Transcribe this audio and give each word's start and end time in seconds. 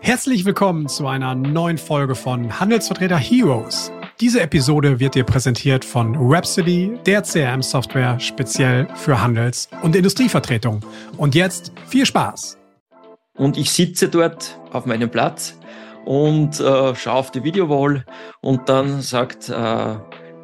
Herzlich 0.00 0.44
willkommen 0.44 0.88
zu 0.88 1.06
einer 1.06 1.34
neuen 1.34 1.78
Folge 1.78 2.14
von 2.14 2.58
Handelsvertreter 2.58 3.16
Heroes. 3.16 3.92
Diese 4.20 4.40
Episode 4.40 5.00
wird 5.00 5.14
dir 5.14 5.24
präsentiert 5.24 5.84
von 5.84 6.14
Rhapsody, 6.16 6.98
der 7.06 7.22
CRM-Software 7.22 8.18
speziell 8.20 8.88
für 8.94 9.20
Handels- 9.20 9.68
und 9.82 9.96
Industrievertretung. 9.96 10.80
Und 11.16 11.34
jetzt 11.34 11.72
viel 11.86 12.06
Spaß! 12.06 12.58
Und 13.34 13.56
ich 13.56 13.70
sitze 13.70 14.08
dort 14.08 14.60
auf 14.72 14.86
meinem 14.86 15.10
Platz 15.10 15.58
und 16.04 16.60
äh, 16.60 16.94
schaue 16.94 17.14
auf 17.14 17.30
die 17.30 17.42
Videowall 17.44 18.04
und 18.40 18.68
dann 18.68 19.00
sagt 19.00 19.48
äh, 19.48 19.52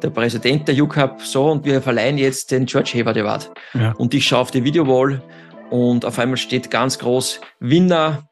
der 0.01 0.09
Präsident 0.09 0.67
der 0.67 0.75
UCAP 0.81 1.21
so 1.21 1.51
und 1.51 1.65
wir 1.65 1.81
verleihen 1.81 2.17
jetzt 2.17 2.51
den 2.51 2.65
George 2.65 2.91
Hayward 2.93 3.17
Award. 3.17 3.51
Ja. 3.73 3.91
Und 3.97 4.13
ich 4.13 4.25
schaue 4.25 4.39
auf 4.39 4.51
die 4.51 4.63
Videowall 4.63 5.21
und 5.69 6.05
auf 6.05 6.17
einmal 6.19 6.37
steht 6.37 6.71
ganz 6.71 6.97
groß 6.99 7.41
Winner 7.59 8.28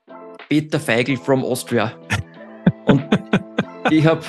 Peter 0.49 0.79
Feigl 0.79 1.17
from 1.17 1.43
Austria. 1.43 1.93
Und 2.85 3.03
ich 3.89 4.05
habe 4.05 4.21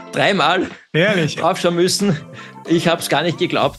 dreimal 0.12 0.66
Ehrlich? 0.92 1.36
draufschauen 1.36 1.74
müssen. 1.76 2.16
Ich 2.68 2.88
habe 2.88 3.00
es 3.00 3.08
gar 3.08 3.22
nicht 3.22 3.38
geglaubt. 3.38 3.78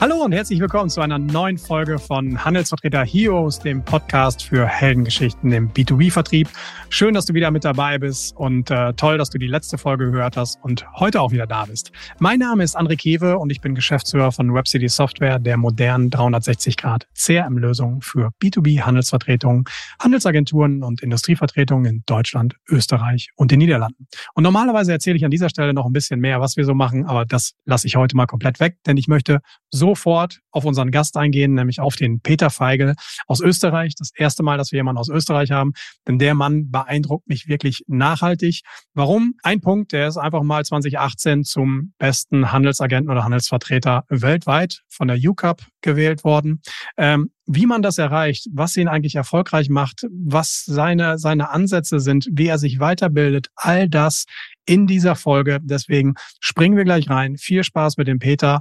Hallo 0.00 0.22
und 0.22 0.30
herzlich 0.30 0.60
willkommen 0.60 0.90
zu 0.90 1.00
einer 1.00 1.18
neuen 1.18 1.58
Folge 1.58 1.98
von 1.98 2.44
Handelsvertreter 2.44 3.04
Heroes, 3.04 3.58
dem 3.58 3.84
Podcast 3.84 4.44
für 4.44 4.64
Heldengeschichten 4.64 5.50
im 5.50 5.72
B2B-Vertrieb. 5.72 6.48
Schön, 6.88 7.14
dass 7.14 7.26
du 7.26 7.34
wieder 7.34 7.50
mit 7.50 7.64
dabei 7.64 7.98
bist 7.98 8.36
und 8.36 8.70
äh, 8.70 8.92
toll, 8.92 9.18
dass 9.18 9.28
du 9.28 9.38
die 9.38 9.48
letzte 9.48 9.76
Folge 9.76 10.12
gehört 10.12 10.36
hast 10.36 10.62
und 10.62 10.86
heute 11.00 11.20
auch 11.20 11.32
wieder 11.32 11.48
da 11.48 11.64
bist. 11.64 11.90
Mein 12.20 12.38
Name 12.38 12.62
ist 12.62 12.78
André 12.78 12.96
Kewe 12.96 13.38
und 13.38 13.50
ich 13.50 13.60
bin 13.60 13.74
Geschäftsführer 13.74 14.30
von 14.30 14.54
Webcity 14.54 14.88
Software, 14.88 15.40
der 15.40 15.56
modernen 15.56 16.10
360-Grad 16.10 17.08
CRM-Lösung 17.16 18.00
für 18.00 18.30
B2B-Handelsvertretungen, 18.40 19.64
Handelsagenturen 19.98 20.84
und 20.84 21.02
Industrievertretungen 21.02 21.92
in 21.92 22.02
Deutschland, 22.06 22.54
Österreich 22.68 23.30
und 23.34 23.50
den 23.50 23.58
Niederlanden. 23.58 24.06
Und 24.34 24.44
normalerweise 24.44 24.92
erzähle 24.92 25.16
ich 25.16 25.24
an 25.24 25.32
dieser 25.32 25.48
Stelle 25.48 25.74
noch 25.74 25.86
ein 25.86 25.92
bisschen 25.92 26.20
mehr, 26.20 26.40
was 26.40 26.56
wir 26.56 26.64
so 26.64 26.74
machen, 26.74 27.04
aber 27.04 27.24
das 27.24 27.54
lasse 27.64 27.88
ich 27.88 27.96
heute 27.96 28.14
mal 28.16 28.26
komplett 28.26 28.60
weg, 28.60 28.76
denn 28.86 28.96
ich 28.96 29.08
möchte 29.08 29.40
so 29.70 29.87
sofort 29.88 30.40
auf 30.50 30.66
unseren 30.66 30.90
Gast 30.90 31.16
eingehen, 31.16 31.54
nämlich 31.54 31.80
auf 31.80 31.96
den 31.96 32.20
Peter 32.20 32.50
Feigl 32.50 32.94
aus 33.26 33.40
Österreich. 33.40 33.94
Das 33.96 34.10
erste 34.14 34.42
Mal, 34.42 34.58
dass 34.58 34.70
wir 34.70 34.78
jemanden 34.78 34.98
aus 34.98 35.08
Österreich 35.08 35.50
haben, 35.50 35.72
denn 36.06 36.18
der 36.18 36.34
Mann 36.34 36.70
beeindruckt 36.70 37.26
mich 37.26 37.48
wirklich 37.48 37.84
nachhaltig. 37.86 38.60
Warum? 38.92 39.34
Ein 39.42 39.62
Punkt, 39.62 39.92
der 39.92 40.08
ist 40.08 40.18
einfach 40.18 40.42
mal 40.42 40.62
2018 40.62 41.44
zum 41.44 41.94
besten 41.98 42.52
Handelsagenten 42.52 43.10
oder 43.10 43.24
Handelsvertreter 43.24 44.04
weltweit 44.10 44.82
von 44.88 45.08
der 45.08 45.16
UCAP 45.16 45.62
gewählt 45.80 46.22
worden. 46.22 46.60
Ähm, 46.98 47.30
wie 47.46 47.64
man 47.64 47.80
das 47.80 47.96
erreicht, 47.96 48.46
was 48.52 48.76
ihn 48.76 48.88
eigentlich 48.88 49.14
erfolgreich 49.14 49.70
macht, 49.70 50.06
was 50.10 50.64
seine, 50.66 51.18
seine 51.18 51.48
Ansätze 51.48 51.98
sind, 51.98 52.28
wie 52.30 52.46
er 52.46 52.58
sich 52.58 52.78
weiterbildet, 52.78 53.48
all 53.56 53.88
das 53.88 54.26
in 54.66 54.86
dieser 54.86 55.16
Folge. 55.16 55.58
Deswegen 55.62 56.14
springen 56.40 56.76
wir 56.76 56.84
gleich 56.84 57.08
rein. 57.08 57.38
Viel 57.38 57.64
Spaß 57.64 57.96
mit 57.96 58.06
dem 58.06 58.18
Peter. 58.18 58.60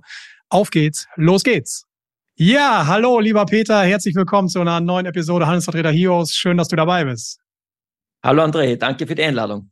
Auf 0.49 0.69
geht's, 0.69 1.07
los 1.17 1.43
geht's. 1.43 1.83
Ja, 2.35 2.87
hallo, 2.87 3.19
lieber 3.19 3.45
Peter, 3.45 3.83
herzlich 3.83 4.15
willkommen 4.15 4.47
zu 4.47 4.61
einer 4.61 4.79
neuen 4.79 5.05
Episode 5.05 5.45
Handelsvertreter 5.45 5.91
Heroes. 5.91 6.35
Schön, 6.35 6.55
dass 6.55 6.69
du 6.69 6.77
dabei 6.77 7.03
bist. 7.03 7.41
Hallo 8.23 8.43
André, 8.43 8.77
danke 8.77 9.05
für 9.05 9.15
die 9.15 9.23
Einladung. 9.23 9.69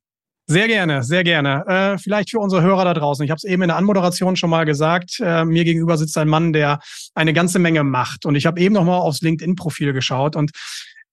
Sehr 0.47 0.67
gerne, 0.67 1.01
sehr 1.01 1.23
gerne. 1.23 1.63
Äh, 1.65 1.97
vielleicht 1.97 2.31
für 2.31 2.39
unsere 2.39 2.61
Hörer 2.61 2.83
da 2.83 2.93
draußen. 2.93 3.23
Ich 3.23 3.31
habe 3.31 3.37
es 3.37 3.45
eben 3.45 3.61
in 3.61 3.69
der 3.69 3.77
Anmoderation 3.77 4.35
schon 4.35 4.49
mal 4.49 4.65
gesagt. 4.65 5.21
Äh, 5.21 5.45
mir 5.45 5.63
gegenüber 5.63 5.97
sitzt 5.97 6.17
ein 6.17 6.27
Mann, 6.27 6.51
der 6.51 6.79
eine 7.13 7.31
ganze 7.31 7.57
Menge 7.57 7.85
macht. 7.85 8.25
Und 8.25 8.35
ich 8.35 8.45
habe 8.45 8.59
eben 8.59 8.75
noch 8.75 8.83
mal 8.83 8.97
aufs 8.97 9.21
LinkedIn-Profil 9.21 9.93
geschaut 9.93 10.35
und 10.35 10.51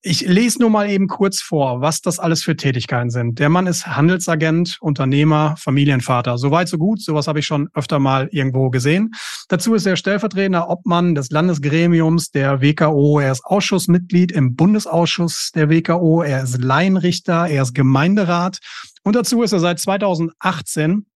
ich 0.05 0.23
lese 0.23 0.59
nur 0.59 0.69
mal 0.69 0.91
eben 0.91 1.07
kurz 1.07 1.41
vor, 1.41 1.81
was 1.81 2.01
das 2.01 2.19
alles 2.19 2.43
für 2.43 2.57
Tätigkeiten 2.57 3.11
sind. 3.11 3.39
Der 3.39 3.49
Mann 3.49 3.69
ist 3.69 3.87
Handelsagent, 3.87 4.79
Unternehmer, 4.81 5.55
Familienvater. 5.59 6.39
Soweit, 6.39 6.69
so 6.69 6.77
gut. 6.77 7.01
Sowas 7.01 7.29
habe 7.29 7.39
ich 7.39 7.47
schon 7.47 7.69
öfter 7.73 8.01
mal 8.01 8.29
irgendwo 8.33 8.69
gesehen. 8.71 9.13
Dazu 9.49 9.75
ist 9.75 9.87
er 9.87 9.95
stellvertretender 9.95 10.69
Obmann 10.69 11.15
des 11.15 11.31
Landesgremiums 11.31 12.31
der 12.31 12.61
WKO. 12.61 13.21
Er 13.21 13.31
ist 13.31 13.45
Ausschussmitglied 13.45 14.33
im 14.33 14.57
Bundesausschuss 14.57 15.53
der 15.55 15.71
WKO. 15.71 16.23
Er 16.23 16.43
ist 16.43 16.59
Laienrichter. 16.59 17.47
Er 17.47 17.63
ist 17.63 17.75
Gemeinderat. 17.75 18.59
Und 19.05 19.15
dazu 19.15 19.43
ist 19.43 19.53
er 19.53 19.61
seit 19.61 19.79
2018 19.79 21.07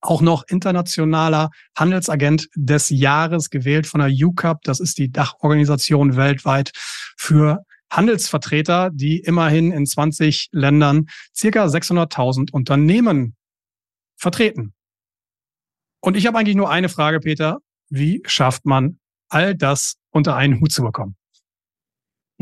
auch 0.00 0.20
noch 0.20 0.42
internationaler 0.48 1.50
Handelsagent 1.78 2.48
des 2.56 2.88
Jahres 2.88 3.50
gewählt 3.50 3.86
von 3.86 4.00
der 4.00 4.10
UCAP. 4.10 4.62
Das 4.64 4.80
ist 4.80 4.98
die 4.98 5.12
Dachorganisation 5.12 6.16
weltweit 6.16 6.72
für 7.16 7.62
Handelsvertreter, 7.92 8.90
die 8.92 9.20
immerhin 9.20 9.70
in 9.70 9.86
20 9.86 10.48
Ländern 10.52 11.08
circa 11.34 11.66
600.000 11.66 12.50
Unternehmen 12.52 13.36
vertreten. 14.16 14.74
Und 16.00 16.16
ich 16.16 16.26
habe 16.26 16.38
eigentlich 16.38 16.56
nur 16.56 16.70
eine 16.70 16.88
Frage, 16.88 17.20
Peter. 17.20 17.58
Wie 17.88 18.22
schafft 18.26 18.64
man 18.64 18.98
all 19.28 19.54
das 19.54 19.96
unter 20.10 20.34
einen 20.34 20.60
Hut 20.60 20.72
zu 20.72 20.82
bekommen? 20.82 21.16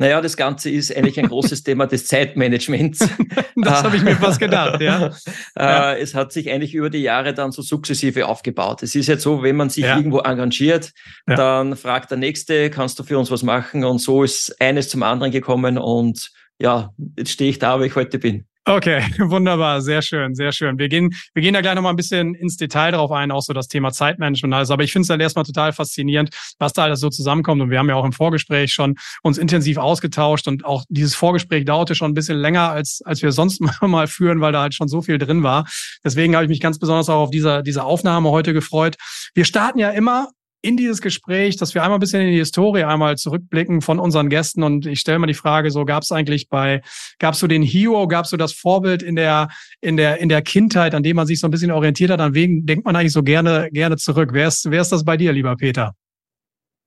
Naja, 0.00 0.22
das 0.22 0.34
Ganze 0.34 0.70
ist 0.70 0.96
eigentlich 0.96 1.20
ein 1.20 1.28
großes 1.28 1.62
Thema 1.62 1.86
des 1.86 2.06
Zeitmanagements. 2.06 3.00
das 3.56 3.84
habe 3.84 3.98
ich 3.98 4.02
mir 4.02 4.16
fast 4.16 4.40
gedacht, 4.40 4.80
ja. 4.80 5.08
Äh, 5.54 5.62
ja. 5.62 5.94
Es 5.94 6.14
hat 6.14 6.32
sich 6.32 6.50
eigentlich 6.50 6.74
über 6.74 6.88
die 6.88 7.02
Jahre 7.02 7.34
dann 7.34 7.52
so 7.52 7.60
sukzessive 7.60 8.26
aufgebaut. 8.26 8.82
Es 8.82 8.94
ist 8.94 9.08
jetzt 9.08 9.22
so, 9.22 9.42
wenn 9.42 9.56
man 9.56 9.68
sich 9.68 9.84
ja. 9.84 9.98
irgendwo 9.98 10.20
engagiert, 10.20 10.92
ja. 11.28 11.34
dann 11.34 11.76
fragt 11.76 12.10
der 12.10 12.16
Nächste, 12.16 12.70
kannst 12.70 12.98
du 12.98 13.02
für 13.02 13.18
uns 13.18 13.30
was 13.30 13.42
machen? 13.42 13.84
Und 13.84 13.98
so 13.98 14.24
ist 14.24 14.58
eines 14.58 14.88
zum 14.88 15.02
anderen 15.02 15.32
gekommen 15.32 15.76
und 15.76 16.30
ja, 16.58 16.94
jetzt 17.18 17.32
stehe 17.32 17.50
ich 17.50 17.58
da, 17.58 17.78
wo 17.78 17.82
ich 17.82 17.94
heute 17.94 18.18
bin. 18.18 18.46
Okay, 18.66 19.02
wunderbar, 19.18 19.80
sehr 19.80 20.02
schön, 20.02 20.34
sehr 20.34 20.52
schön. 20.52 20.78
Wir 20.78 20.88
gehen, 20.88 21.14
wir 21.32 21.42
gehen 21.42 21.54
da 21.54 21.62
gleich 21.62 21.74
nochmal 21.74 21.94
ein 21.94 21.96
bisschen 21.96 22.34
ins 22.34 22.56
Detail 22.56 22.90
drauf 22.92 23.10
ein, 23.10 23.30
auch 23.30 23.40
so 23.40 23.54
das 23.54 23.68
Thema 23.68 23.90
Zeitmanagement 23.90 24.52
alles. 24.52 24.70
Aber 24.70 24.84
ich 24.84 24.92
finde 24.92 25.02
es 25.02 25.08
dann 25.08 25.18
erstmal 25.18 25.46
total 25.46 25.72
faszinierend, 25.72 26.30
was 26.58 26.74
da 26.74 26.84
alles 26.84 27.00
so 27.00 27.08
zusammenkommt. 27.08 27.62
Und 27.62 27.70
wir 27.70 27.78
haben 27.78 27.88
ja 27.88 27.94
auch 27.94 28.04
im 28.04 28.12
Vorgespräch 28.12 28.72
schon 28.72 28.96
uns 29.22 29.38
intensiv 29.38 29.78
ausgetauscht 29.78 30.46
und 30.46 30.66
auch 30.66 30.84
dieses 30.90 31.14
Vorgespräch 31.14 31.64
dauerte 31.64 31.94
schon 31.94 32.10
ein 32.10 32.14
bisschen 32.14 32.36
länger, 32.36 32.70
als, 32.70 33.00
als 33.04 33.22
wir 33.22 33.32
sonst 33.32 33.60
mal 33.80 34.06
führen, 34.06 34.42
weil 34.42 34.52
da 34.52 34.60
halt 34.60 34.74
schon 34.74 34.88
so 34.88 35.00
viel 35.00 35.16
drin 35.16 35.42
war. 35.42 35.66
Deswegen 36.04 36.34
habe 36.34 36.44
ich 36.44 36.50
mich 36.50 36.60
ganz 36.60 36.78
besonders 36.78 37.08
auch 37.08 37.20
auf 37.22 37.30
dieser, 37.30 37.62
diese 37.62 37.84
Aufnahme 37.84 38.30
heute 38.30 38.52
gefreut. 38.52 38.96
Wir 39.34 39.46
starten 39.46 39.78
ja 39.78 39.88
immer 39.90 40.28
in 40.62 40.76
dieses 40.76 41.00
Gespräch, 41.00 41.56
dass 41.56 41.74
wir 41.74 41.82
einmal 41.82 41.98
ein 41.98 42.00
bisschen 42.00 42.22
in 42.22 42.32
die 42.32 42.38
Historie 42.38 42.84
einmal 42.84 43.16
zurückblicken 43.16 43.80
von 43.80 43.98
unseren 43.98 44.28
Gästen 44.28 44.62
und 44.62 44.86
ich 44.86 45.00
stelle 45.00 45.18
mal 45.18 45.26
die 45.26 45.34
Frage 45.34 45.70
so, 45.70 45.84
gab 45.84 46.02
es 46.02 46.12
eigentlich 46.12 46.48
bei, 46.48 46.82
gab 47.18 47.34
es 47.34 47.40
so 47.40 47.46
den 47.46 47.62
Hero, 47.62 48.06
gab 48.08 48.24
es 48.24 48.30
so 48.30 48.36
das 48.36 48.52
Vorbild 48.52 49.02
in 49.02 49.16
der, 49.16 49.48
in 49.80 49.96
der, 49.96 50.18
in 50.18 50.28
der 50.28 50.42
Kindheit, 50.42 50.94
an 50.94 51.02
dem 51.02 51.16
man 51.16 51.26
sich 51.26 51.40
so 51.40 51.46
ein 51.46 51.50
bisschen 51.50 51.70
orientiert 51.70 52.10
hat, 52.10 52.20
an 52.20 52.34
wen 52.34 52.66
denkt 52.66 52.84
man 52.84 52.96
eigentlich 52.96 53.12
so 53.12 53.22
gerne, 53.22 53.68
gerne 53.72 53.96
zurück? 53.96 54.30
Wer 54.32 54.48
ist, 54.48 54.70
wer 54.70 54.82
ist 54.82 54.92
das 54.92 55.04
bei 55.04 55.16
dir, 55.16 55.32
lieber 55.32 55.56
Peter? 55.56 55.94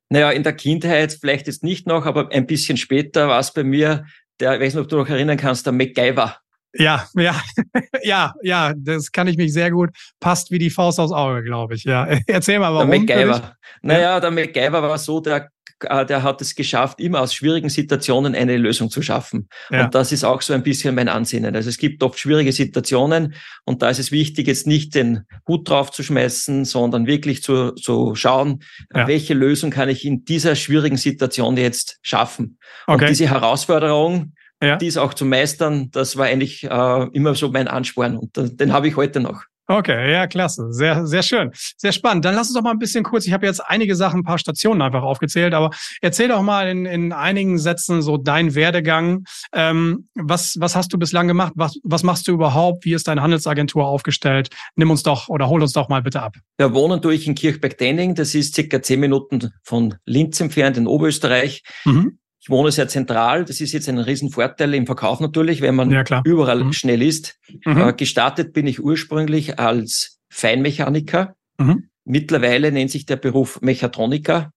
Naja, 0.09 0.29
in 0.29 0.43
der 0.43 0.53
Kindheit 0.53 1.17
vielleicht 1.19 1.47
jetzt 1.47 1.63
nicht 1.63 1.87
noch, 1.87 2.05
aber 2.05 2.31
ein 2.31 2.45
bisschen 2.45 2.77
später 2.77 3.27
war 3.27 3.39
es 3.39 3.51
bei 3.51 3.63
mir, 3.63 4.05
der, 4.39 4.55
ich 4.55 4.61
weiß 4.61 4.75
nicht, 4.75 4.83
ob 4.83 4.89
du 4.89 4.97
noch 4.97 5.09
erinnern 5.09 5.37
kannst, 5.37 5.65
der 5.65 5.73
MacGyver. 5.73 6.37
Ja, 6.73 7.07
ja, 7.15 7.39
ja, 8.03 8.33
ja, 8.41 8.73
das 8.75 9.11
kann 9.11 9.27
ich 9.27 9.37
mich 9.37 9.53
sehr 9.53 9.71
gut. 9.71 9.91
Passt 10.19 10.51
wie 10.51 10.57
die 10.59 10.69
Faust 10.69 10.99
aufs 10.99 11.13
Auge, 11.13 11.43
glaube 11.43 11.75
ich. 11.75 11.83
Ja, 11.83 12.05
erzähl 12.27 12.59
mal, 12.59 12.73
warum. 12.73 12.89
Der 12.89 12.99
MacGyver. 12.99 13.55
Naja, 13.81 14.19
der 14.19 14.31
MacGyver 14.31 14.81
war 14.81 14.97
so, 14.97 15.19
der, 15.19 15.49
der 15.81 16.23
hat 16.23 16.41
es 16.41 16.55
geschafft, 16.55 16.99
immer 16.99 17.21
aus 17.21 17.33
schwierigen 17.33 17.69
Situationen 17.69 18.33
eine 18.33 18.57
Lösung 18.57 18.89
zu 18.89 19.01
schaffen. 19.01 19.49
Ja. 19.69 19.85
Und 19.85 19.95
das 19.95 20.11
ist 20.11 20.23
auch 20.23 20.41
so 20.41 20.53
ein 20.53 20.63
bisschen 20.63 20.95
mein 20.95 21.09
Ansinnen. 21.09 21.55
Also 21.55 21.69
es 21.69 21.77
gibt 21.77 22.01
oft 22.01 22.17
schwierige 22.17 22.51
Situationen 22.51 23.35
und 23.65 23.81
da 23.81 23.89
ist 23.89 23.99
es 23.99 24.11
wichtig, 24.11 24.47
jetzt 24.47 24.65
nicht 24.65 24.95
den 24.95 25.25
Hut 25.47 25.69
drauf 25.69 25.91
zu 25.91 26.01
schmeißen, 26.01 26.65
sondern 26.65 27.05
wirklich 27.05 27.43
zu, 27.43 27.71
zu 27.71 28.15
schauen, 28.15 28.63
ja. 28.95 29.07
welche 29.07 29.33
Lösung 29.33 29.69
kann 29.69 29.89
ich 29.89 30.05
in 30.05 30.25
dieser 30.25 30.55
schwierigen 30.55 30.97
Situation 30.97 31.57
jetzt 31.57 31.99
schaffen. 32.01 32.57
Okay. 32.87 33.03
Und 33.03 33.09
diese 33.09 33.29
Herausforderung, 33.29 34.33
ja. 34.63 34.77
dies 34.77 34.97
auch 34.97 35.13
zu 35.13 35.25
meistern, 35.25 35.89
das 35.91 36.17
war 36.17 36.25
eigentlich 36.25 36.63
äh, 36.63 37.07
immer 37.11 37.35
so 37.35 37.49
mein 37.49 37.67
Ansporn 37.67 38.17
und 38.17 38.35
den, 38.37 38.57
den 38.57 38.73
habe 38.73 38.87
ich 38.87 38.95
heute 38.95 39.19
noch. 39.19 39.43
Okay, 39.67 40.11
ja, 40.11 40.27
klasse. 40.27 40.73
Sehr, 40.73 41.07
sehr 41.07 41.23
schön. 41.23 41.51
Sehr 41.77 41.93
spannend. 41.93 42.25
Dann 42.25 42.35
lass 42.35 42.47
uns 42.47 42.55
doch 42.55 42.63
mal 42.63 42.71
ein 42.71 42.79
bisschen 42.79 43.03
kurz, 43.03 43.25
ich 43.25 43.31
habe 43.31 43.45
jetzt 43.45 43.61
einige 43.61 43.95
Sachen, 43.95 44.19
ein 44.19 44.23
paar 44.23 44.37
Stationen 44.37 44.81
einfach 44.81 45.03
aufgezählt, 45.03 45.53
aber 45.53 45.69
erzähl 46.01 46.27
doch 46.27 46.41
mal 46.41 46.67
in, 46.67 46.85
in 46.85 47.13
einigen 47.13 47.57
Sätzen 47.57 48.01
so 48.01 48.17
dein 48.17 48.55
Werdegang. 48.55 49.23
Ähm, 49.53 50.09
was, 50.15 50.57
was 50.59 50.75
hast 50.75 50.91
du 50.91 50.97
bislang 50.97 51.29
gemacht? 51.29 51.53
Was, 51.55 51.79
was 51.83 52.03
machst 52.03 52.27
du 52.27 52.33
überhaupt? 52.33 52.83
Wie 52.83 52.93
ist 52.93 53.07
deine 53.07 53.21
Handelsagentur 53.21 53.87
aufgestellt? 53.87 54.49
Nimm 54.75 54.91
uns 54.91 55.03
doch 55.03 55.29
oder 55.29 55.47
hol 55.47 55.61
uns 55.61 55.71
doch 55.71 55.87
mal 55.87 56.01
bitte 56.01 56.21
ab. 56.21 56.35
Ja, 56.59 56.73
wohnen 56.73 57.01
tue 57.01 57.13
ich 57.13 57.25
in 57.25 57.35
Kirchberg-Denning. 57.35 58.15
Das 58.15 58.35
ist 58.35 58.55
circa 58.55 58.81
zehn 58.81 58.99
Minuten 58.99 59.53
von 59.63 59.95
Linz 60.05 60.41
entfernt 60.41 60.75
in 60.75 60.87
Oberösterreich. 60.87 61.63
Mhm. 61.85 62.17
Ich 62.43 62.49
wohne 62.49 62.73
sehr 62.73 62.89
zentral. 62.89 63.45
Das 63.45 63.61
ist 63.61 63.71
jetzt 63.71 63.87
ein 63.87 63.99
Riesenvorteil 63.99 64.73
im 64.73 64.85
Verkauf 64.85 65.21
natürlich, 65.21 65.61
wenn 65.61 65.75
man 65.75 65.89
ja, 65.91 66.03
überall 66.25 66.65
mhm. 66.65 66.73
schnell 66.73 67.01
ist. 67.01 67.39
Mhm. 67.63 67.77
Äh, 67.77 67.93
gestartet 67.93 68.51
bin 68.51 68.67
ich 68.67 68.83
ursprünglich 68.83 69.59
als 69.59 70.19
Feinmechaniker. 70.29 71.37
Mhm. 71.57 71.87
Mittlerweile 72.03 72.73
nennt 72.73 72.91
sich 72.91 73.05
der 73.05 73.15
Beruf 73.15 73.61
Mechatroniker. 73.61 74.51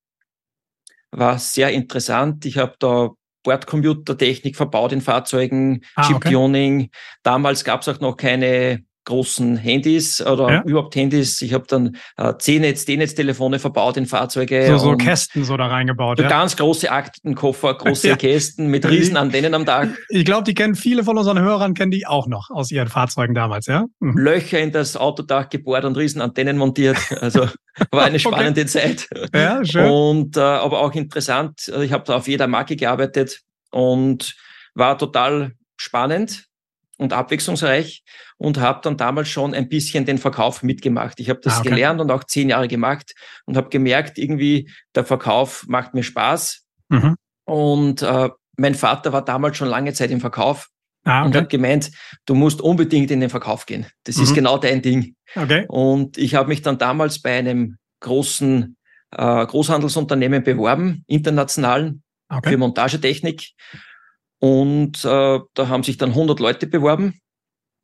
war 1.13 1.39
sehr 1.39 1.71
interessant. 1.71 2.45
Ich 2.45 2.59
habe 2.59 2.75
da 2.81 3.11
Bordcomputertechnik 3.45 4.57
verbaut 4.57 4.91
in 4.91 5.01
Fahrzeugen, 5.01 5.83
ah, 5.95 6.09
Chip-Tuning. 6.09 6.81
Okay. 6.81 6.91
Damals 7.23 7.63
gab 7.63 7.83
es 7.83 7.89
auch 7.89 8.01
noch 8.01 8.17
keine 8.17 8.83
großen 9.07 9.57
Handys 9.57 10.21
oder 10.21 10.53
ja. 10.53 10.63
überhaupt 10.65 10.95
Handys. 10.95 11.41
Ich 11.41 11.55
habe 11.55 11.65
dann 11.67 11.97
äh, 12.17 12.35
C-Netz, 12.37 12.85
D-Netz-Telefone 12.85 13.59
verbaut 13.59 13.97
in 13.97 14.07
Fahrzeuge. 14.07 14.67
So, 14.67 14.79
so 14.79 14.97
Kästen 14.97 15.45
so 15.45 15.57
da 15.57 15.69
reingebaut. 15.69 16.19
So 16.19 16.25
ja. 16.25 16.29
Ganz 16.29 16.57
große 16.57 16.91
Aktenkoffer, 16.91 17.75
große 17.75 18.09
ja. 18.11 18.17
Kästen 18.17 18.67
mit 18.67 18.85
riesen 18.85 19.17
Antennen 19.17 19.55
am 19.55 19.65
Dach. 19.65 19.87
Ich 20.11 20.25
glaube, 20.25 20.45
die 20.45 20.55
kennen 20.55 20.75
viele 20.75 21.05
von 21.05 21.17
unseren 21.17 21.41
Hörern, 21.41 21.75
kennen 21.75 21.91
die 21.91 22.07
auch 22.07 22.27
noch 22.27 22.51
aus 22.51 22.71
ihren 22.71 22.89
Fahrzeugen 22.89 23.35
damals, 23.35 23.67
ja? 23.67 23.87
Mhm. 24.01 24.19
Löcher 24.19 24.59
in 24.59 24.73
das 24.73 24.97
Autodach 24.97 25.49
gebohrt 25.49 25.85
und 25.85 25.97
riesen 25.97 26.21
Antennen 26.21 26.59
montiert. 26.59 26.99
Also 27.21 27.49
war 27.91 28.05
eine 28.05 28.19
spannende 28.19 28.63
okay. 28.63 28.71
Zeit. 28.71 29.09
Ja, 29.35 29.65
schön. 29.65 29.91
Und 29.91 30.37
äh, 30.37 30.41
aber 30.41 30.81
auch 30.81 30.95
interessant. 30.95 31.73
Ich 31.81 31.93
habe 31.93 32.05
da 32.05 32.17
auf 32.17 32.29
jeder 32.29 32.49
Marke 32.49 32.77
gearbeitet 32.77 33.41
und 33.71 34.35
war 34.75 34.99
total 34.99 35.53
spannend 35.77 36.47
und 36.99 37.13
abwechslungsreich 37.13 38.03
und 38.39 38.59
habe 38.59 38.81
dann 38.83 38.97
damals 38.97 39.29
schon 39.29 39.55
ein 39.55 39.69
bisschen 39.69 40.05
den 40.05 40.19
Verkauf 40.19 40.63
mitgemacht. 40.63 41.21
Ich 41.21 41.29
habe 41.31 41.41
das 41.43 41.57
ah, 41.57 41.61
okay. 41.61 41.71
gelernt 41.71 42.01
und 42.01 42.11
auch 42.11 42.25
zehn 42.25 42.49
Jahre 42.49 42.69
gemacht 42.69 43.15
und 43.45 43.57
habe 43.57 43.69
gemerkt, 43.69 44.19
irgendwie 44.19 44.71
der 44.95 45.05
Verkauf 45.05 45.65
macht 45.69 45.95
mir 45.95 46.03
Spaß. 46.03 46.65
Mhm. 46.89 47.17
Und 47.45 48.03
äh, 48.03 48.31
mein 48.57 48.75
Vater 48.75 49.13
war 49.13 49.25
damals 49.25 49.57
schon 49.57 49.69
lange 49.69 49.93
Zeit 49.93 50.11
im 50.11 50.21
Verkauf 50.21 50.69
ah, 51.05 51.21
okay. 51.21 51.27
und 51.27 51.37
hat 51.37 51.51
gemeint, 51.51 51.91
du 52.25 52.35
musst 52.35 52.61
unbedingt 52.61 53.11
in 53.11 53.21
den 53.21 53.31
Verkauf 53.31 53.67
gehen. 53.67 53.87
Das 54.05 54.17
mhm. 54.17 54.23
ist 54.23 54.35
genau 54.35 54.59
dein 54.59 54.83
Ding. 54.83 55.15
Okay. 55.35 55.67
Und 55.69 56.19
ich 56.19 56.35
habe 56.35 56.49
mich 56.49 56.63
dann 56.63 56.79
damals 56.79 57.21
bei 57.21 57.39
einem 57.39 57.77
großen 58.01 58.77
äh, 59.13 59.47
Großhandelsunternehmen 59.47 60.43
beworben, 60.43 61.05
internationalen, 61.07 62.03
okay. 62.29 62.51
für 62.51 62.57
Montagetechnik. 62.59 63.53
Und 64.39 65.05
äh, 65.05 65.41
da 65.55 65.69
haben 65.69 65.83
sich 65.83 65.97
dann 65.97 66.11
100 66.11 66.41
Leute 66.41 66.67
beworben. 66.67 67.21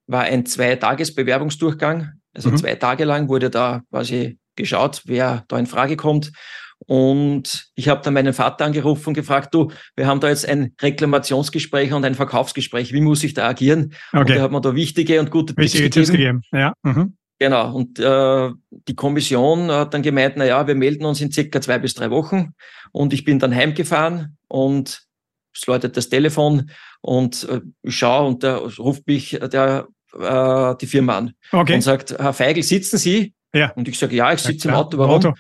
War 0.07 0.23
ein 0.23 0.47
Zwei-Tages-Bewerbungsdurchgang. 0.47 2.13
Also 2.35 2.51
mhm. 2.51 2.57
zwei 2.57 2.75
Tage 2.75 3.05
lang 3.05 3.29
wurde 3.29 3.51
da 3.51 3.83
quasi 3.91 4.39
geschaut, 4.57 5.03
wer 5.07 5.45
da 5.49 5.59
in 5.59 5.67
Frage 5.67 5.97
kommt. 5.97 6.33
Und 6.87 7.71
ich 7.75 7.89
habe 7.89 8.03
dann 8.03 8.15
meinen 8.15 8.33
Vater 8.33 8.65
angerufen 8.65 9.11
und 9.11 9.15
gefragt, 9.15 9.55
du, 9.55 9.71
wir 9.95 10.07
haben 10.07 10.21
da 10.21 10.29
jetzt 10.29 10.49
ein 10.49 10.75
Reklamationsgespräch 10.81 11.93
und 11.93 12.05
ein 12.05 12.15
Verkaufsgespräch. 12.15 12.93
Wie 12.93 13.01
muss 13.01 13.23
ich 13.23 13.35
da 13.35 13.49
agieren? 13.49 13.95
Okay. 14.13 14.21
Und 14.21 14.31
er 14.31 14.43
hat 14.43 14.53
mir 14.53 14.61
da 14.61 14.75
wichtige 14.75 15.21
und 15.21 15.31
gute 15.31 15.57
wichtige 15.57 15.91
Tipps 15.91 16.11
gegeben. 16.11 16.43
Tipps 16.43 16.51
gegeben. 16.51 16.73
Ja. 16.85 16.93
Mhm. 16.93 17.17
Genau. 17.39 17.75
Und 17.75 17.99
äh, 17.99 18.51
die 18.89 18.95
Kommission 18.95 19.71
hat 19.71 19.95
dann 19.95 20.03
gemeint, 20.03 20.35
na 20.37 20.45
ja, 20.45 20.67
wir 20.67 20.75
melden 20.75 21.05
uns 21.05 21.21
in 21.21 21.31
circa 21.31 21.61
zwei 21.61 21.79
bis 21.79 21.95
drei 21.95 22.11
Wochen. 22.11 22.55
Und 22.91 23.13
ich 23.13 23.25
bin 23.25 23.39
dann 23.39 23.55
heimgefahren 23.55 24.37
und 24.49 25.03
es 25.55 25.67
läutet 25.67 25.97
das 25.97 26.09
Telefon 26.09 26.71
und 27.01 27.49
äh, 27.49 27.61
ich 27.83 27.97
schaue 27.97 28.29
und 28.29 28.43
da 28.43 28.57
ruft 28.57 29.07
mich 29.07 29.39
der, 29.53 29.89
äh, 30.19 30.75
die 30.81 30.87
Firma 30.87 31.19
an 31.19 31.35
okay. 31.53 31.75
und 31.75 31.81
sagt, 31.83 32.13
Herr 32.19 32.33
Feigl, 32.33 32.63
sitzen 32.63 32.99
Sie? 32.99 33.35
Ja. 33.55 33.73
Und 33.73 33.89
ich 33.89 33.99
sage, 33.99 34.17
ja, 34.17 34.33
ich 34.33 34.41
sitze 34.41 34.69
ja, 34.69 34.75
im 34.75 34.81
Auto. 34.81 34.99
Warum? 34.99 35.17
Auto. 35.17 35.35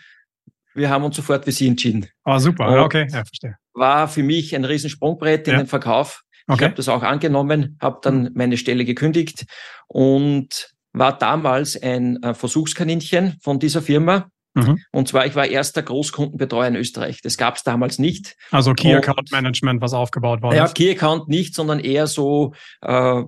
Wir 0.74 0.90
haben 0.90 1.04
uns 1.04 1.16
sofort 1.16 1.44
für 1.44 1.52
Sie 1.52 1.68
entschieden. 1.68 2.06
Ah, 2.24 2.38
super, 2.38 2.68
und 2.68 2.78
okay, 2.78 3.06
ja, 3.10 3.24
verstehe. 3.24 3.56
War 3.74 4.08
für 4.08 4.22
mich 4.22 4.54
ein 4.54 4.64
Riesensprungbrett 4.64 5.46
in 5.48 5.54
ja. 5.54 5.58
den 5.60 5.66
Verkauf. 5.66 6.22
Okay. 6.46 6.58
Ich 6.58 6.64
habe 6.64 6.74
das 6.74 6.88
auch 6.88 7.02
angenommen, 7.02 7.78
habe 7.80 7.98
dann 8.02 8.30
meine 8.34 8.56
Stelle 8.56 8.84
gekündigt 8.84 9.44
und 9.86 10.72
war 10.92 11.16
damals 11.16 11.80
ein 11.80 12.22
äh, 12.22 12.34
Versuchskaninchen 12.34 13.38
von 13.40 13.58
dieser 13.58 13.80
Firma 13.80 14.28
Mhm. 14.54 14.78
Und 14.90 15.08
zwar, 15.08 15.26
ich 15.26 15.34
war 15.34 15.46
erster 15.46 15.82
Großkundenbetreuer 15.82 16.68
in 16.68 16.76
Österreich. 16.76 17.22
Das 17.22 17.36
gab 17.36 17.56
es 17.56 17.62
damals 17.62 17.98
nicht. 17.98 18.36
Also 18.50 18.74
Key 18.74 18.94
Account 18.94 19.30
Management, 19.30 19.80
was 19.80 19.94
aufgebaut 19.94 20.42
war. 20.42 20.54
Ja, 20.54 20.68
Key 20.68 20.90
Account 20.90 21.28
nicht, 21.28 21.54
sondern 21.54 21.80
eher 21.80 22.06
so 22.06 22.52
äh, 22.82 23.22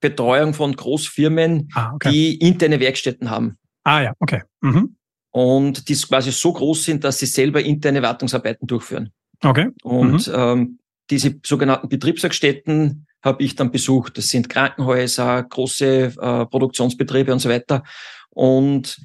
Betreuung 0.00 0.52
von 0.52 0.74
Großfirmen, 0.74 1.70
ah, 1.74 1.92
okay. 1.94 2.10
die 2.10 2.34
interne 2.38 2.80
Werkstätten 2.80 3.30
haben. 3.30 3.56
Ah 3.84 4.02
ja, 4.02 4.12
okay. 4.18 4.42
Mhm. 4.60 4.96
Und 5.30 5.88
die 5.88 5.94
quasi 5.94 6.30
so 6.30 6.52
groß 6.52 6.84
sind, 6.84 7.04
dass 7.04 7.18
sie 7.18 7.26
selber 7.26 7.62
interne 7.62 8.02
Wartungsarbeiten 8.02 8.66
durchführen. 8.66 9.12
Okay. 9.42 9.70
Und 9.82 10.26
mhm. 10.28 10.34
ähm, 10.34 10.78
diese 11.10 11.36
sogenannten 11.44 11.88
Betriebswerkstätten 11.88 13.06
habe 13.22 13.42
ich 13.42 13.56
dann 13.56 13.70
besucht. 13.70 14.18
Das 14.18 14.28
sind 14.28 14.48
Krankenhäuser, 14.48 15.42
große 15.42 16.12
äh, 16.20 16.46
Produktionsbetriebe 16.46 17.32
und 17.32 17.38
so 17.38 17.48
weiter. 17.48 17.82
Und 18.30 18.98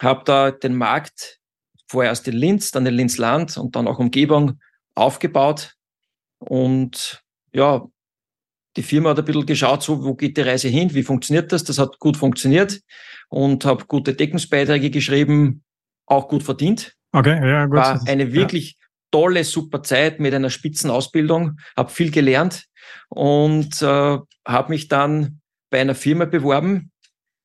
habe 0.00 0.22
da 0.24 0.50
den 0.50 0.74
Markt 0.74 1.40
vorerst 1.88 2.26
in 2.28 2.34
Linz, 2.34 2.70
dann 2.70 2.86
in 2.86 2.94
Linzland 2.94 3.56
und 3.56 3.76
dann 3.76 3.86
auch 3.86 3.98
Umgebung 3.98 4.60
aufgebaut. 4.94 5.74
Und 6.38 7.22
ja, 7.52 7.86
die 8.76 8.82
Firma 8.82 9.10
hat 9.10 9.18
ein 9.18 9.24
bisschen 9.24 9.46
geschaut, 9.46 9.82
so, 9.82 10.04
wo 10.04 10.14
geht 10.14 10.36
die 10.36 10.42
Reise 10.42 10.68
hin, 10.68 10.94
wie 10.94 11.02
funktioniert 11.02 11.52
das? 11.52 11.64
Das 11.64 11.78
hat 11.78 11.98
gut 12.00 12.16
funktioniert 12.16 12.80
und 13.28 13.64
habe 13.64 13.84
gute 13.86 14.14
Deckungsbeiträge 14.14 14.90
geschrieben, 14.90 15.62
auch 16.06 16.28
gut 16.28 16.42
verdient. 16.42 16.94
Okay, 17.12 17.48
ja, 17.48 17.66
gut. 17.66 17.76
War 17.76 18.06
eine 18.08 18.32
wirklich 18.32 18.72
ja. 18.72 18.86
tolle, 19.12 19.44
super 19.44 19.82
Zeit 19.82 20.18
mit 20.18 20.34
einer 20.34 20.50
Spitzenausbildung, 20.50 21.58
habe 21.76 21.90
viel 21.90 22.10
gelernt 22.10 22.64
und 23.08 23.80
äh, 23.80 24.18
habe 24.46 24.68
mich 24.68 24.88
dann 24.88 25.40
bei 25.70 25.80
einer 25.80 25.94
Firma 25.94 26.24
beworben 26.24 26.90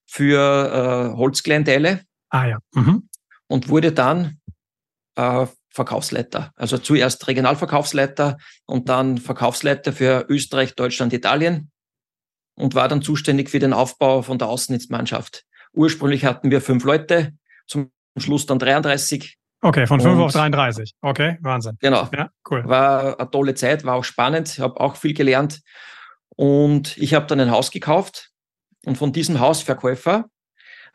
für 0.08 1.14
äh, 1.14 1.18
Holzkleinteile 1.18 2.02
Ah 2.30 2.46
ja. 2.46 2.60
Mhm. 2.74 3.10
Und 3.48 3.70
wurde 3.70 3.92
dann 3.92 4.40
äh, 5.16 5.48
Verkaufsleiter. 5.72 6.52
Also 6.56 6.78
zuerst 6.78 7.28
Regionalverkaufsleiter 7.28 8.38
und 8.66 8.90
dann 8.90 9.18
Verkaufsleiter 9.18 9.94
für 9.94 10.26
Österreich, 10.30 10.76
Deutschland, 10.76 11.14
Italien 11.14 11.72
und 12.56 12.76
war 12.76 12.88
dann 12.88 13.02
zuständig 13.02 13.50
für 13.50 13.60
den 13.60 13.74
Aufbau 13.74 14.22
von 14.22 14.38
der 14.38 14.50
Außendienstmannschaft. 14.50 15.46
Ursprünglich 15.74 16.26
hatten 16.26 16.52
wir 16.52 16.62
fünf 16.62 16.84
Leute, 16.84 17.34
zum 17.68 17.92
Schluss 18.18 18.46
dann 18.46 18.60
33. 18.60 19.38
Okay, 19.62 19.88
von 19.88 20.00
fünf 20.00 20.20
auf 20.20 20.32
33. 20.32 20.94
Okay, 21.02 21.38
Wahnsinn. 21.42 21.78
Genau. 21.80 22.10
Ja, 22.14 22.30
cool. 22.50 22.64
War 22.68 23.20
eine 23.20 23.30
tolle 23.30 23.56
Zeit, 23.56 23.84
war 23.84 23.96
auch 23.96 24.04
spannend, 24.04 24.58
habe 24.60 24.80
auch 24.80 24.96
viel 24.96 25.14
gelernt. 25.14 25.62
Und 26.36 26.98
ich 26.98 27.14
habe 27.14 27.28
dann 27.28 27.40
ein 27.40 27.52
Haus 27.52 27.70
gekauft 27.70 28.32
und 28.86 28.98
von 28.98 29.12
diesem 29.12 29.40
Hausverkäufer 29.40 30.26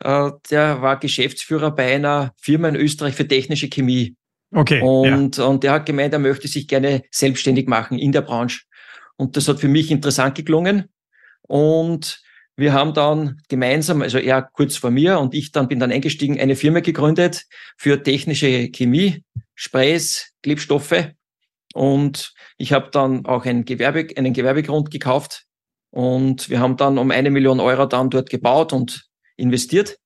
der 0.03 0.81
war 0.81 0.99
Geschäftsführer 0.99 1.71
bei 1.71 1.95
einer 1.95 2.33
Firma 2.41 2.67
in 2.69 2.75
Österreich 2.75 3.15
für 3.15 3.27
technische 3.27 3.69
Chemie. 3.69 4.15
Okay. 4.51 4.81
Und, 4.81 5.37
ja. 5.37 5.45
und 5.45 5.63
der 5.63 5.73
hat 5.73 5.85
gemeint, 5.85 6.13
er 6.13 6.19
möchte 6.19 6.47
sich 6.47 6.67
gerne 6.67 7.03
selbstständig 7.11 7.67
machen 7.67 7.97
in 7.97 8.11
der 8.11 8.21
Branche. 8.21 8.61
Und 9.17 9.37
das 9.37 9.47
hat 9.47 9.59
für 9.59 9.67
mich 9.67 9.91
interessant 9.91 10.35
geklungen. 10.35 10.89
Und 11.41 12.21
wir 12.57 12.73
haben 12.73 12.93
dann 12.93 13.41
gemeinsam, 13.49 14.01
also 14.01 14.17
er 14.17 14.41
kurz 14.41 14.77
vor 14.77 14.91
mir 14.91 15.19
und 15.19 15.33
ich 15.33 15.51
dann 15.51 15.67
bin 15.67 15.79
dann 15.79 15.91
eingestiegen, 15.91 16.39
eine 16.39 16.55
Firma 16.55 16.79
gegründet 16.79 17.45
für 17.77 18.01
technische 18.01 18.69
Chemie, 18.69 19.23
Sprays, 19.55 20.31
Klebstoffe. 20.41 21.11
Und 21.73 22.33
ich 22.57 22.71
habe 22.71 22.89
dann 22.91 23.25
auch 23.25 23.45
ein 23.45 23.65
Gewerbe, 23.65 24.07
einen 24.15 24.33
Gewerbegrund 24.33 24.89
gekauft. 24.89 25.43
Und 25.91 26.49
wir 26.49 26.59
haben 26.59 26.77
dann 26.77 26.97
um 26.97 27.11
eine 27.11 27.29
Million 27.29 27.59
Euro 27.59 27.85
dann 27.85 28.09
dort 28.09 28.29
gebaut 28.29 28.71
und 28.71 29.05
investiert 29.37 29.97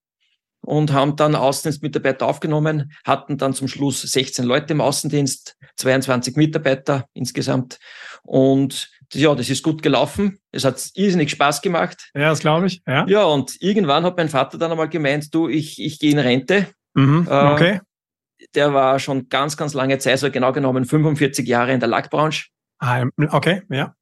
und 0.61 0.91
haben 0.91 1.15
dann 1.15 1.35
Außendienstmitarbeiter 1.35 2.25
aufgenommen, 2.25 2.91
hatten 3.05 3.37
dann 3.37 3.53
zum 3.53 3.67
Schluss 3.67 4.01
16 4.01 4.45
Leute 4.45 4.73
im 4.73 4.81
Außendienst, 4.81 5.55
22 5.77 6.35
Mitarbeiter 6.35 7.05
insgesamt. 7.13 7.79
Und 8.23 8.89
ja, 9.13 9.33
das 9.33 9.49
ist 9.49 9.63
gut 9.63 9.81
gelaufen. 9.81 10.39
Es 10.51 10.65
hat 10.65 10.89
irrsinnig 10.93 11.31
Spaß 11.31 11.61
gemacht. 11.61 12.11
Ja, 12.13 12.29
das 12.29 12.39
glaube 12.39 12.67
ich. 12.67 12.81
Ja. 12.85 13.07
ja, 13.07 13.23
und 13.23 13.55
irgendwann 13.61 14.03
hat 14.03 14.17
mein 14.17 14.29
Vater 14.29 14.57
dann 14.57 14.71
einmal 14.71 14.89
gemeint, 14.89 15.33
du, 15.33 15.47
ich, 15.47 15.81
ich 15.81 15.99
gehe 15.99 16.11
in 16.11 16.19
Rente. 16.19 16.67
Mhm, 16.93 17.27
äh, 17.29 17.51
okay. 17.51 17.73
Äh, 17.75 18.45
der 18.55 18.73
war 18.73 18.99
schon 18.99 19.27
ganz, 19.29 19.57
ganz 19.57 19.73
lange 19.73 19.97
Zeit, 19.97 20.19
so 20.19 20.31
genau 20.31 20.53
genommen 20.53 20.85
45 20.85 21.47
Jahre 21.47 21.73
in 21.73 21.79
der 21.79 21.89
Lackbranche. 21.89 22.47
Ah, 22.79 23.05
okay, 23.31 23.63
ja. 23.69 23.95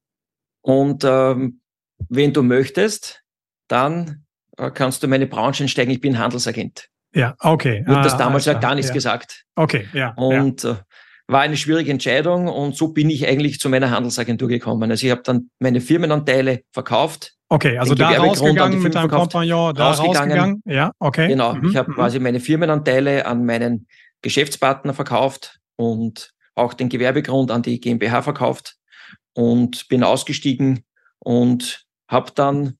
Und 0.60 1.04
ähm, 1.04 1.60
wenn 2.08 2.32
du 2.32 2.42
möchtest, 2.42 3.22
dann 3.66 4.26
kannst 4.74 5.02
du 5.02 5.08
meine 5.08 5.26
Branche 5.26 5.64
einsteigen, 5.64 5.92
ich 5.92 6.00
bin 6.00 6.18
Handelsagent. 6.18 6.88
Ja, 7.14 7.34
okay. 7.40 7.84
Wurde 7.86 8.00
ah, 8.00 8.02
das 8.02 8.16
damals 8.16 8.44
ja 8.44 8.54
gar 8.54 8.74
nichts 8.74 8.88
ja. 8.88 8.94
gesagt. 8.94 9.44
Okay, 9.54 9.88
ja. 9.92 10.12
Und 10.16 10.62
ja. 10.62 10.72
Äh, 10.72 10.76
war 11.28 11.40
eine 11.40 11.56
schwierige 11.56 11.90
Entscheidung 11.90 12.48
und 12.48 12.74
so 12.74 12.88
bin 12.88 13.10
ich 13.10 13.26
eigentlich 13.28 13.60
zu 13.60 13.68
meiner 13.68 13.90
Handelsagentur 13.90 14.48
gekommen. 14.48 14.90
Also 14.90 15.06
ich 15.06 15.12
habe 15.12 15.22
dann 15.22 15.50
meine 15.58 15.80
Firmenanteile 15.80 16.62
verkauft. 16.72 17.34
Okay, 17.50 17.78
also 17.78 17.94
da 17.94 18.10
rausgegangen 18.10 18.82
mit 18.82 18.94
deinem 18.94 19.10
Kompagnon, 19.10 19.74
da 19.74 19.92
rausgegangen. 19.92 20.62
Ja, 20.64 20.92
okay. 20.98 21.28
Genau, 21.28 21.54
mhm. 21.54 21.68
ich 21.68 21.76
habe 21.76 21.90
mhm. 21.90 21.94
quasi 21.94 22.18
meine 22.18 22.40
Firmenanteile 22.40 23.26
an 23.26 23.44
meinen 23.44 23.86
Geschäftspartner 24.22 24.94
verkauft 24.94 25.58
und 25.76 26.30
auch 26.54 26.74
den 26.74 26.88
Gewerbegrund 26.88 27.50
an 27.50 27.62
die 27.62 27.78
GmbH 27.78 28.22
verkauft 28.22 28.76
und 29.34 29.86
bin 29.88 30.02
ausgestiegen 30.02 30.84
und 31.18 31.84
habe 32.08 32.32
dann 32.34 32.78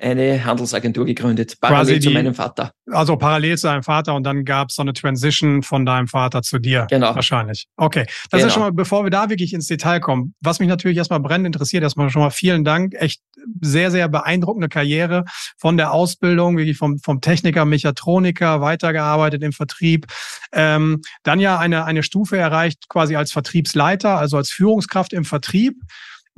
eine 0.00 0.44
Handelsagentur 0.44 1.04
gegründet, 1.04 1.56
parallel 1.60 1.98
die, 1.98 2.06
zu 2.06 2.10
meinem 2.12 2.34
Vater. 2.34 2.70
Also 2.90 3.16
parallel 3.16 3.58
zu 3.58 3.66
deinem 3.66 3.82
Vater 3.82 4.14
und 4.14 4.22
dann 4.22 4.44
gab 4.44 4.68
es 4.70 4.76
so 4.76 4.82
eine 4.82 4.92
Transition 4.92 5.62
von 5.62 5.84
deinem 5.84 6.06
Vater 6.06 6.42
zu 6.42 6.58
dir. 6.58 6.86
Genau. 6.88 7.14
Wahrscheinlich. 7.14 7.66
Okay. 7.76 8.06
Das 8.30 8.38
genau. 8.38 8.46
ist 8.46 8.52
schon 8.54 8.62
mal, 8.62 8.72
bevor 8.72 9.04
wir 9.04 9.10
da 9.10 9.28
wirklich 9.28 9.52
ins 9.52 9.66
Detail 9.66 9.98
kommen, 9.98 10.34
was 10.40 10.60
mich 10.60 10.68
natürlich 10.68 10.96
erstmal 10.96 11.20
brennend 11.20 11.46
interessiert, 11.46 11.82
erstmal 11.82 12.10
schon 12.10 12.22
mal 12.22 12.30
vielen 12.30 12.64
Dank. 12.64 12.94
Echt 12.94 13.20
sehr, 13.60 13.90
sehr 13.90 14.08
beeindruckende 14.08 14.68
Karriere 14.68 15.24
von 15.56 15.76
der 15.76 15.92
Ausbildung, 15.92 16.56
wirklich 16.56 16.76
vom, 16.76 16.98
vom 16.98 17.20
Techniker, 17.20 17.64
Mechatroniker, 17.64 18.60
weitergearbeitet 18.60 19.42
im 19.42 19.52
Vertrieb. 19.52 20.06
Ähm, 20.52 21.02
dann 21.24 21.40
ja 21.40 21.58
eine, 21.58 21.84
eine 21.84 22.04
Stufe 22.04 22.36
erreicht, 22.36 22.88
quasi 22.88 23.16
als 23.16 23.32
Vertriebsleiter, 23.32 24.16
also 24.16 24.36
als 24.36 24.50
Führungskraft 24.50 25.12
im 25.12 25.24
Vertrieb. 25.24 25.74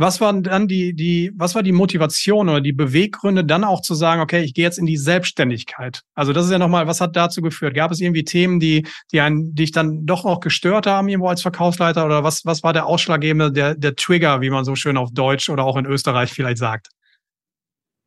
Was 0.01 0.19
waren 0.23 0.43
dann 0.43 0.67
die, 0.67 0.95
die, 0.95 1.31
was 1.35 1.55
war 1.55 1.63
die 1.63 1.73
Motivation 1.73 2.49
oder 2.49 2.63
die 2.63 2.73
Beweggründe, 2.73 3.45
dann 3.45 3.65
auch 3.65 3.83
zu 3.83 3.95
sagen, 3.95 4.23
okay, 4.23 4.43
ich 4.43 4.55
gehe 4.55 4.65
jetzt 4.65 4.79
in 4.79 4.87
die 4.87 4.97
Selbstständigkeit? 4.97 6.01
Also 6.15 6.33
das 6.33 6.47
ist 6.47 6.53
ja 6.53 6.59
nochmal, 6.59 6.87
was 6.87 7.03
hat 7.03 7.17
dazu 7.17 7.43
geführt? 7.43 7.75
Gab 7.75 7.91
es 7.91 8.01
irgendwie 8.01 8.25
Themen, 8.25 8.61
die, 8.61 8.87
die 9.13 9.21
einen, 9.21 9.55
dich 9.55 9.73
dann 9.73 10.07
doch 10.07 10.25
auch 10.25 10.41
gestört 10.41 10.87
haben, 10.87 11.11
irgendwo 11.11 11.29
als 11.29 11.43
Verkaufsleiter? 11.43 12.07
Oder 12.07 12.25
was, 12.25 12.47
was 12.47 12.63
war 12.63 12.73
der 12.73 12.87
ausschlaggebende, 12.87 13.53
der, 13.53 13.75
der 13.75 13.95
Trigger, 13.95 14.41
wie 14.41 14.49
man 14.49 14.65
so 14.65 14.75
schön 14.75 14.97
auf 14.97 15.11
Deutsch 15.13 15.51
oder 15.51 15.65
auch 15.65 15.77
in 15.77 15.85
Österreich 15.85 16.33
vielleicht 16.33 16.57
sagt? 16.57 16.89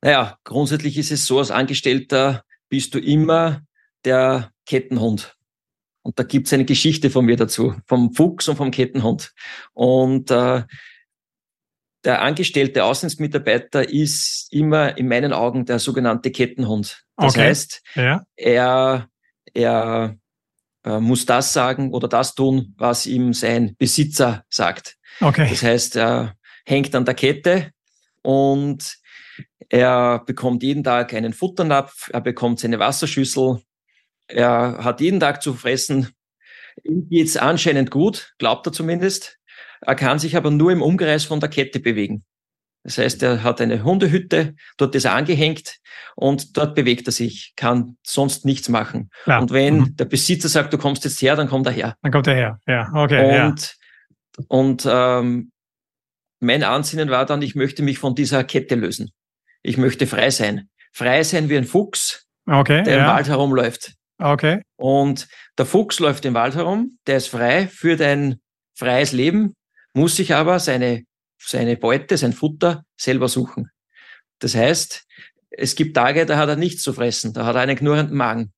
Naja, 0.02 0.40
grundsätzlich 0.46 0.98
ist 0.98 1.12
es 1.12 1.28
so, 1.28 1.38
als 1.38 1.52
Angestellter 1.52 2.44
bist 2.70 2.96
du 2.96 3.00
immer 3.00 3.62
der 4.04 4.50
Kettenhund. 4.66 5.38
Und 6.02 6.18
da 6.18 6.24
gibt 6.24 6.48
es 6.48 6.54
eine 6.54 6.66
Geschichte 6.66 7.12
von 7.12 7.24
mir 7.24 7.38
dazu, 7.38 7.76
vom 7.86 8.16
Fuchs 8.16 8.48
und 8.48 8.56
vom 8.56 8.72
Kettenhund. 8.72 9.32
Und 9.74 10.32
äh, 10.32 10.64
der 12.04 12.22
angestellte 12.22 12.84
Außenmitarbeiter 12.84 13.90
ist 13.90 14.48
immer 14.52 14.98
in 14.98 15.08
meinen 15.08 15.34
Augen 15.34 15.66
der 15.66 15.80
sogenannte 15.80 16.32
Kettenhund. 16.32 17.04
Das 17.16 17.34
okay. 17.34 17.48
heißt, 17.48 17.82
ja. 17.96 18.24
er, 18.36 19.08
er 19.54 20.18
äh, 20.84 21.00
muss 21.00 21.26
das 21.26 21.54
sagen 21.54 21.94
oder 21.94 22.08
das 22.08 22.36
tun, 22.36 22.74
was 22.78 23.06
ihm 23.06 23.34
sein 23.34 23.76
Besitzer 23.78 24.44
sagt. 24.50 24.98
Okay. 25.22 25.48
Das 25.50 25.64
heißt, 25.64 25.96
er 25.96 26.36
hängt 26.66 26.94
an 26.96 27.06
der 27.06 27.14
Kette 27.14 27.72
und 28.22 28.98
er 29.70 30.24
bekommt 30.26 30.64
jeden 30.64 30.84
Tag 30.84 31.14
einen 31.14 31.34
Futternapf, 31.34 32.10
er 32.12 32.22
bekommt 32.22 32.60
seine 32.60 32.80
Wasserschüssel, 32.80 33.62
er 34.28 34.84
hat 34.84 35.02
jeden 35.02 35.20
Tag 35.20 35.42
zu 35.42 35.54
fressen. 35.54 36.10
Ihm 36.84 37.08
geht's 37.10 37.38
anscheinend 37.38 37.92
gut, 37.92 38.34
glaubt 38.40 38.66
er 38.68 38.74
zumindest. 38.74 39.38
Er 39.86 39.96
kann 39.96 40.20
sich 40.20 40.36
aber 40.36 40.52
nur 40.52 40.72
im 40.72 40.82
Umkreis 40.82 41.26
von 41.26 41.40
der 41.40 41.50
Kette 41.50 41.80
bewegen. 41.80 42.24
Das 42.84 42.98
heißt, 42.98 43.24
er 43.24 43.44
hat 43.44 43.62
eine 43.62 43.84
Hundehütte, 43.84 44.56
dort 44.78 44.94
ist 44.94 45.06
er 45.06 45.14
angehängt 45.14 45.78
und 46.16 46.58
dort 46.58 46.76
bewegt 46.76 47.08
er 47.08 47.14
sich, 47.14 47.54
kann 47.56 47.98
sonst 48.04 48.46
nichts 48.46 48.68
machen. 48.68 49.10
Ja. 49.26 49.40
Und 49.40 49.52
wenn 49.52 49.78
mhm. 49.78 49.96
der 49.96 50.06
Besitzer 50.06 50.50
sagt, 50.50 50.74
du 50.74 50.78
kommst 50.78 51.06
jetzt 51.06 51.22
her, 51.22 51.36
dann 51.36 51.48
kommt 51.48 51.66
er 51.66 51.72
her. 51.72 51.96
Dann 52.02 52.12
kommt 52.12 52.28
er 52.28 52.36
her, 52.36 52.60
ja, 52.68 52.92
okay. 52.94 53.46
Und, 53.46 53.78
ja. 54.38 54.46
und 54.50 54.88
ähm, 54.90 55.52
mein 56.42 56.64
Ansinnen 56.64 57.10
war 57.10 57.26
dann, 57.26 57.42
ich 57.42 57.56
möchte 57.56 57.84
mich 57.84 58.00
von 58.00 58.16
dieser 58.16 58.44
Kette 58.44 58.76
lösen. 58.76 59.12
Ich 59.62 59.78
möchte 59.78 60.06
frei 60.06 60.30
sein. 60.30 60.70
Frei 60.92 61.24
sein 61.24 61.48
wie 61.48 61.58
ein 61.58 61.64
Fuchs, 61.64 62.28
okay, 62.46 62.84
der 62.84 62.98
ja. 62.98 63.00
im 63.06 63.08
Wald 63.08 63.28
herumläuft. 63.30 63.94
Okay. 64.20 64.62
Und 64.76 65.28
der 65.58 65.66
Fuchs 65.66 66.00
läuft 66.00 66.26
im 66.26 66.34
Wald 66.34 66.56
herum, 66.56 66.98
der 67.08 67.18
ist 67.18 67.30
frei, 67.30 67.68
führt 67.68 68.02
ein 68.02 68.42
freies 68.76 69.14
Leben, 69.14 69.56
muss 69.94 70.16
sich 70.16 70.34
aber 70.34 70.60
seine, 70.60 71.04
seine 71.40 71.78
Beute, 71.78 72.18
sein 72.18 72.34
Futter 72.34 72.84
selber 72.98 73.28
suchen. 73.28 73.70
Das 74.40 74.56
heißt, 74.56 75.06
es 75.52 75.76
gibt 75.76 75.96
Tage, 75.96 76.26
da 76.26 76.38
hat 76.38 76.50
er 76.50 76.56
nichts 76.56 76.82
zu 76.82 76.94
fressen, 76.94 77.34
da 77.34 77.46
hat 77.46 77.56
er 77.56 77.62
einen 77.62 77.78
knurrenden 77.78 78.18
Magen. 78.18 78.52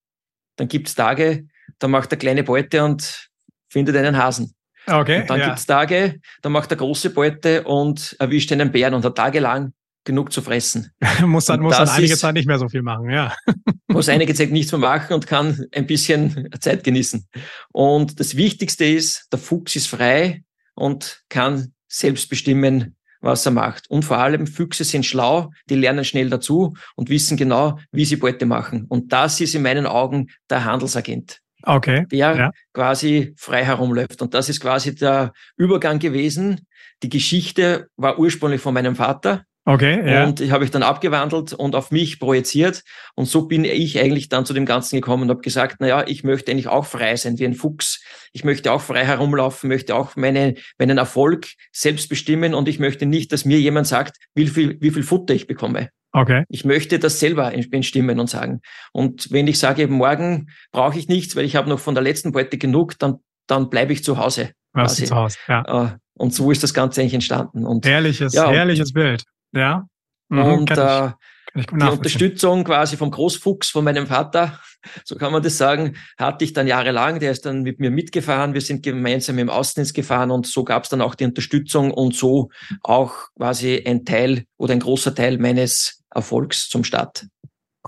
Dann 0.55 0.67
gibt 0.67 0.87
es 0.87 0.95
Tage, 0.95 1.47
da 1.79 1.87
macht 1.87 2.11
er 2.11 2.17
kleine 2.17 2.43
Beute 2.43 2.83
und 2.83 3.29
findet 3.69 3.95
einen 3.95 4.17
Hasen. 4.17 4.55
Okay, 4.87 5.21
und 5.21 5.29
dann 5.29 5.39
ja. 5.39 5.47
gibt 5.47 5.59
es 5.59 5.65
Tage, 5.65 6.19
da 6.41 6.49
macht 6.49 6.71
er 6.71 6.77
große 6.77 7.09
Beute 7.09 7.63
und 7.63 8.15
erwischt 8.19 8.51
einen 8.51 8.71
Bären 8.71 8.93
und 8.93 9.03
hat 9.03 9.15
tagelang 9.15 9.73
genug 10.03 10.31
zu 10.31 10.41
fressen. 10.41 10.91
muss 11.25 11.45
dann, 11.45 11.61
muss 11.61 11.77
dann 11.77 11.89
einige 11.89 12.13
ist, 12.13 12.19
Zeit 12.19 12.35
nicht 12.35 12.47
mehr 12.47 12.59
so 12.59 12.69
viel 12.69 12.83
machen, 12.83 13.09
ja. 13.09 13.35
muss 13.87 14.07
einige 14.07 14.33
Zeit 14.35 14.51
nichts 14.51 14.71
mehr 14.71 14.79
machen 14.79 15.13
und 15.13 15.25
kann 15.25 15.65
ein 15.73 15.87
bisschen 15.87 16.49
Zeit 16.59 16.83
genießen. 16.83 17.27
Und 17.71 18.19
das 18.19 18.37
Wichtigste 18.37 18.85
ist, 18.85 19.27
der 19.31 19.39
Fuchs 19.39 19.75
ist 19.75 19.87
frei 19.87 20.43
und 20.75 21.23
kann 21.29 21.73
selbst 21.87 22.29
bestimmen, 22.29 22.95
was 23.21 23.45
er 23.45 23.51
macht. 23.51 23.89
Und 23.89 24.05
vor 24.05 24.17
allem 24.17 24.45
Füchse 24.47 24.83
sind 24.83 25.05
schlau, 25.05 25.51
die 25.69 25.75
lernen 25.75 26.05
schnell 26.05 26.29
dazu 26.29 26.75
und 26.95 27.09
wissen 27.09 27.37
genau, 27.37 27.79
wie 27.91 28.05
sie 28.05 28.17
Beute 28.17 28.45
machen. 28.45 28.85
Und 28.87 29.11
das 29.11 29.41
ist 29.41 29.55
in 29.55 29.63
meinen 29.63 29.87
Augen 29.87 30.29
der 30.49 30.63
Handelsagent. 30.63 31.41
Okay. 31.63 32.05
Der 32.11 32.35
ja. 32.35 32.51
quasi 32.73 33.33
frei 33.37 33.65
herumläuft. 33.65 34.21
Und 34.21 34.35
das 34.35 34.49
ist 34.49 34.59
quasi 34.59 34.93
der 34.93 35.33
Übergang 35.57 35.97
gewesen. 35.97 36.67
Die 37.01 37.09
Geschichte 37.09 37.89
war 37.97 38.19
ursprünglich 38.19 38.61
von 38.61 38.73
meinem 38.73 38.95
Vater. 38.95 39.45
Okay, 39.67 40.07
ja. 40.07 40.25
Und 40.25 40.41
ich 40.41 40.51
habe 40.51 40.63
ich 40.63 40.69
dann 40.69 40.83
abgewandelt 40.83 41.53
und 41.53 41.75
auf 41.75 41.89
mich 41.89 42.19
projiziert. 42.19 42.83
Und 43.15 43.25
so 43.25 43.47
bin 43.47 43.65
ich 43.65 43.99
eigentlich 43.99 44.29
dann 44.29 44.45
zu 44.45 44.53
dem 44.53 44.67
Ganzen 44.67 44.95
gekommen 44.97 45.23
und 45.23 45.29
habe 45.29 45.41
gesagt, 45.41 45.77
na 45.79 45.87
ja, 45.87 46.07
ich 46.07 46.23
möchte 46.23 46.51
eigentlich 46.51 46.67
auch 46.67 46.85
frei 46.85 47.15
sein 47.15 47.39
wie 47.39 47.45
ein 47.45 47.55
Fuchs. 47.55 48.03
Ich 48.31 48.43
möchte 48.43 48.71
auch 48.71 48.81
frei 48.81 49.03
herumlaufen, 49.03 49.67
möchte 49.67 49.95
auch 49.95 50.15
meine, 50.15 50.53
meinen 50.77 50.99
Erfolg 50.99 51.47
selbst 51.71 52.09
bestimmen 52.09 52.53
und 52.53 52.67
ich 52.67 52.77
möchte 52.77 53.07
nicht, 53.07 53.31
dass 53.31 53.43
mir 53.43 53.59
jemand 53.59 53.87
sagt, 53.87 54.17
wie 54.35 54.45
viel, 54.45 54.77
wie 54.81 54.91
viel 54.91 55.01
Futter 55.01 55.33
ich 55.33 55.47
bekomme. 55.47 55.89
Okay. 56.11 56.43
Ich 56.47 56.63
möchte 56.63 56.99
das 56.99 57.19
selber 57.19 57.51
bestimmen 57.69 58.19
und 58.19 58.29
sagen. 58.29 58.61
Und 58.93 59.31
wenn 59.31 59.47
ich 59.47 59.57
sage, 59.57 59.87
morgen 59.87 60.49
brauche 60.71 60.97
ich 60.97 61.07
nichts, 61.07 61.35
weil 61.35 61.43
ich 61.43 61.55
habe 61.55 61.69
noch 61.69 61.79
von 61.79 61.95
der 61.95 62.03
letzten 62.03 62.31
Beute 62.31 62.59
genug, 62.59 62.99
dann, 62.99 63.15
dann 63.47 63.71
bleibe 63.71 63.93
ich 63.93 64.03
zu 64.03 64.17
Hause. 64.17 64.51
Was 64.73 64.95
zu 64.95 65.15
Hause, 65.15 65.37
ja. 65.47 65.85
Äh, 65.85 65.97
und 66.17 66.33
so 66.33 66.51
ist 66.51 66.63
das 66.63 66.73
Ganze 66.73 67.01
eigentlich 67.01 67.15
entstanden. 67.15 67.65
Und, 67.65 67.85
herrliches, 67.85 68.33
ja, 68.33 68.49
herrliches 68.49 68.93
Bild. 68.93 69.23
Ja. 69.51 69.87
Mhm, 70.29 70.41
und 70.41 70.71
äh, 70.71 71.11
die 71.55 71.85
Unterstützung 71.85 72.63
quasi 72.65 72.97
vom 72.97 73.11
Großfuchs, 73.11 73.69
von 73.69 73.85
meinem 73.85 74.07
Vater, 74.07 74.59
so 75.05 75.15
kann 75.15 75.31
man 75.31 75.41
das 75.41 75.57
sagen, 75.57 75.95
hatte 76.17 76.43
ich 76.43 76.53
dann 76.53 76.67
jahrelang. 76.67 77.19
Der 77.19 77.31
ist 77.31 77.45
dann 77.45 77.63
mit 77.63 77.79
mir 77.79 77.91
mitgefahren. 77.91 78.53
Wir 78.53 78.61
sind 78.61 78.83
gemeinsam 78.83 79.39
im 79.39 79.49
Außendienst 79.49 79.93
gefahren 79.93 80.31
und 80.31 80.47
so 80.47 80.63
gab 80.63 80.83
es 80.83 80.89
dann 80.89 81.01
auch 81.01 81.15
die 81.15 81.25
Unterstützung 81.25 81.91
und 81.91 82.15
so 82.15 82.49
auch 82.81 83.29
quasi 83.37 83.81
ein 83.85 84.05
Teil 84.05 84.45
oder 84.57 84.73
ein 84.73 84.79
großer 84.79 85.15
Teil 85.15 85.37
meines 85.37 86.03
Erfolgs 86.09 86.69
zum 86.69 86.83
Start. 86.83 87.27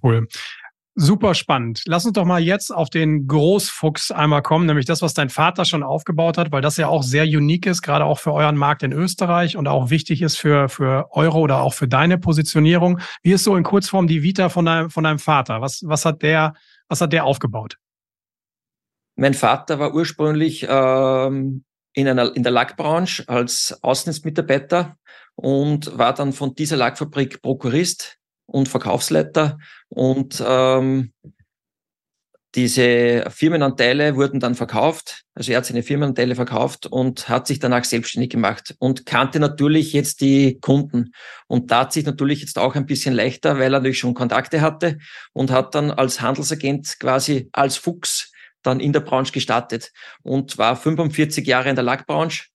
Cool. 0.02 0.28
Super 1.00 1.36
spannend. 1.36 1.84
Lass 1.86 2.06
uns 2.06 2.14
doch 2.14 2.26
mal 2.26 2.42
jetzt 2.42 2.74
auf 2.74 2.90
den 2.90 3.28
Großfuchs 3.28 4.10
einmal 4.10 4.42
kommen, 4.42 4.66
nämlich 4.66 4.88
das, 4.88 5.04
was 5.04 5.14
dein 5.14 5.30
Vater 5.30 5.64
schon 5.64 5.84
aufgebaut 5.84 6.40
hat, 6.40 6.52
weil 6.52 6.64
das 6.64 6.76
ja 6.78 6.88
auch 6.88 7.04
sehr 7.04 7.26
unique 7.26 7.68
ist, 7.68 7.84
gerade 7.84 8.04
auch 8.04 8.18
für 8.18 8.34
euren 8.34 8.58
Markt 8.58 8.82
in 8.82 8.92
Österreich 8.92 9.58
und 9.58 9.68
auch 9.68 9.92
wichtig 9.92 10.24
ist 10.24 10.38
für, 10.38 10.70
für 10.70 11.10
eure 11.12 11.38
oder 11.38 11.62
auch 11.62 11.76
für 11.76 11.88
deine 11.88 12.18
Positionierung. 12.18 13.00
Wie 13.22 13.32
ist 13.32 13.44
so 13.44 13.56
in 13.56 13.64
Kurzform 13.64 14.08
die 14.08 14.24
Vita 14.24 14.50
von 14.50 14.66
deinem, 14.66 14.90
von 14.90 15.04
deinem 15.04 15.20
Vater? 15.20 15.62
Was, 15.62 15.84
was 15.86 16.04
hat 16.04 16.24
der, 16.24 16.56
was 16.88 17.00
hat 17.00 17.14
der 17.14 17.26
aufgebaut? 17.26 17.78
Mein 19.16 19.36
Vater 19.36 19.78
war 19.78 19.94
ursprünglich 19.94 20.66
ähm, 20.68 21.64
in, 21.94 22.08
einer, 22.08 22.36
in 22.36 22.42
der 22.42 22.52
Lackbranche 22.52 23.24
als 23.30 23.78
Außendienstmitarbeiter 23.84 24.98
und 25.36 25.96
war 25.96 26.16
dann 26.16 26.34
von 26.34 26.56
dieser 26.56 26.78
Lackfabrik 26.78 27.44
Prokurist 27.44 28.17
und 28.48 28.68
Verkaufsleiter 28.68 29.60
und 29.90 30.44
ähm, 30.46 31.14
diese 32.56 33.30
Firmenanteile 33.30 34.16
wurden 34.16 34.40
dann 34.40 34.56
verkauft. 34.56 35.26
Also 35.36 35.52
er 35.52 35.60
hat 35.60 35.68
seine 35.68 35.84
Firmenanteile 35.84 36.34
verkauft 36.34 36.88
und 36.88 37.30
hat 37.30 37.46
sich 37.46 37.60
danach 37.60 37.84
selbstständig 37.84 38.32
gemacht 38.32 38.76
und 38.80 39.06
kannte 39.06 39.40
natürlich 39.40 39.94
jetzt 39.94 40.22
die 40.22 40.58
Kunden 40.60 41.12
und 41.48 41.70
tat 41.70 41.94
sich 41.94 42.06
natürlich 42.06 42.42
jetzt 42.42 42.58
auch 42.58 42.74
ein 42.74 42.88
bisschen 42.88 43.14
leichter, 43.14 43.60
weil 43.60 43.66
er 43.66 43.80
natürlich 43.80 44.00
schon 44.00 44.16
Kontakte 44.16 44.62
hatte 44.62 44.98
und 45.34 45.52
hat 45.52 45.76
dann 45.76 45.92
als 45.92 46.22
Handelsagent 46.22 47.00
quasi 47.00 47.50
als 47.52 47.78
Fuchs 47.78 48.32
dann 48.64 48.80
in 48.80 48.92
der 48.92 49.02
Branche 49.02 49.34
gestartet 49.34 49.92
und 50.24 50.58
war 50.58 50.76
45 50.76 51.46
Jahre 51.46 51.70
in 51.70 51.76
der 51.76 51.84
Lackbranche 51.84 52.46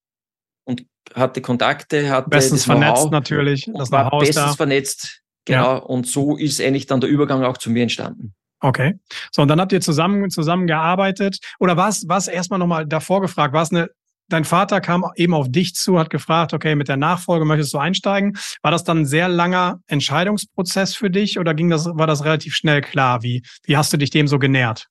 und 0.65 0.85
hatte 1.13 1.41
Kontakte, 1.41 2.09
hatte 2.09 2.29
bestens 2.29 2.65
vernetzt 2.65 3.09
natürlich, 3.11 3.69
das 3.73 3.91
war 3.91 4.09
bestens 4.19 4.51
da. 4.51 4.53
vernetzt, 4.53 5.22
Genau. 5.45 5.63
Ja. 5.63 5.75
Und 5.77 6.07
so 6.07 6.37
ist 6.37 6.61
eigentlich 6.61 6.85
dann 6.85 7.01
der 7.01 7.09
Übergang 7.09 7.43
auch 7.43 7.57
zu 7.57 7.69
mir 7.69 7.83
entstanden. 7.83 8.33
Okay. 8.59 8.97
So, 9.31 9.41
und 9.41 9.49
dann 9.49 9.59
habt 9.59 9.73
ihr 9.73 9.81
zusammen, 9.81 10.29
zusammen 10.29 10.67
gearbeitet. 10.67 11.39
Oder 11.59 11.75
war 11.75 11.89
es, 11.89 12.07
war 12.07 12.17
es 12.17 12.27
erstmal 12.27 12.59
nochmal 12.59 12.85
davor 12.85 13.19
gefragt? 13.19 13.53
War 13.53 13.63
es 13.63 13.71
eine, 13.71 13.89
dein 14.29 14.45
Vater 14.45 14.79
kam 14.79 15.05
eben 15.15 15.33
auf 15.33 15.51
dich 15.51 15.75
zu, 15.75 15.99
hat 15.99 16.09
gefragt, 16.09 16.53
okay, 16.53 16.75
mit 16.75 16.87
der 16.87 16.95
Nachfolge 16.95 17.43
möchtest 17.43 17.73
du 17.73 17.77
einsteigen? 17.77 18.37
War 18.61 18.71
das 18.71 18.85
dann 18.85 18.99
ein 18.99 19.05
sehr 19.05 19.27
langer 19.27 19.81
Entscheidungsprozess 19.87 20.95
für 20.95 21.09
dich 21.09 21.39
oder 21.39 21.53
ging 21.53 21.69
das, 21.69 21.87
war 21.87 22.07
das 22.07 22.23
relativ 22.23 22.55
schnell 22.55 22.79
klar? 22.79 23.21
Wie, 23.21 23.43
wie 23.65 23.75
hast 23.75 23.91
du 23.91 23.97
dich 23.97 24.11
dem 24.11 24.27
so 24.27 24.39
genährt? 24.39 24.87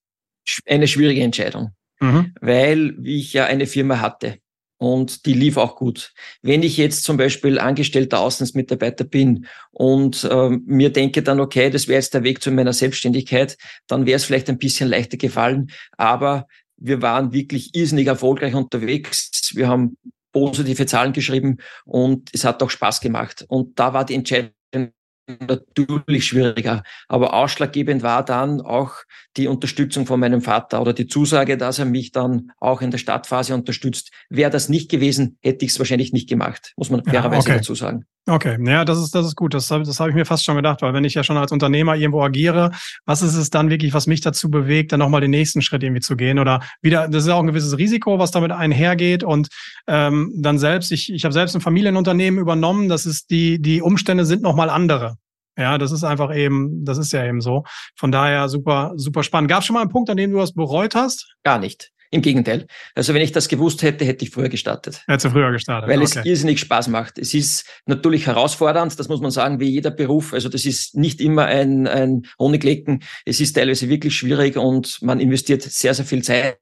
Eine 0.66 0.86
schwierige 0.86 1.22
Entscheidung. 1.22 1.70
Mhm. 2.00 2.34
Weil 2.42 2.98
ich 3.04 3.32
ja 3.32 3.46
eine 3.46 3.66
Firma 3.66 4.00
hatte 4.00 4.41
und 4.82 5.26
die 5.26 5.32
lief 5.32 5.58
auch 5.58 5.76
gut. 5.76 6.12
Wenn 6.42 6.64
ich 6.64 6.76
jetzt 6.76 7.04
zum 7.04 7.16
Beispiel 7.16 7.60
angestellter 7.60 8.18
Außenmitarbeiter 8.18 9.04
bin 9.04 9.46
und 9.70 10.24
äh, 10.24 10.48
mir 10.48 10.92
denke 10.92 11.22
dann, 11.22 11.38
okay, 11.38 11.70
das 11.70 11.86
wäre 11.86 12.00
jetzt 12.00 12.14
der 12.14 12.24
Weg 12.24 12.42
zu 12.42 12.50
meiner 12.50 12.72
Selbstständigkeit, 12.72 13.56
dann 13.86 14.06
wäre 14.06 14.16
es 14.16 14.24
vielleicht 14.24 14.50
ein 14.50 14.58
bisschen 14.58 14.88
leichter 14.88 15.16
gefallen. 15.18 15.70
Aber 15.96 16.48
wir 16.76 17.00
waren 17.00 17.32
wirklich 17.32 17.76
irrsinnig 17.76 18.08
erfolgreich 18.08 18.56
unterwegs. 18.56 19.52
Wir 19.54 19.68
haben 19.68 19.96
positive 20.32 20.84
Zahlen 20.86 21.12
geschrieben 21.12 21.58
und 21.84 22.30
es 22.32 22.44
hat 22.44 22.60
auch 22.60 22.70
Spaß 22.70 23.00
gemacht. 23.00 23.44
Und 23.46 23.78
da 23.78 23.94
war 23.94 24.04
die 24.04 24.14
Entscheidung 24.14 24.50
natürlich 25.26 26.24
schwieriger. 26.24 26.82
Aber 27.08 27.34
ausschlaggebend 27.34 28.02
war 28.02 28.24
dann 28.24 28.60
auch 28.60 28.94
die 29.36 29.46
Unterstützung 29.46 30.06
von 30.06 30.20
meinem 30.20 30.42
Vater 30.42 30.80
oder 30.80 30.92
die 30.92 31.06
Zusage, 31.06 31.56
dass 31.56 31.78
er 31.78 31.84
mich 31.84 32.12
dann 32.12 32.52
auch 32.58 32.82
in 32.82 32.90
der 32.90 32.98
Startphase 32.98 33.54
unterstützt. 33.54 34.10
Wäre 34.28 34.50
das 34.50 34.68
nicht 34.68 34.90
gewesen, 34.90 35.38
hätte 35.40 35.64
ich 35.64 35.72
es 35.72 35.78
wahrscheinlich 35.78 36.12
nicht 36.12 36.28
gemacht, 36.28 36.72
muss 36.76 36.90
man 36.90 37.04
fairerweise 37.04 37.48
okay. 37.48 37.58
dazu 37.58 37.74
sagen. 37.74 38.04
Okay, 38.28 38.56
ja, 38.64 38.84
das 38.84 38.98
ist, 38.98 39.16
das 39.16 39.26
ist 39.26 39.34
gut. 39.34 39.52
Das, 39.52 39.66
das 39.66 39.98
habe 39.98 40.10
ich 40.10 40.14
mir 40.14 40.24
fast 40.24 40.44
schon 40.44 40.54
gedacht, 40.54 40.80
weil 40.80 40.94
wenn 40.94 41.02
ich 41.02 41.14
ja 41.14 41.24
schon 41.24 41.36
als 41.36 41.50
Unternehmer 41.50 41.96
irgendwo 41.96 42.22
agiere, 42.22 42.70
was 43.04 43.20
ist 43.20 43.34
es 43.34 43.50
dann 43.50 43.68
wirklich, 43.68 43.94
was 43.94 44.06
mich 44.06 44.20
dazu 44.20 44.48
bewegt, 44.48 44.92
dann 44.92 45.00
nochmal 45.00 45.20
den 45.20 45.32
nächsten 45.32 45.60
Schritt 45.60 45.82
irgendwie 45.82 46.02
zu 46.02 46.16
gehen? 46.16 46.38
Oder 46.38 46.60
wieder, 46.82 47.08
das 47.08 47.24
ist 47.24 47.30
auch 47.30 47.40
ein 47.40 47.48
gewisses 47.48 47.76
Risiko, 47.78 48.20
was 48.20 48.30
damit 48.30 48.52
einhergeht. 48.52 49.24
Und 49.24 49.48
ähm, 49.88 50.32
dann 50.36 50.60
selbst, 50.60 50.92
ich, 50.92 51.12
ich 51.12 51.24
habe 51.24 51.32
selbst 51.32 51.56
ein 51.56 51.60
Familienunternehmen 51.60 52.38
übernommen, 52.38 52.88
das 52.88 53.06
ist 53.06 53.30
die, 53.30 53.60
die 53.60 53.82
Umstände 53.82 54.24
sind 54.24 54.42
nochmal 54.42 54.70
andere. 54.70 55.16
Ja, 55.58 55.76
das 55.76 55.90
ist 55.90 56.04
einfach 56.04 56.34
eben, 56.34 56.84
das 56.84 56.98
ist 56.98 57.12
ja 57.12 57.26
eben 57.26 57.40
so. 57.40 57.64
Von 57.96 58.12
daher 58.12 58.48
super, 58.48 58.92
super 58.94 59.24
spannend. 59.24 59.50
Gab 59.50 59.60
es 59.60 59.66
schon 59.66 59.74
mal 59.74 59.80
einen 59.80 59.90
Punkt, 59.90 60.08
an 60.10 60.16
dem 60.16 60.30
du 60.30 60.38
was 60.38 60.54
bereut 60.54 60.94
hast? 60.94 61.34
Gar 61.42 61.58
nicht. 61.58 61.90
Im 62.12 62.20
Gegenteil. 62.20 62.66
Also 62.94 63.14
wenn 63.14 63.22
ich 63.22 63.32
das 63.32 63.48
gewusst 63.48 63.82
hätte, 63.82 64.04
hätte 64.04 64.26
ich 64.26 64.30
früher 64.30 64.50
gestartet. 64.50 65.02
Hätte 65.06 65.30
früher 65.30 65.50
gestartet. 65.50 65.88
Weil 65.88 66.02
okay. 66.02 66.18
es 66.20 66.26
irrsinnig 66.26 66.60
Spaß 66.60 66.88
macht. 66.88 67.18
Es 67.18 67.32
ist 67.32 67.64
natürlich 67.86 68.26
herausfordernd, 68.26 68.98
das 68.98 69.08
muss 69.08 69.22
man 69.22 69.30
sagen, 69.30 69.60
wie 69.60 69.70
jeder 69.70 69.90
Beruf. 69.90 70.34
Also 70.34 70.50
das 70.50 70.66
ist 70.66 70.94
nicht 70.94 71.22
immer 71.22 71.46
ein, 71.46 71.86
ein 71.88 72.26
Honiglecken. 72.38 73.02
Es 73.24 73.40
ist 73.40 73.54
teilweise 73.54 73.88
wirklich 73.88 74.14
schwierig 74.14 74.58
und 74.58 75.00
man 75.00 75.20
investiert 75.20 75.62
sehr, 75.62 75.94
sehr 75.94 76.04
viel 76.04 76.22
Zeit, 76.22 76.58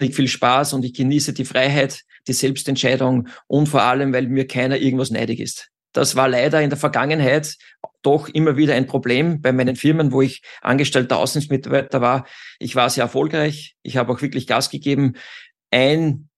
viel 0.00 0.28
Spaß 0.28 0.72
und 0.72 0.84
ich 0.86 0.94
genieße 0.94 1.34
die 1.34 1.44
Freiheit, 1.44 2.00
die 2.26 2.32
Selbstentscheidung 2.32 3.28
und 3.46 3.68
vor 3.68 3.82
allem, 3.82 4.14
weil 4.14 4.28
mir 4.28 4.46
keiner 4.46 4.78
irgendwas 4.78 5.10
neidig 5.10 5.40
ist. 5.40 5.71
Das 5.92 6.16
war 6.16 6.28
leider 6.28 6.60
in 6.60 6.70
der 6.70 6.78
Vergangenheit 6.78 7.56
doch 8.02 8.28
immer 8.28 8.56
wieder 8.56 8.74
ein 8.74 8.86
Problem 8.86 9.40
bei 9.40 9.52
meinen 9.52 9.76
Firmen, 9.76 10.12
wo 10.12 10.22
ich 10.22 10.42
angestellter 10.60 11.18
Außenmitarbeiter 11.18 12.00
war. 12.00 12.26
Ich 12.58 12.74
war 12.74 12.90
sehr 12.90 13.04
erfolgreich. 13.04 13.76
Ich 13.82 13.96
habe 13.96 14.12
auch 14.12 14.22
wirklich 14.22 14.46
Gas 14.46 14.70
gegeben. 14.70 15.14
Ein 15.70 16.28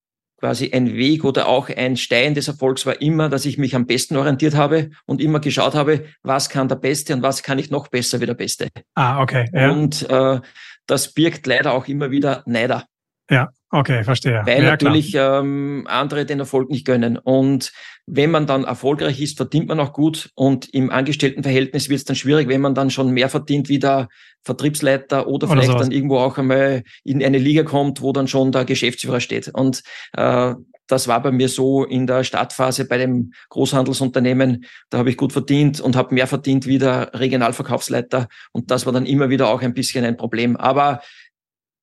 quasi 0.45 0.71
ein 0.75 0.93
Weg 0.93 1.25
oder 1.25 1.49
auch 1.49 1.71
ein 1.71 1.97
Stein 1.97 2.35
des 2.35 2.49
Erfolgs 2.49 2.85
war 2.85 3.01
immer, 3.01 3.31
dass 3.31 3.47
ich 3.47 3.57
mich 3.57 3.75
am 3.75 3.87
besten 3.87 4.17
orientiert 4.17 4.55
habe 4.55 4.91
und 5.07 5.23
immer 5.23 5.41
geschaut 5.41 5.75
habe, 5.75 6.05
was 6.23 6.51
kann 6.51 6.69
der 6.69 6.77
Beste 6.77 7.15
und 7.15 7.23
was 7.23 7.43
kann 7.43 7.59
ich 7.59 7.71
noch 7.71 7.89
besser 7.89 8.21
wie 8.21 8.27
der 8.27 8.35
Beste. 8.35 8.69
Ah, 8.95 9.23
okay. 9.23 9.49
Ja. 9.55 9.71
Und 9.71 10.09
äh, 10.11 10.41
das 10.87 11.15
birgt 11.15 11.47
leider 11.47 11.73
auch 11.73 11.89
immer 11.89 12.11
wieder 12.11 12.43
Neider. 12.45 12.85
Ja, 13.31 13.53
okay, 13.75 14.05
verstehe. 14.05 14.43
Weil 14.45 14.63
ja, 14.63 14.71
natürlich 14.71 15.15
ähm, 15.15 15.87
andere 15.89 16.25
den 16.25 16.41
Erfolg 16.41 16.71
nicht 16.71 16.87
gönnen. 16.87 17.19
Und 17.19 17.73
wenn 18.07 18.31
man 18.31 18.47
dann 18.47 18.65
erfolgreich 18.65 19.21
ist, 19.21 19.37
verdient 19.37 19.69
man 19.69 19.81
auch 19.81 19.93
gut. 19.93 20.31
Und 20.35 20.73
im 20.73 20.91
Angestelltenverhältnis 20.91 21.89
wird 21.89 21.99
es 21.99 22.05
dann 22.05 22.17
schwierig, 22.17 22.49
wenn 22.49 22.61
man 22.61 22.75
dann 22.75 22.91
schon 22.91 23.11
mehr 23.11 23.29
verdient 23.29 23.69
wie 23.69 23.79
der 23.79 24.09
Vertriebsleiter 24.45 25.27
oder, 25.27 25.47
oder 25.47 25.49
vielleicht 25.49 25.69
sowas. 25.69 25.83
dann 25.83 25.93
irgendwo 25.93 26.19
auch 26.19 26.37
einmal 26.39 26.83
in 27.03 27.23
eine 27.23 27.39
Liga 27.39 27.63
kommt, 27.63 28.03
wo 28.03 28.13
dann 28.13 28.29
schon 28.29 28.53
der 28.53 28.65
Geschäftsführer 28.65 29.21
steht. 29.21 29.49
Und 29.55 29.83
äh, 30.17 30.55
das 30.87 31.09
war 31.09 31.23
bei 31.23 31.31
mir 31.31 31.49
so 31.49 31.85
in 31.85 32.07
der 32.07 32.25
Startphase 32.25 32.85
bei 32.85 32.99
dem 32.99 33.33
Großhandelsunternehmen. 33.49 34.67
Da 34.91 34.99
habe 34.99 35.11
ich 35.11 35.17
gut 35.17 35.33
verdient 35.33 35.81
und 35.81 35.97
habe 35.97 36.15
mehr 36.15 36.27
verdient 36.27 36.67
wie 36.67 36.79
der 36.79 37.11
Regionalverkaufsleiter. 37.15 38.29
Und 38.53 38.71
das 38.71 38.85
war 38.85 38.93
dann 38.93 39.07
immer 39.07 39.31
wieder 39.31 39.49
auch 39.49 39.63
ein 39.63 39.73
bisschen 39.73 40.05
ein 40.05 40.17
Problem. 40.17 40.57
Aber 40.57 41.01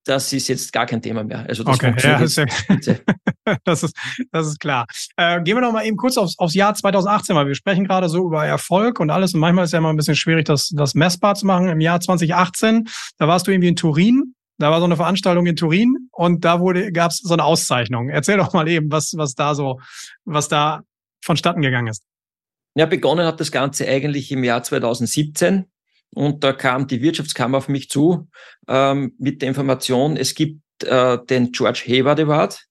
das 0.05 0.33
ist 0.33 0.47
jetzt 0.47 0.73
gar 0.73 0.85
kein 0.85 1.01
Thema 1.01 1.23
mehr. 1.23 1.45
Also 1.47 1.63
das 1.63 1.75
okay, 1.75 1.93
ja, 1.97 2.19
das, 2.19 2.37
ist 2.37 3.03
das, 3.63 3.83
ist, 3.83 3.95
das 4.31 4.47
ist 4.47 4.59
klar. 4.59 4.85
Äh, 5.15 5.41
gehen 5.41 5.55
wir 5.55 5.61
noch 5.61 5.71
mal 5.71 5.85
eben 5.85 5.97
kurz 5.97 6.17
aufs, 6.17 6.37
aufs 6.39 6.55
Jahr 6.55 6.73
2018, 6.73 7.35
weil 7.35 7.47
wir 7.47 7.55
sprechen 7.55 7.85
gerade 7.85 8.09
so 8.09 8.25
über 8.25 8.45
Erfolg 8.45 8.99
und 8.99 9.09
alles 9.09 9.33
und 9.33 9.39
manchmal 9.39 9.65
ist 9.65 9.73
ja 9.73 9.79
immer 9.79 9.89
ein 9.89 9.97
bisschen 9.97 10.15
schwierig, 10.15 10.45
das, 10.45 10.69
das 10.69 10.95
messbar 10.95 11.35
zu 11.35 11.45
machen. 11.45 11.69
Im 11.69 11.79
Jahr 11.79 11.99
2018, 11.99 12.87
da 13.17 13.27
warst 13.27 13.47
du 13.47 13.51
irgendwie 13.51 13.69
in 13.69 13.75
Turin, 13.75 14.33
da 14.57 14.71
war 14.71 14.79
so 14.79 14.85
eine 14.85 14.95
Veranstaltung 14.95 15.45
in 15.45 15.55
Turin 15.55 16.09
und 16.11 16.45
da 16.45 16.59
wurde 16.59 16.91
gab 16.91 17.11
es 17.11 17.17
so 17.17 17.33
eine 17.33 17.43
Auszeichnung. 17.43 18.09
Erzähl 18.09 18.37
doch 18.37 18.53
mal 18.53 18.67
eben, 18.67 18.91
was, 18.91 19.13
was 19.15 19.33
da 19.33 19.55
so, 19.55 19.79
was 20.25 20.47
da 20.47 20.81
vonstatten 21.23 21.61
gegangen 21.61 21.87
ist. 21.87 22.03
Ja, 22.75 22.85
begonnen 22.85 23.25
hat 23.25 23.39
das 23.39 23.51
Ganze 23.51 23.87
eigentlich 23.87 24.31
im 24.31 24.43
Jahr 24.43 24.63
2017. 24.63 25.65
Und 26.13 26.43
da 26.43 26.53
kam 26.53 26.87
die 26.87 27.01
Wirtschaftskammer 27.01 27.57
auf 27.57 27.69
mich 27.69 27.89
zu 27.89 28.27
ähm, 28.67 29.15
mit 29.17 29.41
der 29.41 29.49
Information, 29.49 30.17
es 30.17 30.35
gibt 30.35 30.61
äh, 30.83 31.17
den 31.29 31.51
George 31.51 31.83
Hayward 31.87 32.19
Award. 32.19 32.65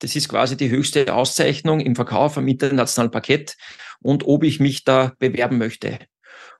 Das 0.00 0.16
ist 0.16 0.28
quasi 0.28 0.56
die 0.56 0.70
höchste 0.70 1.14
Auszeichnung 1.14 1.80
im 1.80 1.94
Verkauf 1.94 2.36
am 2.36 2.48
internationalen 2.48 3.12
Parkett 3.12 3.56
und 4.00 4.26
ob 4.26 4.42
ich 4.42 4.60
mich 4.60 4.84
da 4.84 5.12
bewerben 5.18 5.58
möchte. 5.58 6.00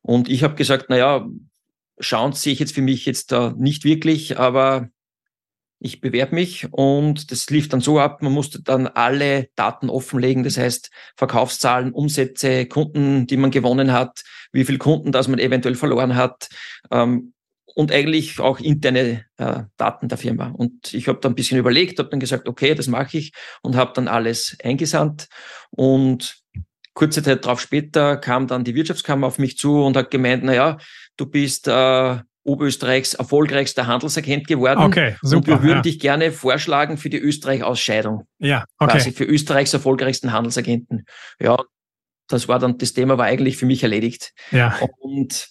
Und 0.02 0.28
ich 0.28 0.44
habe 0.44 0.54
gesagt, 0.54 0.86
na 0.88 0.96
ja, 0.96 1.26
schauen 1.98 2.32
sehe 2.32 2.52
ich 2.52 2.58
jetzt 2.58 2.74
für 2.74 2.82
mich 2.82 3.06
jetzt 3.06 3.32
da 3.32 3.54
nicht 3.58 3.84
wirklich, 3.84 4.38
aber 4.38 4.88
ich 5.84 6.00
bewerbe 6.00 6.34
mich 6.34 6.66
und 6.72 7.30
das 7.30 7.50
lief 7.50 7.68
dann 7.68 7.82
so 7.82 8.00
ab, 8.00 8.22
man 8.22 8.32
musste 8.32 8.62
dann 8.62 8.86
alle 8.86 9.48
Daten 9.54 9.90
offenlegen, 9.90 10.42
das 10.42 10.56
heißt 10.56 10.90
Verkaufszahlen, 11.14 11.92
Umsätze, 11.92 12.64
Kunden, 12.64 13.26
die 13.26 13.36
man 13.36 13.50
gewonnen 13.50 13.92
hat, 13.92 14.22
wie 14.50 14.64
viele 14.64 14.78
Kunden, 14.78 15.12
dass 15.12 15.28
man 15.28 15.38
eventuell 15.38 15.74
verloren 15.74 16.16
hat 16.16 16.48
ähm, 16.90 17.34
und 17.74 17.92
eigentlich 17.92 18.40
auch 18.40 18.60
interne 18.60 19.26
äh, 19.36 19.64
Daten 19.76 20.08
der 20.08 20.16
Firma. 20.16 20.52
Und 20.56 20.94
ich 20.94 21.06
habe 21.06 21.20
dann 21.20 21.32
ein 21.32 21.34
bisschen 21.36 21.58
überlegt, 21.58 21.98
habe 21.98 22.08
dann 22.08 22.20
gesagt, 22.20 22.48
okay, 22.48 22.74
das 22.74 22.86
mache 22.86 23.18
ich 23.18 23.34
und 23.60 23.76
habe 23.76 23.92
dann 23.94 24.08
alles 24.08 24.56
eingesandt 24.64 25.28
und 25.70 26.38
kurze 26.94 27.22
Zeit 27.22 27.44
darauf 27.44 27.60
später 27.60 28.16
kam 28.16 28.46
dann 28.46 28.64
die 28.64 28.74
Wirtschaftskammer 28.74 29.26
auf 29.26 29.38
mich 29.38 29.58
zu 29.58 29.84
und 29.84 29.98
hat 29.98 30.10
gemeint, 30.10 30.44
na 30.44 30.54
ja, 30.54 30.78
du 31.18 31.26
bist 31.26 31.68
äh, 31.68 32.18
Oberösterreichs 32.44 33.14
erfolgreichster 33.14 33.86
Handelsagent 33.86 34.46
geworden. 34.46 34.80
Okay, 34.80 35.16
super. 35.22 35.36
Und 35.36 35.46
wir 35.46 35.62
würden 35.62 35.76
ja. 35.76 35.82
dich 35.82 35.98
gerne 35.98 36.30
vorschlagen 36.30 36.98
für 36.98 37.10
die 37.10 37.18
Österreich-Ausscheidung. 37.18 38.26
Ja, 38.38 38.64
okay. 38.78 38.92
Quasi 38.92 39.12
für 39.12 39.24
Österreichs 39.24 39.72
erfolgreichsten 39.72 40.32
Handelsagenten. 40.32 41.06
Ja, 41.40 41.56
das 42.28 42.46
war 42.46 42.58
dann, 42.58 42.78
das 42.78 42.92
Thema 42.92 43.18
war 43.18 43.26
eigentlich 43.26 43.56
für 43.56 43.66
mich 43.66 43.82
erledigt. 43.82 44.32
Ja. 44.50 44.78
Und 44.98 45.48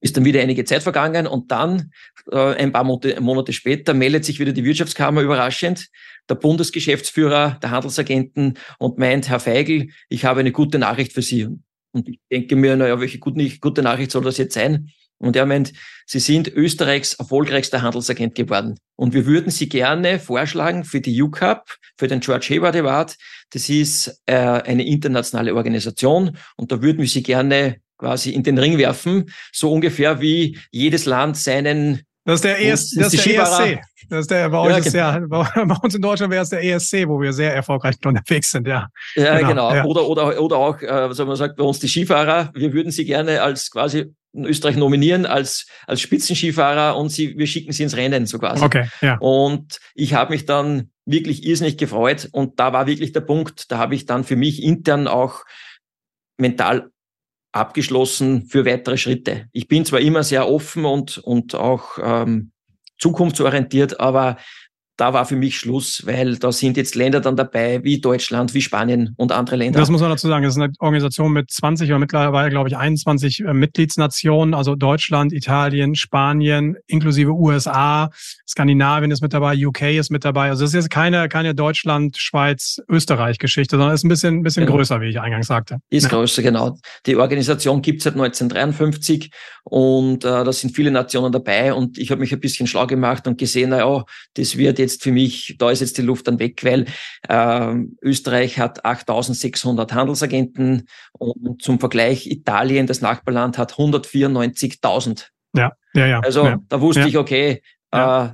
ist 0.00 0.16
dann 0.16 0.24
wieder 0.24 0.40
einige 0.40 0.64
Zeit 0.64 0.82
vergangen 0.82 1.26
und 1.26 1.50
dann, 1.52 1.92
äh, 2.30 2.54
ein 2.56 2.72
paar 2.72 2.84
Monate, 2.84 3.20
Monate 3.20 3.52
später, 3.52 3.94
meldet 3.94 4.24
sich 4.24 4.40
wieder 4.40 4.52
die 4.52 4.64
Wirtschaftskammer 4.64 5.20
überraschend, 5.22 5.88
der 6.28 6.34
Bundesgeschäftsführer 6.34 7.58
der 7.62 7.70
Handelsagenten 7.70 8.58
und 8.78 8.98
meint, 8.98 9.28
Herr 9.28 9.40
Feigl, 9.40 9.88
ich 10.08 10.24
habe 10.24 10.40
eine 10.40 10.52
gute 10.52 10.78
Nachricht 10.78 11.12
für 11.12 11.22
Sie. 11.22 11.48
Und 11.92 12.08
ich 12.08 12.18
denke 12.30 12.56
mir, 12.56 12.76
naja, 12.76 12.98
welche 13.00 13.18
gute, 13.18 13.48
gute 13.60 13.82
Nachricht 13.82 14.10
soll 14.10 14.24
das 14.24 14.38
jetzt 14.38 14.54
sein? 14.54 14.90
Und 15.22 15.36
er 15.36 15.46
meint, 15.46 15.72
Sie 16.06 16.18
sind 16.18 16.48
Österreichs 16.48 17.14
erfolgreichster 17.14 17.80
Handelsagent 17.80 18.34
geworden. 18.34 18.78
Und 18.96 19.14
wir 19.14 19.24
würden 19.24 19.50
Sie 19.50 19.68
gerne 19.68 20.18
vorschlagen 20.18 20.84
für 20.84 21.00
die 21.00 21.22
UCAP, 21.22 21.64
für 21.96 22.08
den 22.08 22.20
George 22.20 22.46
Hayward 22.50 22.76
Award. 22.76 23.16
Das 23.50 23.68
ist 23.68 24.20
äh, 24.26 24.34
eine 24.34 24.84
internationale 24.84 25.54
Organisation 25.54 26.36
und 26.56 26.72
da 26.72 26.82
würden 26.82 26.98
wir 26.98 27.08
Sie 27.08 27.22
gerne 27.22 27.76
quasi 27.98 28.30
in 28.30 28.42
den 28.42 28.58
Ring 28.58 28.78
werfen, 28.78 29.30
so 29.52 29.72
ungefähr 29.72 30.20
wie 30.20 30.58
jedes 30.72 31.06
Land 31.06 31.36
seinen 31.36 32.02
das 32.24 32.36
ist 32.36 32.44
der, 32.44 32.60
ES, 32.60 32.90
das 32.94 33.14
ist 33.14 33.26
der 33.26 33.42
ESC. 33.42 33.80
Das 34.08 34.20
ist 34.20 34.30
der, 34.30 34.48
bei, 34.50 34.58
euch 34.58 34.70
ja, 34.70 34.78
ist 34.78 34.94
ja, 34.94 35.20
bei 35.28 35.76
uns 35.82 35.94
in 35.94 36.02
Deutschland 36.02 36.32
wäre 36.32 36.42
es 36.42 36.50
der 36.50 36.62
ESC, 36.62 37.08
wo 37.08 37.20
wir 37.20 37.32
sehr 37.32 37.54
erfolgreich 37.54 37.96
unterwegs 38.04 38.50
sind, 38.50 38.66
ja. 38.68 38.88
Ja, 39.16 39.38
genau. 39.38 39.48
genau. 39.48 39.74
Ja. 39.74 39.84
Oder, 39.84 40.06
oder, 40.06 40.40
oder 40.40 40.56
auch, 40.56 40.80
äh, 40.82 41.08
so 41.12 41.26
man 41.26 41.36
sagt, 41.36 41.56
bei 41.56 41.64
uns 41.64 41.78
die 41.78 41.88
Skifahrer, 41.88 42.50
wir 42.54 42.72
würden 42.72 42.92
sie 42.92 43.04
gerne 43.04 43.42
als 43.42 43.70
quasi 43.70 44.14
Österreich 44.34 44.76
nominieren 44.76 45.26
als, 45.26 45.66
als 45.86 46.00
Spitzenskifahrer 46.00 46.96
und 46.96 47.10
sie, 47.10 47.36
wir 47.36 47.46
schicken 47.46 47.72
sie 47.72 47.82
ins 47.82 47.96
Rennen 47.96 48.26
so 48.26 48.38
quasi. 48.38 48.64
Okay, 48.64 48.88
ja. 49.00 49.18
Und 49.18 49.78
ich 49.94 50.14
habe 50.14 50.32
mich 50.32 50.46
dann 50.46 50.90
wirklich 51.04 51.44
irrsinnig 51.44 51.76
gefreut 51.76 52.28
und 52.32 52.58
da 52.58 52.72
war 52.72 52.86
wirklich 52.86 53.12
der 53.12 53.20
Punkt, 53.20 53.70
da 53.70 53.78
habe 53.78 53.94
ich 53.94 54.06
dann 54.06 54.24
für 54.24 54.36
mich 54.36 54.62
intern 54.62 55.08
auch 55.08 55.44
mental 56.38 56.90
abgeschlossen 57.52 58.46
für 58.46 58.64
weitere 58.64 58.96
Schritte. 58.96 59.48
Ich 59.52 59.68
bin 59.68 59.84
zwar 59.84 60.00
immer 60.00 60.22
sehr 60.22 60.48
offen 60.48 60.84
und, 60.86 61.18
und 61.18 61.54
auch 61.54 61.98
ähm, 62.02 62.52
zukunftsorientiert, 62.98 64.00
aber 64.00 64.38
da 65.02 65.12
war 65.12 65.26
für 65.26 65.34
mich 65.34 65.58
Schluss, 65.58 66.06
weil 66.06 66.36
da 66.36 66.52
sind 66.52 66.76
jetzt 66.76 66.94
Länder 66.94 67.18
dann 67.18 67.34
dabei, 67.34 67.82
wie 67.82 68.00
Deutschland, 68.00 68.54
wie 68.54 68.60
Spanien 68.60 69.14
und 69.16 69.32
andere 69.32 69.56
Länder. 69.56 69.80
Das 69.80 69.90
muss 69.90 70.00
man 70.00 70.10
dazu 70.10 70.28
sagen. 70.28 70.44
Das 70.44 70.54
ist 70.54 70.62
eine 70.62 70.72
Organisation 70.78 71.32
mit 71.32 71.50
20 71.50 71.90
oder 71.90 71.98
mittlerweile, 71.98 72.50
glaube 72.50 72.68
ich, 72.68 72.76
21 72.76 73.40
äh, 73.40 73.52
Mitgliedsnationen, 73.52 74.54
also 74.54 74.76
Deutschland, 74.76 75.32
Italien, 75.32 75.96
Spanien, 75.96 76.76
inklusive 76.86 77.32
USA, 77.32 78.10
Skandinavien 78.48 79.10
ist 79.10 79.22
mit 79.22 79.32
dabei, 79.32 79.56
UK 79.56 79.82
ist 79.98 80.10
mit 80.10 80.24
dabei. 80.24 80.50
Also 80.50 80.62
es 80.62 80.70
ist 80.70 80.74
jetzt 80.74 80.90
keine, 80.90 81.28
keine 81.28 81.56
Deutschland, 81.56 82.16
Schweiz, 82.16 82.80
Österreich-Geschichte, 82.88 83.76
sondern 83.76 83.96
ist 83.96 84.04
ein 84.04 84.08
bisschen, 84.08 84.36
ein 84.36 84.42
bisschen 84.44 84.66
genau. 84.66 84.76
größer, 84.76 85.00
wie 85.00 85.08
ich 85.08 85.18
eingangs 85.18 85.48
sagte. 85.48 85.78
Ist 85.90 86.04
ja. 86.04 86.10
größer, 86.10 86.42
genau. 86.42 86.78
Die 87.06 87.16
Organisation 87.16 87.82
gibt 87.82 87.98
es 87.98 88.04
seit 88.04 88.12
1953 88.12 89.32
und 89.64 90.24
äh, 90.24 90.44
da 90.44 90.52
sind 90.52 90.76
viele 90.76 90.92
Nationen 90.92 91.32
dabei 91.32 91.74
und 91.74 91.98
ich 91.98 92.12
habe 92.12 92.20
mich 92.20 92.32
ein 92.32 92.38
bisschen 92.38 92.68
schlau 92.68 92.86
gemacht 92.86 93.26
und 93.26 93.36
gesehen, 93.36 93.70
na 93.70 93.78
ja, 93.78 94.04
das 94.34 94.56
wird 94.56 94.78
jetzt 94.78 94.91
für 95.00 95.12
mich, 95.12 95.56
da 95.58 95.70
ist 95.70 95.80
jetzt 95.80 95.96
die 95.98 96.02
Luft 96.02 96.26
dann 96.26 96.38
weg, 96.38 96.64
weil 96.64 96.86
äh, 97.28 97.74
Österreich 98.02 98.58
hat 98.58 98.84
8600 98.84 99.92
Handelsagenten 99.92 100.88
und 101.12 101.62
zum 101.62 101.78
Vergleich 101.78 102.26
Italien, 102.26 102.86
das 102.86 103.00
Nachbarland, 103.00 103.58
hat 103.58 103.74
194.000. 103.74 105.28
Ja, 105.54 105.72
ja, 105.94 106.06
ja. 106.06 106.20
Also 106.20 106.44
ja. 106.44 106.58
da 106.68 106.80
wusste 106.80 107.02
ja. 107.02 107.06
ich, 107.06 107.16
okay, 107.16 107.62
ja. 107.92 108.26
äh, 108.26 108.30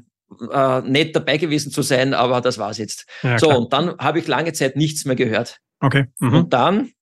äh, 0.52 0.80
nett 0.82 1.14
dabei 1.14 1.36
gewesen 1.36 1.72
zu 1.72 1.82
sein, 1.82 2.14
aber 2.14 2.40
das 2.40 2.58
war's 2.58 2.78
jetzt. 2.78 3.06
Ja, 3.22 3.38
so, 3.38 3.48
klar. 3.48 3.58
und 3.58 3.72
dann 3.72 3.98
habe 3.98 4.18
ich 4.18 4.26
lange 4.26 4.52
Zeit 4.52 4.76
nichts 4.76 5.04
mehr 5.04 5.16
gehört. 5.16 5.58
Okay. 5.80 6.06
Mhm. 6.18 6.34
Und 6.34 6.52
dann 6.52 6.92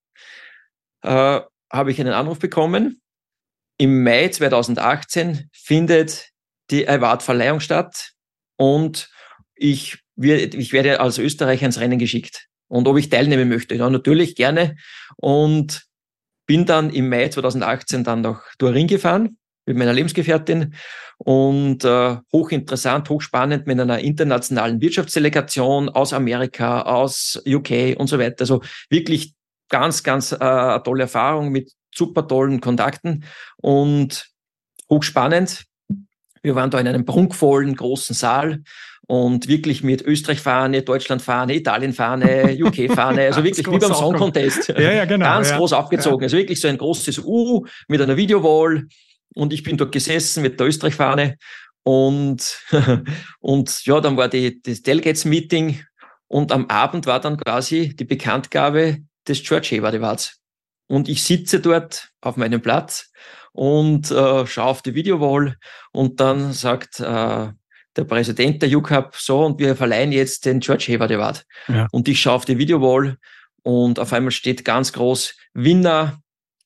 äh, 1.02 1.40
habe 1.72 1.90
ich 1.90 2.00
einen 2.00 2.12
Anruf 2.12 2.38
bekommen. 2.38 3.00
Im 3.78 4.02
Mai 4.02 4.28
2018 4.28 5.50
findet 5.52 6.30
die 6.70 6.88
Award-Verleihung 6.88 7.60
statt 7.60 8.12
und 8.56 9.10
ich, 9.56 9.98
ich 10.16 10.72
werde 10.72 11.00
als 11.00 11.18
Österreicher 11.18 11.66
ins 11.66 11.80
Rennen 11.80 11.98
geschickt. 11.98 12.46
Und 12.68 12.88
ob 12.88 12.96
ich 12.98 13.08
teilnehmen 13.08 13.48
möchte, 13.48 13.74
ja, 13.74 13.88
natürlich 13.88 14.34
gerne. 14.34 14.76
Und 15.16 15.86
bin 16.46 16.66
dann 16.66 16.90
im 16.90 17.08
Mai 17.08 17.28
2018 17.28 18.04
dann 18.04 18.20
nach 18.20 18.42
Turin 18.58 18.86
gefahren 18.86 19.38
mit 19.66 19.76
meiner 19.76 19.92
Lebensgefährtin 19.92 20.74
und 21.18 21.84
äh, 21.84 22.16
hochinteressant, 22.32 23.08
hochspannend 23.10 23.66
mit 23.66 23.80
einer 23.80 23.98
internationalen 23.98 24.80
Wirtschaftsdelegation 24.80 25.88
aus 25.88 26.12
Amerika, 26.12 26.82
aus 26.82 27.42
UK 27.46 27.96
und 27.98 28.06
so 28.06 28.18
weiter. 28.18 28.42
Also 28.42 28.62
wirklich 28.90 29.34
ganz, 29.68 30.02
ganz 30.02 30.32
äh, 30.32 30.80
tolle 30.80 31.02
Erfahrung 31.02 31.50
mit 31.50 31.72
super 31.94 32.28
tollen 32.28 32.60
Kontakten 32.60 33.24
und 33.56 34.28
hochspannend. 34.88 35.64
Wir 36.42 36.54
waren 36.54 36.70
da 36.70 36.78
in 36.78 36.86
einem 36.86 37.04
prunkvollen 37.04 37.74
großen 37.74 38.14
Saal 38.14 38.62
und 39.06 39.46
wirklich 39.46 39.82
mit 39.84 40.02
Österreich-Fahne, 40.02 40.82
Deutschland-Fahne, 40.82 41.54
Italien-Fahne, 41.54 42.56
UK-Fahne, 42.60 43.26
also 43.26 43.44
wirklich 43.44 43.66
wie 43.66 43.78
beim 43.78 43.94
Song 43.94 44.14
Contest. 44.14 44.68
Ja, 44.68 44.92
ja, 44.92 45.04
genau. 45.04 45.26
Ganz 45.26 45.50
ja. 45.50 45.58
groß 45.58 45.72
aufgezogen. 45.74 46.24
Also 46.24 46.36
wirklich 46.36 46.60
so 46.60 46.68
ein 46.68 46.78
großes 46.78 47.20
U 47.24 47.64
mit 47.88 48.00
einer 48.00 48.16
Videowall. 48.16 48.86
Und 49.34 49.52
ich 49.52 49.62
bin 49.62 49.76
dort 49.76 49.92
gesessen 49.92 50.42
mit 50.42 50.58
der 50.58 50.66
Österreich-Fahne. 50.66 51.36
Und, 51.84 52.58
und 53.38 53.86
ja, 53.86 54.00
dann 54.00 54.16
war 54.16 54.28
die, 54.28 54.60
das 54.60 54.82
Delegates-Meeting. 54.82 55.82
Und 56.26 56.50
am 56.50 56.66
Abend 56.66 57.06
war 57.06 57.20
dann 57.20 57.36
quasi 57.36 57.94
die 57.94 58.04
Bekanntgabe 58.04 58.98
des 59.28 59.42
George 59.44 59.68
Hayward 59.70 59.94
Awards. 59.94 60.40
Und 60.88 61.08
ich 61.08 61.22
sitze 61.22 61.60
dort 61.60 62.10
auf 62.20 62.36
meinem 62.36 62.60
Platz 62.60 63.10
und 63.52 64.10
äh, 64.10 64.46
schaue 64.46 64.66
auf 64.66 64.82
die 64.82 64.94
Videowall 64.94 65.56
und 65.92 66.20
dann 66.20 66.52
sagt 66.52 67.00
äh, 67.00 67.48
der 67.96 68.04
Präsident 68.04 68.62
der 68.62 68.70
UCAP 68.76 69.16
so 69.16 69.44
und 69.44 69.58
wir 69.58 69.74
verleihen 69.74 70.12
jetzt 70.12 70.44
den 70.44 70.60
George 70.60 70.86
Hayward 70.88 71.12
Award. 71.12 71.46
Ja. 71.68 71.88
Und 71.92 72.08
ich 72.08 72.20
schaue 72.20 72.34
auf 72.34 72.44
die 72.44 72.58
Videowall 72.58 73.16
und 73.62 73.98
auf 73.98 74.12
einmal 74.12 74.30
steht 74.30 74.64
ganz 74.64 74.92
groß 74.92 75.34
Winner 75.54 76.20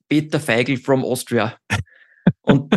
Peter 0.08 0.40
Feigl 0.40 0.76
from 0.76 1.04
Austria. 1.04 1.56
Und 2.42 2.74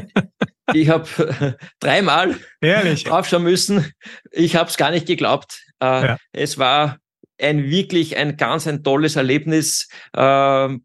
ich 0.74 0.88
habe 0.88 1.58
dreimal 1.80 2.38
Ehrlich? 2.62 3.04
draufschauen 3.04 3.44
müssen. 3.44 3.92
Ich 4.32 4.56
habe 4.56 4.70
es 4.70 4.78
gar 4.78 4.92
nicht 4.92 5.08
geglaubt. 5.08 5.62
Äh, 5.82 5.86
ja. 5.86 6.18
Es 6.32 6.58
war 6.58 6.98
ein 7.40 7.70
wirklich 7.70 8.16
ein 8.18 8.38
ganz 8.38 8.68
ein 8.68 8.84
tolles 8.84 9.16
Erlebnis. 9.16 9.90
Äh, 10.16 10.78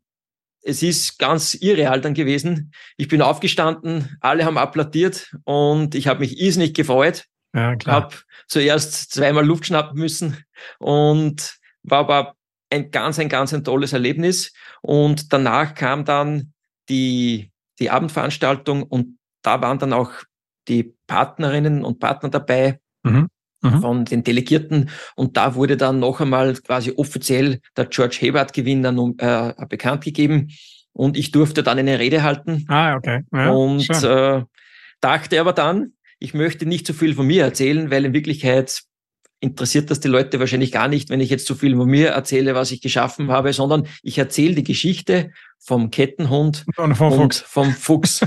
es 0.62 0.83
ist 0.83 1.18
ganz 1.18 1.54
irreal 1.54 2.00
dann 2.00 2.14
gewesen. 2.14 2.72
Ich 2.96 3.09
bin 3.09 3.22
aufgestanden, 3.22 4.16
alle 4.20 4.44
haben 4.44 4.59
applaudiert 4.59 5.33
und 5.44 5.94
ich 5.94 6.09
habe 6.09 6.20
mich 6.20 6.40
irrsinnig 6.40 6.74
gefreut. 6.74 7.24
Ja, 7.54 7.76
klar. 7.76 7.96
Habe 7.96 8.16
zuerst 8.46 9.12
zweimal 9.12 9.46
Luft 9.46 9.66
schnappen 9.66 9.98
müssen 9.98 10.37
und 10.78 11.58
war 11.82 12.00
aber 12.00 12.34
ein 12.70 12.90
ganz, 12.90 13.18
ein 13.18 13.28
ganz 13.28 13.54
ein 13.54 13.64
tolles 13.64 13.92
Erlebnis. 13.92 14.52
Und 14.82 15.32
danach 15.32 15.74
kam 15.74 16.04
dann 16.04 16.52
die, 16.88 17.50
die 17.78 17.90
Abendveranstaltung 17.90 18.82
und 18.82 19.18
da 19.42 19.61
waren 19.62 19.78
dann 19.78 19.92
auch 19.92 20.12
die 20.68 20.94
Partnerinnen 21.06 21.84
und 21.84 21.98
Partner 21.98 22.28
dabei. 22.28 22.80
Mhm. 23.02 23.28
Mhm. 23.61 23.80
von 23.80 24.04
den 24.04 24.22
Delegierten. 24.22 24.90
Und 25.16 25.37
da 25.37 25.54
wurde 25.54 25.76
dann 25.76 25.98
noch 25.98 26.20
einmal 26.20 26.54
quasi 26.54 26.92
offiziell 26.96 27.61
der 27.76 27.87
George 27.87 28.18
Hayward 28.22 28.52
Gewinner 28.52 28.94
äh, 29.18 29.66
bekannt 29.66 30.04
gegeben. 30.04 30.50
Und 30.92 31.16
ich 31.16 31.32
durfte 31.32 31.62
dann 31.62 31.78
eine 31.78 31.98
Rede 31.98 32.22
halten. 32.22 32.64
Ah, 32.68 32.94
okay. 32.94 33.22
Ja, 33.32 33.50
und 33.50 33.88
äh, 33.90 34.44
dachte 35.00 35.40
aber 35.40 35.52
dann, 35.52 35.92
ich 36.18 36.35
möchte 36.35 36.66
nicht 36.66 36.87
zu 36.87 36.94
viel 36.94 37.14
von 37.14 37.26
mir 37.26 37.44
erzählen, 37.44 37.90
weil 37.90 38.04
in 38.04 38.14
Wirklichkeit 38.14 38.83
interessiert 39.40 39.90
das 39.90 40.00
die 40.00 40.09
Leute 40.09 40.40
wahrscheinlich 40.40 40.72
gar 40.72 40.88
nicht, 40.88 41.11
wenn 41.11 41.20
ich 41.20 41.31
jetzt 41.31 41.46
zu 41.46 41.54
viel 41.54 41.76
von 41.76 41.88
mir 41.88 42.09
erzähle, 42.09 42.54
was 42.54 42.72
ich 42.72 42.81
geschaffen 42.81 43.31
habe, 43.31 43.52
sondern 43.52 43.87
ich 44.02 44.18
erzähle 44.18 44.54
die 44.54 44.64
Geschichte 44.64 45.31
vom 45.61 45.90
Kettenhund 45.90 46.64
und 46.76 46.96
vom 46.96 47.12
und 47.12 47.35
Fuchs. 47.35 47.40
Vom 47.42 47.72
Fuchs. 47.72 48.20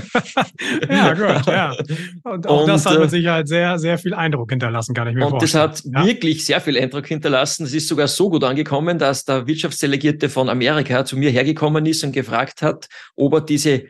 ja, 0.88 1.12
gut, 1.12 1.46
ja. 1.46 1.76
Und 2.22 2.46
auch 2.46 2.62
und, 2.62 2.68
das 2.68 2.86
hat 2.86 2.98
mit 2.98 3.08
äh, 3.08 3.10
Sicherheit 3.10 3.48
sehr, 3.48 3.78
sehr 3.78 3.98
viel 3.98 4.14
Eindruck 4.14 4.50
hinterlassen, 4.50 4.94
kann 4.94 5.08
ich 5.08 5.14
mir 5.14 5.26
und 5.26 5.30
vorstellen. 5.32 5.64
Und 5.64 5.72
das 5.72 5.84
hat 5.84 5.94
ja. 5.94 6.06
wirklich 6.06 6.46
sehr 6.46 6.60
viel 6.60 6.78
Eindruck 6.78 7.06
hinterlassen. 7.06 7.66
Es 7.66 7.74
ist 7.74 7.88
sogar 7.88 8.08
so 8.08 8.30
gut 8.30 8.44
angekommen, 8.44 8.98
dass 8.98 9.24
der 9.24 9.46
Wirtschaftsdelegierte 9.46 10.30
von 10.30 10.48
Amerika 10.48 11.04
zu 11.04 11.16
mir 11.18 11.30
hergekommen 11.30 11.84
ist 11.84 12.04
und 12.04 12.12
gefragt 12.12 12.62
hat, 12.62 12.86
ob 13.16 13.34
er 13.34 13.40
diese 13.42 13.84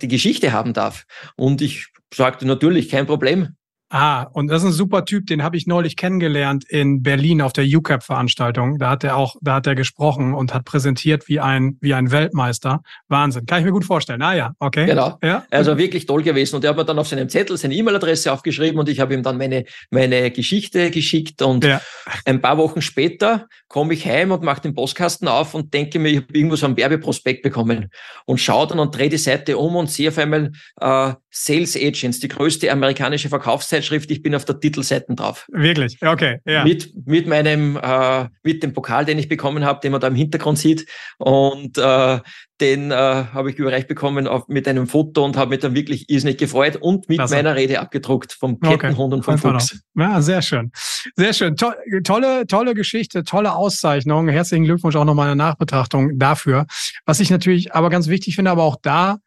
die 0.00 0.08
Geschichte 0.08 0.52
haben 0.52 0.72
darf. 0.72 1.06
Und 1.36 1.60
ich 1.60 1.88
sagte 2.12 2.46
natürlich, 2.46 2.88
kein 2.88 3.06
Problem. 3.06 3.56
Ah, 3.88 4.24
und 4.32 4.48
das 4.48 4.62
ist 4.62 4.68
ein 4.70 4.72
super 4.72 5.04
Typ, 5.04 5.26
den 5.26 5.44
habe 5.44 5.56
ich 5.56 5.68
neulich 5.68 5.94
kennengelernt 5.94 6.64
in 6.68 7.02
Berlin 7.02 7.40
auf 7.40 7.52
der 7.52 7.64
UCAP-Veranstaltung. 7.64 8.78
Da 8.78 8.90
hat 8.90 9.04
er 9.04 9.16
auch, 9.16 9.36
da 9.40 9.54
hat 9.54 9.66
er 9.68 9.76
gesprochen 9.76 10.34
und 10.34 10.52
hat 10.52 10.64
präsentiert 10.64 11.28
wie 11.28 11.38
ein, 11.38 11.78
wie 11.80 11.94
ein 11.94 12.10
Weltmeister. 12.10 12.82
Wahnsinn. 13.06 13.46
Kann 13.46 13.60
ich 13.60 13.64
mir 13.64 13.70
gut 13.70 13.84
vorstellen. 13.84 14.22
Ah 14.22 14.34
ja, 14.34 14.52
okay. 14.58 14.86
Genau. 14.86 15.18
Ja. 15.22 15.44
Also 15.50 15.78
wirklich 15.78 16.04
toll 16.06 16.24
gewesen. 16.24 16.56
Und 16.56 16.64
er 16.64 16.70
hat 16.70 16.76
mir 16.76 16.84
dann 16.84 16.98
auf 16.98 17.06
seinem 17.06 17.28
Zettel 17.28 17.56
seine 17.56 17.74
E-Mail-Adresse 17.74 18.32
aufgeschrieben 18.32 18.80
und 18.80 18.88
ich 18.88 18.98
habe 18.98 19.14
ihm 19.14 19.22
dann 19.22 19.38
meine, 19.38 19.64
meine 19.90 20.32
Geschichte 20.32 20.90
geschickt. 20.90 21.40
Und 21.42 21.64
ja. 21.64 21.80
ein 22.24 22.40
paar 22.40 22.58
Wochen 22.58 22.82
später 22.82 23.46
komme 23.68 23.94
ich 23.94 24.04
heim 24.04 24.32
und 24.32 24.42
mache 24.42 24.62
den 24.62 24.74
Postkasten 24.74 25.28
auf 25.28 25.54
und 25.54 25.72
denke 25.72 26.00
mir, 26.00 26.08
ich 26.08 26.16
habe 26.16 26.26
irgendwo 26.32 26.56
so 26.56 26.66
einen 26.66 26.76
Werbeprospekt 26.76 27.42
bekommen. 27.42 27.90
Und 28.24 28.40
schaue 28.40 28.66
dann 28.66 28.80
und 28.80 28.96
drehe 28.96 29.08
die 29.08 29.16
Seite 29.16 29.58
um 29.58 29.76
und 29.76 29.90
sehe 29.90 30.08
auf 30.08 30.18
einmal 30.18 30.50
äh, 30.80 31.12
Sales 31.38 31.76
Agents, 31.76 32.18
die 32.18 32.28
größte 32.28 32.72
amerikanische 32.72 33.28
Verkaufszeitschrift. 33.28 34.10
Ich 34.10 34.22
bin 34.22 34.34
auf 34.34 34.46
der 34.46 34.58
Titelseite 34.58 35.14
drauf. 35.14 35.46
Wirklich? 35.52 35.98
Okay, 36.00 36.40
ja. 36.46 36.64
Mit, 36.64 36.94
mit 37.06 37.26
meinem, 37.26 37.76
äh, 37.76 38.28
mit 38.42 38.62
dem 38.62 38.72
Pokal, 38.72 39.04
den 39.04 39.18
ich 39.18 39.28
bekommen 39.28 39.62
habe, 39.62 39.80
den 39.82 39.92
man 39.92 40.00
da 40.00 40.06
im 40.06 40.14
Hintergrund 40.14 40.58
sieht. 40.58 40.86
Und 41.18 41.76
äh, 41.76 42.20
den 42.62 42.90
äh, 42.90 42.94
habe 42.94 43.50
ich 43.50 43.58
überreicht 43.58 43.86
bekommen 43.86 44.26
auf, 44.26 44.48
mit 44.48 44.66
einem 44.66 44.86
Foto 44.86 45.26
und 45.26 45.36
habe 45.36 45.50
mich 45.50 45.58
dann 45.58 45.74
wirklich 45.74 46.08
irrsinnig 46.08 46.38
gefreut 46.38 46.76
und 46.76 47.06
mit 47.10 47.18
Klasse. 47.18 47.34
meiner 47.34 47.54
Rede 47.54 47.80
abgedruckt 47.80 48.32
vom 48.32 48.58
Kettenhund 48.58 49.12
okay. 49.12 49.14
und 49.14 49.22
vom 49.22 49.36
Fuchs. 49.36 49.78
Ja, 49.94 50.22
sehr 50.22 50.40
schön. 50.40 50.72
Sehr 51.16 51.34
schön. 51.34 51.56
To 51.56 51.72
tolle, 52.02 52.46
tolle 52.46 52.74
Geschichte, 52.74 53.24
tolle 53.24 53.54
Auszeichnung. 53.54 54.28
Herzlichen 54.28 54.64
Glückwunsch 54.64 54.96
auch 54.96 55.04
nochmal 55.04 55.26
eine 55.26 55.36
Nachbetrachtung 55.36 56.18
dafür. 56.18 56.64
Was 57.04 57.20
ich 57.20 57.28
natürlich 57.28 57.74
aber 57.74 57.90
ganz 57.90 58.08
wichtig 58.08 58.36
finde, 58.36 58.50
aber 58.50 58.62
auch 58.62 58.76
da 58.80 59.18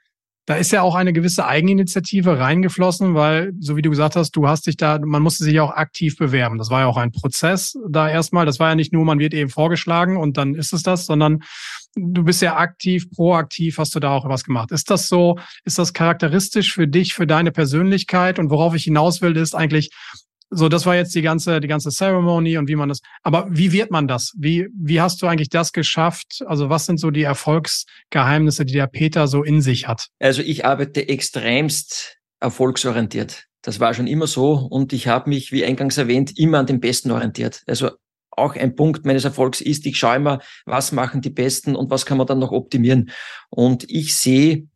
da 0.49 0.55
ist 0.55 0.71
ja 0.71 0.81
auch 0.81 0.95
eine 0.95 1.13
gewisse 1.13 1.45
Eigeninitiative 1.45 2.39
reingeflossen, 2.39 3.13
weil, 3.13 3.53
so 3.59 3.77
wie 3.77 3.83
du 3.83 3.91
gesagt 3.91 4.15
hast, 4.15 4.31
du 4.31 4.47
hast 4.47 4.65
dich 4.65 4.77
da, 4.77 4.97
man 4.97 5.21
musste 5.21 5.43
sich 5.43 5.59
auch 5.59 5.69
aktiv 5.69 6.17
bewerben. 6.17 6.57
Das 6.57 6.71
war 6.71 6.79
ja 6.79 6.87
auch 6.87 6.97
ein 6.97 7.11
Prozess 7.11 7.77
da 7.87 8.09
erstmal. 8.09 8.47
Das 8.47 8.59
war 8.59 8.69
ja 8.69 8.73
nicht 8.73 8.91
nur, 8.91 9.05
man 9.05 9.19
wird 9.19 9.35
eben 9.35 9.51
vorgeschlagen 9.51 10.17
und 10.17 10.37
dann 10.37 10.55
ist 10.55 10.73
es 10.73 10.81
das, 10.81 11.05
sondern 11.05 11.43
du 11.95 12.23
bist 12.23 12.41
ja 12.41 12.57
aktiv, 12.57 13.11
proaktiv, 13.11 13.77
hast 13.77 13.93
du 13.93 13.99
da 13.99 14.09
auch 14.09 14.27
was 14.27 14.43
gemacht. 14.43 14.71
Ist 14.71 14.89
das 14.89 15.07
so, 15.07 15.37
ist 15.65 15.77
das 15.77 15.93
charakteristisch 15.93 16.73
für 16.73 16.87
dich, 16.87 17.13
für 17.13 17.27
deine 17.27 17.51
Persönlichkeit? 17.51 18.39
Und 18.39 18.49
worauf 18.49 18.73
ich 18.73 18.85
hinaus 18.85 19.21
will, 19.21 19.37
ist 19.37 19.53
eigentlich, 19.53 19.91
so, 20.49 20.67
das 20.67 20.85
war 20.85 20.95
jetzt 20.95 21.13
die 21.13 21.21
ganze, 21.21 21.59
die 21.59 21.67
ganze 21.67 21.89
Ceremony 21.89 22.57
und 22.57 22.67
wie 22.67 22.75
man 22.75 22.89
das, 22.89 22.99
aber 23.23 23.47
wie 23.49 23.71
wird 23.71 23.91
man 23.91 24.07
das? 24.07 24.33
Wie, 24.37 24.67
wie 24.73 24.99
hast 25.01 25.21
du 25.21 25.27
eigentlich 25.27 25.49
das 25.49 25.71
geschafft? 25.71 26.43
Also 26.47 26.69
was 26.69 26.85
sind 26.85 26.99
so 26.99 27.11
die 27.11 27.23
Erfolgsgeheimnisse, 27.23 28.65
die 28.65 28.73
der 28.73 28.87
Peter 28.87 29.27
so 29.27 29.43
in 29.43 29.61
sich 29.61 29.87
hat? 29.87 30.07
Also 30.19 30.41
ich 30.41 30.65
arbeite 30.65 31.07
extremst 31.07 32.17
erfolgsorientiert. 32.39 33.45
Das 33.61 33.79
war 33.79 33.93
schon 33.93 34.07
immer 34.07 34.27
so 34.27 34.53
und 34.53 34.93
ich 34.93 35.07
habe 35.07 35.29
mich, 35.29 35.51
wie 35.51 35.65
eingangs 35.65 35.97
erwähnt, 35.97 36.37
immer 36.37 36.59
an 36.59 36.65
den 36.65 36.79
Besten 36.79 37.11
orientiert. 37.11 37.61
Also 37.67 37.91
auch 38.31 38.55
ein 38.55 38.75
Punkt 38.75 39.05
meines 39.05 39.25
Erfolgs 39.25 39.61
ist, 39.61 39.85
ich 39.85 39.97
schaue 39.97 40.15
immer, 40.15 40.39
was 40.65 40.91
machen 40.91 41.21
die 41.21 41.29
Besten 41.29 41.75
und 41.75 41.89
was 41.91 42.05
kann 42.05 42.17
man 42.17 42.27
dann 42.27 42.39
noch 42.39 42.51
optimieren. 42.51 43.11
Und 43.49 43.83
ich 43.89 44.15
sehe 44.15 44.67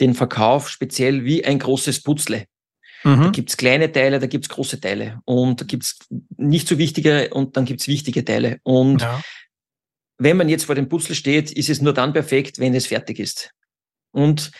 den 0.00 0.14
Verkauf 0.14 0.68
speziell 0.68 1.24
wie 1.24 1.44
ein 1.44 1.58
großes 1.58 2.02
Putzle. 2.02 2.44
Mhm. 3.04 3.22
Da 3.24 3.30
gibt's 3.30 3.56
kleine 3.56 3.92
Teile, 3.92 4.18
da 4.18 4.26
gibt's 4.26 4.48
große 4.48 4.80
Teile 4.80 5.20
und 5.24 5.60
da 5.60 5.64
gibt's 5.64 5.98
nicht 6.36 6.68
so 6.68 6.78
wichtige 6.78 7.30
und 7.30 7.56
dann 7.56 7.64
gibt's 7.64 7.88
wichtige 7.88 8.24
Teile. 8.24 8.58
Und 8.62 9.02
ja. 9.02 9.20
wenn 10.18 10.36
man 10.36 10.48
jetzt 10.48 10.64
vor 10.64 10.74
dem 10.74 10.88
Puzzle 10.88 11.14
steht, 11.14 11.52
ist 11.52 11.68
es 11.68 11.80
nur 11.80 11.94
dann 11.94 12.12
perfekt, 12.12 12.58
wenn 12.58 12.74
es 12.74 12.86
fertig 12.86 13.18
ist. 13.18 13.50
Und 14.10 14.50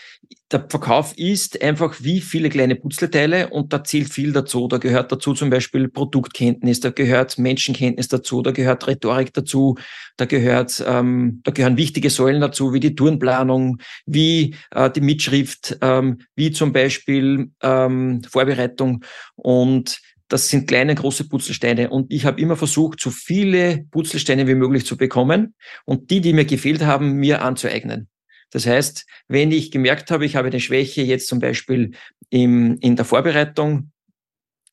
der 0.50 0.66
Verkauf 0.68 1.16
ist 1.16 1.62
einfach 1.62 1.96
wie 2.00 2.20
viele 2.20 2.48
kleine 2.48 2.74
Puzzleteile 2.74 3.48
und 3.50 3.72
da 3.72 3.84
zählt 3.84 4.10
viel 4.10 4.32
dazu. 4.32 4.66
Da 4.66 4.78
gehört 4.78 5.12
dazu 5.12 5.34
zum 5.34 5.50
Beispiel 5.50 5.88
Produktkenntnis, 5.88 6.80
da 6.80 6.90
gehört 6.90 7.38
Menschenkenntnis 7.38 8.08
dazu, 8.08 8.42
da 8.42 8.50
gehört 8.50 8.86
Rhetorik 8.86 9.32
dazu, 9.34 9.76
da 10.16 10.24
gehört, 10.24 10.82
ähm, 10.86 11.40
da 11.44 11.50
gehören 11.50 11.76
wichtige 11.76 12.08
Säulen 12.10 12.40
dazu, 12.40 12.72
wie 12.72 12.80
die 12.80 12.94
Tourenplanung, 12.94 13.78
wie 14.06 14.54
äh, 14.70 14.90
die 14.90 15.02
Mitschrift, 15.02 15.78
ähm, 15.82 16.18
wie 16.34 16.50
zum 16.50 16.72
Beispiel 16.72 17.50
ähm, 17.62 18.22
Vorbereitung 18.28 19.04
und 19.36 20.00
das 20.28 20.48
sind 20.48 20.68
kleine, 20.68 20.94
große 20.94 21.26
Putzelsteine. 21.26 21.88
Und 21.88 22.12
ich 22.12 22.26
habe 22.26 22.38
immer 22.40 22.56
versucht, 22.56 23.00
so 23.00 23.10
viele 23.10 23.86
Putzelsteine 23.90 24.46
wie 24.46 24.54
möglich 24.54 24.84
zu 24.84 24.98
bekommen 24.98 25.54
und 25.86 26.10
die, 26.10 26.20
die 26.20 26.34
mir 26.34 26.44
gefehlt 26.44 26.84
haben, 26.84 27.14
mir 27.14 27.42
anzueignen. 27.42 28.08
Das 28.50 28.66
heißt, 28.66 29.06
wenn 29.28 29.52
ich 29.52 29.70
gemerkt 29.70 30.10
habe, 30.10 30.24
ich 30.24 30.36
habe 30.36 30.48
eine 30.48 30.60
Schwäche 30.60 31.02
jetzt 31.02 31.28
zum 31.28 31.38
Beispiel 31.38 31.92
im, 32.30 32.78
in 32.80 32.96
der 32.96 33.04
Vorbereitung, 33.04 33.92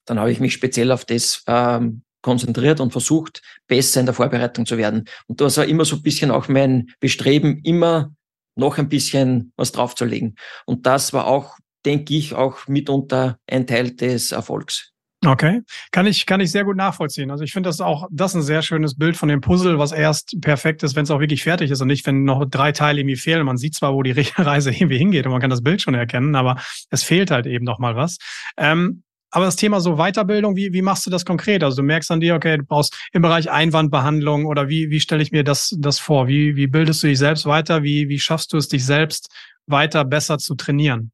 dann 0.05 0.19
habe 0.19 0.31
ich 0.31 0.39
mich 0.39 0.53
speziell 0.53 0.91
auf 0.91 1.05
das 1.05 1.43
ähm, 1.47 2.03
konzentriert 2.21 2.79
und 2.79 2.91
versucht, 2.91 3.41
besser 3.67 3.99
in 3.99 4.05
der 4.05 4.15
Vorbereitung 4.15 4.65
zu 4.65 4.77
werden. 4.77 5.05
Und 5.27 5.41
das 5.41 5.57
war 5.57 5.65
immer 5.65 5.85
so 5.85 5.97
ein 5.97 6.01
bisschen 6.01 6.31
auch 6.31 6.47
mein 6.47 6.91
Bestreben, 6.99 7.61
immer 7.63 8.15
noch 8.55 8.77
ein 8.77 8.89
bisschen 8.89 9.51
was 9.57 9.71
draufzulegen. 9.71 10.35
Und 10.65 10.85
das 10.85 11.13
war 11.13 11.27
auch, 11.27 11.57
denke 11.85 12.15
ich, 12.15 12.33
auch 12.33 12.67
mitunter 12.67 13.37
ein 13.47 13.67
Teil 13.67 13.91
des 13.91 14.31
Erfolgs. 14.31 14.94
Okay, 15.25 15.61
kann 15.91 16.05
ich, 16.05 16.25
kann 16.25 16.39
ich 16.39 16.51
sehr 16.51 16.63
gut 16.63 16.77
nachvollziehen. 16.77 17.31
Also 17.31 17.43
ich 17.43 17.51
finde 17.51 17.69
das 17.69 17.81
auch, 17.81 18.07
das 18.11 18.35
ein 18.35 18.41
sehr 18.41 18.61
schönes 18.61 18.95
Bild 18.95 19.17
von 19.17 19.29
dem 19.29 19.41
Puzzle, 19.41 19.79
was 19.79 19.91
erst 19.91 20.37
perfekt 20.41 20.83
ist, 20.83 20.95
wenn 20.95 21.03
es 21.03 21.11
auch 21.11 21.19
wirklich 21.19 21.43
fertig 21.43 21.71
ist 21.71 21.81
und 21.81 21.87
nicht, 21.87 22.05
wenn 22.05 22.23
noch 22.23 22.45
drei 22.45 22.71
Teile 22.71 23.01
irgendwie 23.01 23.15
fehlen. 23.15 23.45
Man 23.45 23.57
sieht 23.57 23.75
zwar, 23.75 23.93
wo 23.93 24.03
die 24.03 24.11
Reise 24.37 24.71
irgendwie 24.71 24.97
hingeht 24.97 25.25
und 25.25 25.31
man 25.31 25.41
kann 25.41 25.49
das 25.49 25.63
Bild 25.63 25.81
schon 25.81 25.95
erkennen, 25.95 26.35
aber 26.35 26.57
es 26.89 27.03
fehlt 27.03 27.31
halt 27.31 27.47
eben 27.47 27.65
noch 27.65 27.79
mal 27.79 27.95
was. 27.95 28.17
Ähm, 28.57 29.03
aber 29.31 29.45
das 29.45 29.57
Thema 29.57 29.81
so 29.81 29.97
Weiterbildung, 29.97 30.55
wie, 30.55 30.71
wie 30.71 30.81
machst 30.81 31.05
du 31.05 31.09
das 31.09 31.25
konkret? 31.25 31.63
Also 31.63 31.77
du 31.77 31.83
merkst 31.83 32.09
an 32.09 32.21
dir, 32.21 32.35
okay, 32.35 32.57
du 32.57 32.63
brauchst 32.63 32.95
im 33.11 33.21
Bereich 33.21 33.51
Einwandbehandlung 33.51 34.45
oder 34.45 34.69
wie, 34.69 34.89
wie 34.91 35.01
stelle 35.01 35.21
ich 35.21 35.31
mir 35.31 35.43
das, 35.43 35.75
das 35.77 35.99
vor? 35.99 36.27
Wie, 36.27 36.55
wie 36.55 36.67
bildest 36.67 37.03
du 37.03 37.07
dich 37.07 37.19
selbst 37.19 37.45
weiter? 37.45 37.83
Wie, 37.83 38.07
wie 38.07 38.19
schaffst 38.19 38.53
du 38.53 38.57
es, 38.57 38.69
dich 38.69 38.85
selbst 38.85 39.29
weiter 39.65 40.05
besser 40.05 40.37
zu 40.37 40.55
trainieren? 40.55 41.11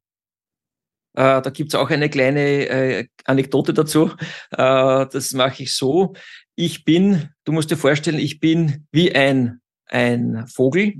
Äh, 1.14 1.42
da 1.42 1.50
gibt's 1.50 1.74
auch 1.74 1.90
eine 1.90 2.08
kleine 2.08 2.68
äh, 2.68 3.06
Anekdote 3.24 3.74
dazu. 3.74 4.12
Äh, 4.50 5.06
das 5.12 5.32
mache 5.32 5.62
ich 5.62 5.74
so. 5.74 6.14
Ich 6.54 6.84
bin, 6.84 7.28
du 7.44 7.52
musst 7.52 7.70
dir 7.70 7.76
vorstellen, 7.76 8.18
ich 8.18 8.40
bin 8.40 8.86
wie 8.92 9.14
ein, 9.14 9.60
ein 9.86 10.46
Vogel 10.48 10.94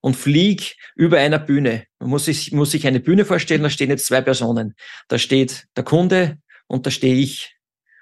und 0.00 0.16
flieg 0.16 0.76
über 0.94 1.18
einer 1.18 1.38
Bühne. 1.38 1.84
Man 1.98 2.10
muss 2.10 2.24
sich, 2.24 2.52
muss 2.52 2.70
sich 2.70 2.86
eine 2.86 3.00
Bühne 3.00 3.24
vorstellen, 3.24 3.62
da 3.62 3.70
stehen 3.70 3.90
jetzt 3.90 4.06
zwei 4.06 4.22
Personen. 4.22 4.74
Da 5.08 5.18
steht 5.18 5.66
der 5.76 5.84
Kunde 5.84 6.38
und 6.66 6.86
da 6.86 6.90
stehe 6.90 7.16
ich. 7.16 7.56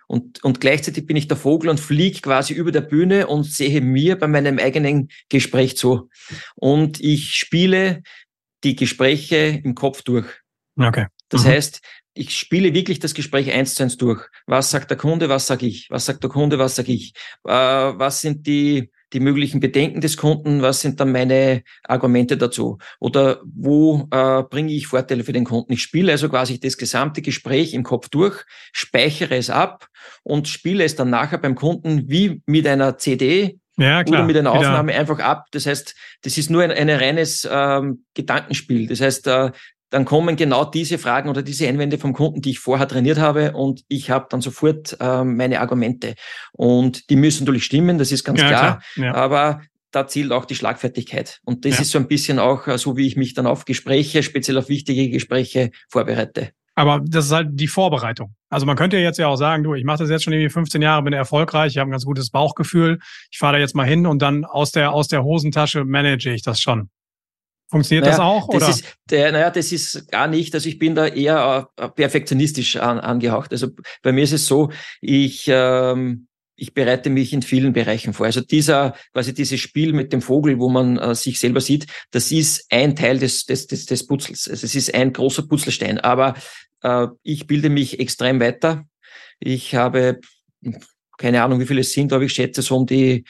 Und, 0.06 0.42
und 0.42 0.60
gleichzeitig 0.60 1.06
bin 1.06 1.16
ich 1.16 1.28
der 1.28 1.36
Vogel 1.36 1.68
und 1.68 1.80
flieg 1.80 2.22
quasi 2.22 2.54
über 2.54 2.72
der 2.72 2.80
Bühne 2.80 3.26
und 3.26 3.44
sehe 3.44 3.80
mir 3.82 4.16
bei 4.16 4.26
meinem 4.26 4.58
eigenen 4.58 5.08
Gespräch 5.28 5.76
zu. 5.76 6.08
Und 6.54 6.98
ich 7.00 7.34
spiele 7.34 8.02
die 8.64 8.74
Gespräche 8.74 9.60
im 9.62 9.74
Kopf 9.74 10.02
durch. 10.02 10.26
Okay. 10.76 11.06
Das 11.28 11.44
mhm. 11.44 11.48
heißt, 11.48 11.80
ich 12.14 12.36
spiele 12.36 12.74
wirklich 12.74 12.98
das 12.98 13.14
Gespräch 13.14 13.52
eins 13.52 13.74
zu 13.74 13.84
eins 13.84 13.96
durch. 13.96 14.26
Was 14.46 14.70
sagt 14.70 14.90
der 14.90 14.96
Kunde, 14.96 15.28
was 15.28 15.46
sage 15.46 15.66
ich? 15.66 15.88
Was 15.90 16.06
sagt 16.06 16.22
der 16.22 16.30
Kunde, 16.30 16.58
was 16.58 16.76
sage 16.76 16.92
ich? 16.92 17.12
Äh, 17.44 17.52
was 17.52 18.20
sind 18.20 18.46
die, 18.46 18.90
die 19.12 19.20
möglichen 19.20 19.60
Bedenken 19.60 20.00
des 20.00 20.16
Kunden? 20.16 20.60
Was 20.60 20.80
sind 20.80 20.98
dann 20.98 21.12
meine 21.12 21.62
Argumente 21.84 22.36
dazu? 22.36 22.78
Oder 22.98 23.40
wo 23.44 24.08
äh, 24.10 24.42
bringe 24.42 24.72
ich 24.72 24.88
Vorteile 24.88 25.22
für 25.22 25.32
den 25.32 25.44
Kunden? 25.44 25.72
Ich 25.72 25.82
spiele 25.82 26.10
also 26.12 26.28
quasi 26.28 26.58
das 26.58 26.76
gesamte 26.76 27.22
Gespräch 27.22 27.72
im 27.72 27.84
Kopf 27.84 28.08
durch, 28.08 28.44
speichere 28.72 29.36
es 29.36 29.48
ab 29.48 29.86
und 30.24 30.48
spiele 30.48 30.84
es 30.84 30.96
dann 30.96 31.10
nachher 31.10 31.38
beim 31.38 31.54
Kunden 31.54 32.08
wie 32.08 32.42
mit 32.46 32.66
einer 32.66 32.98
CD 32.98 33.60
ja, 33.78 34.02
klar. 34.02 34.20
oder 34.20 34.26
mit 34.26 34.36
einer 34.36 34.50
Aufnahme 34.50 34.88
Wieder. 34.88 35.00
einfach 35.00 35.20
ab. 35.20 35.46
Das 35.52 35.66
heißt, 35.66 35.94
das 36.22 36.36
ist 36.36 36.50
nur 36.50 36.64
ein, 36.64 36.72
ein 36.72 36.90
reines 36.90 37.48
ähm, 37.48 38.04
Gedankenspiel. 38.14 38.88
Das 38.88 39.00
heißt, 39.00 39.28
äh, 39.28 39.52
dann 39.90 40.04
kommen 40.04 40.36
genau 40.36 40.64
diese 40.64 40.98
Fragen 40.98 41.28
oder 41.28 41.42
diese 41.42 41.66
Einwände 41.66 41.98
vom 41.98 42.12
Kunden, 42.12 42.42
die 42.42 42.50
ich 42.50 42.58
vorher 42.58 42.88
trainiert 42.88 43.18
habe 43.18 43.52
und 43.52 43.82
ich 43.88 44.10
habe 44.10 44.26
dann 44.28 44.40
sofort 44.40 44.96
ähm, 45.00 45.36
meine 45.36 45.60
Argumente. 45.60 46.14
Und 46.52 47.08
die 47.10 47.16
müssen 47.16 47.44
natürlich 47.44 47.64
stimmen, 47.64 47.98
das 47.98 48.12
ist 48.12 48.24
ganz 48.24 48.40
ja, 48.40 48.48
klar. 48.48 48.82
klar. 48.94 49.06
Ja. 49.06 49.14
Aber 49.14 49.62
da 49.90 50.06
zielt 50.06 50.32
auch 50.32 50.44
die 50.44 50.54
Schlagfertigkeit. 50.54 51.40
Und 51.44 51.64
das 51.64 51.76
ja. 51.76 51.82
ist 51.82 51.90
so 51.90 51.98
ein 51.98 52.08
bisschen 52.08 52.38
auch 52.38 52.66
äh, 52.66 52.76
so, 52.76 52.96
wie 52.96 53.06
ich 53.06 53.16
mich 53.16 53.34
dann 53.34 53.46
auf 53.46 53.64
Gespräche, 53.64 54.22
speziell 54.22 54.58
auf 54.58 54.68
wichtige 54.68 55.08
Gespräche 55.08 55.70
vorbereite. 55.88 56.50
Aber 56.74 57.00
das 57.04 57.26
ist 57.26 57.32
halt 57.32 57.48
die 57.52 57.66
Vorbereitung. 57.66 58.36
Also 58.50 58.64
man 58.64 58.76
könnte 58.76 58.98
jetzt 58.98 59.18
ja 59.18 59.26
auch 59.26 59.36
sagen, 59.36 59.64
du, 59.64 59.74
ich 59.74 59.84
mache 59.84 59.98
das 59.98 60.10
jetzt 60.10 60.22
schon 60.22 60.32
irgendwie 60.32 60.50
15 60.50 60.80
Jahre, 60.80 61.02
bin 61.02 61.12
erfolgreich, 61.12 61.72
ich 61.72 61.78
habe 61.78 61.88
ein 61.88 61.90
ganz 61.90 62.04
gutes 62.04 62.30
Bauchgefühl, 62.30 63.00
ich 63.32 63.38
fahre 63.38 63.54
da 63.54 63.58
jetzt 63.58 63.74
mal 63.74 63.86
hin 63.86 64.06
und 64.06 64.22
dann 64.22 64.44
aus 64.44 64.70
der, 64.70 64.92
aus 64.92 65.08
der 65.08 65.24
Hosentasche 65.24 65.84
manage 65.84 66.30
ich 66.30 66.42
das 66.42 66.60
schon. 66.60 66.88
Funktioniert 67.70 68.04
naja, 68.06 68.16
das 68.16 68.24
auch? 68.24 68.48
Oder? 68.48 68.60
Das 68.60 68.76
ist, 68.76 68.96
der, 69.10 69.32
naja, 69.32 69.50
das 69.50 69.72
ist 69.72 70.10
gar 70.10 70.26
nicht. 70.26 70.54
Also 70.54 70.68
ich 70.68 70.78
bin 70.78 70.94
da 70.94 71.06
eher 71.06 71.68
äh, 71.76 71.88
perfektionistisch 71.88 72.76
an, 72.76 72.98
angehaucht. 72.98 73.52
Also 73.52 73.68
bei 74.02 74.12
mir 74.12 74.24
ist 74.24 74.32
es 74.32 74.46
so, 74.46 74.70
ich, 75.02 75.44
ähm, 75.48 76.28
ich 76.56 76.72
bereite 76.72 77.10
mich 77.10 77.32
in 77.32 77.42
vielen 77.42 77.74
Bereichen 77.74 78.14
vor. 78.14 78.24
Also 78.24 78.40
dieser, 78.40 78.94
quasi 79.12 79.34
dieses 79.34 79.60
Spiel 79.60 79.92
mit 79.92 80.14
dem 80.14 80.22
Vogel, 80.22 80.58
wo 80.58 80.70
man 80.70 80.96
äh, 80.96 81.14
sich 81.14 81.38
selber 81.38 81.60
sieht, 81.60 81.86
das 82.10 82.32
ist 82.32 82.66
ein 82.70 82.96
Teil 82.96 83.18
des, 83.18 83.44
des, 83.44 83.66
des, 83.66 83.84
des 83.84 84.06
Putzels. 84.06 84.48
Also 84.48 84.64
es 84.64 84.74
ist 84.74 84.94
ein 84.94 85.12
großer 85.12 85.46
Putzelstein. 85.46 85.98
Aber 85.98 86.34
äh, 86.82 87.06
ich 87.22 87.46
bilde 87.46 87.68
mich 87.68 88.00
extrem 88.00 88.40
weiter. 88.40 88.84
Ich 89.40 89.74
habe 89.74 90.20
keine 91.18 91.42
Ahnung, 91.42 91.60
wie 91.60 91.66
viele 91.66 91.82
es 91.82 91.92
sind, 91.92 92.12
aber 92.12 92.24
ich 92.24 92.32
schätze 92.32 92.62
so 92.62 92.76
um 92.76 92.86
die 92.86 93.24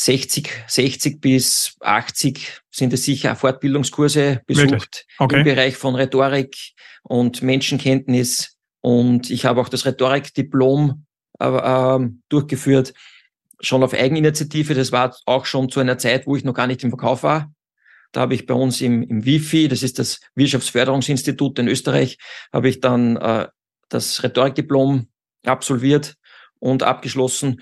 60, 0.00 0.50
60 0.66 1.20
bis 1.20 1.76
80 1.80 2.62
sind 2.70 2.94
es 2.94 3.04
sicher 3.04 3.36
Fortbildungskurse 3.36 4.40
besucht 4.46 5.04
okay. 5.18 5.38
im 5.38 5.44
Bereich 5.44 5.76
von 5.76 5.94
Rhetorik 5.94 6.56
und 7.02 7.42
Menschenkenntnis. 7.42 8.56
Und 8.80 9.28
ich 9.28 9.44
habe 9.44 9.60
auch 9.60 9.68
das 9.68 9.84
Rhetorikdiplom 9.84 11.04
äh, 11.38 11.46
äh, 11.46 12.08
durchgeführt, 12.30 12.94
schon 13.60 13.82
auf 13.82 13.92
Eigeninitiative. 13.92 14.72
Das 14.72 14.90
war 14.90 15.14
auch 15.26 15.44
schon 15.44 15.68
zu 15.68 15.80
einer 15.80 15.98
Zeit, 15.98 16.26
wo 16.26 16.34
ich 16.34 16.44
noch 16.44 16.54
gar 16.54 16.66
nicht 16.66 16.82
im 16.82 16.88
Verkauf 16.88 17.22
war. 17.22 17.52
Da 18.12 18.22
habe 18.22 18.32
ich 18.32 18.46
bei 18.46 18.54
uns 18.54 18.80
im, 18.80 19.02
im 19.02 19.26
WIFI, 19.26 19.68
das 19.68 19.82
ist 19.82 19.98
das 19.98 20.20
Wirtschaftsförderungsinstitut 20.34 21.58
in 21.58 21.68
Österreich, 21.68 22.16
habe 22.54 22.70
ich 22.70 22.80
dann 22.80 23.18
äh, 23.18 23.48
das 23.90 24.22
Rhetorikdiplom 24.22 25.08
absolviert 25.44 26.14
und 26.58 26.84
abgeschlossen 26.84 27.60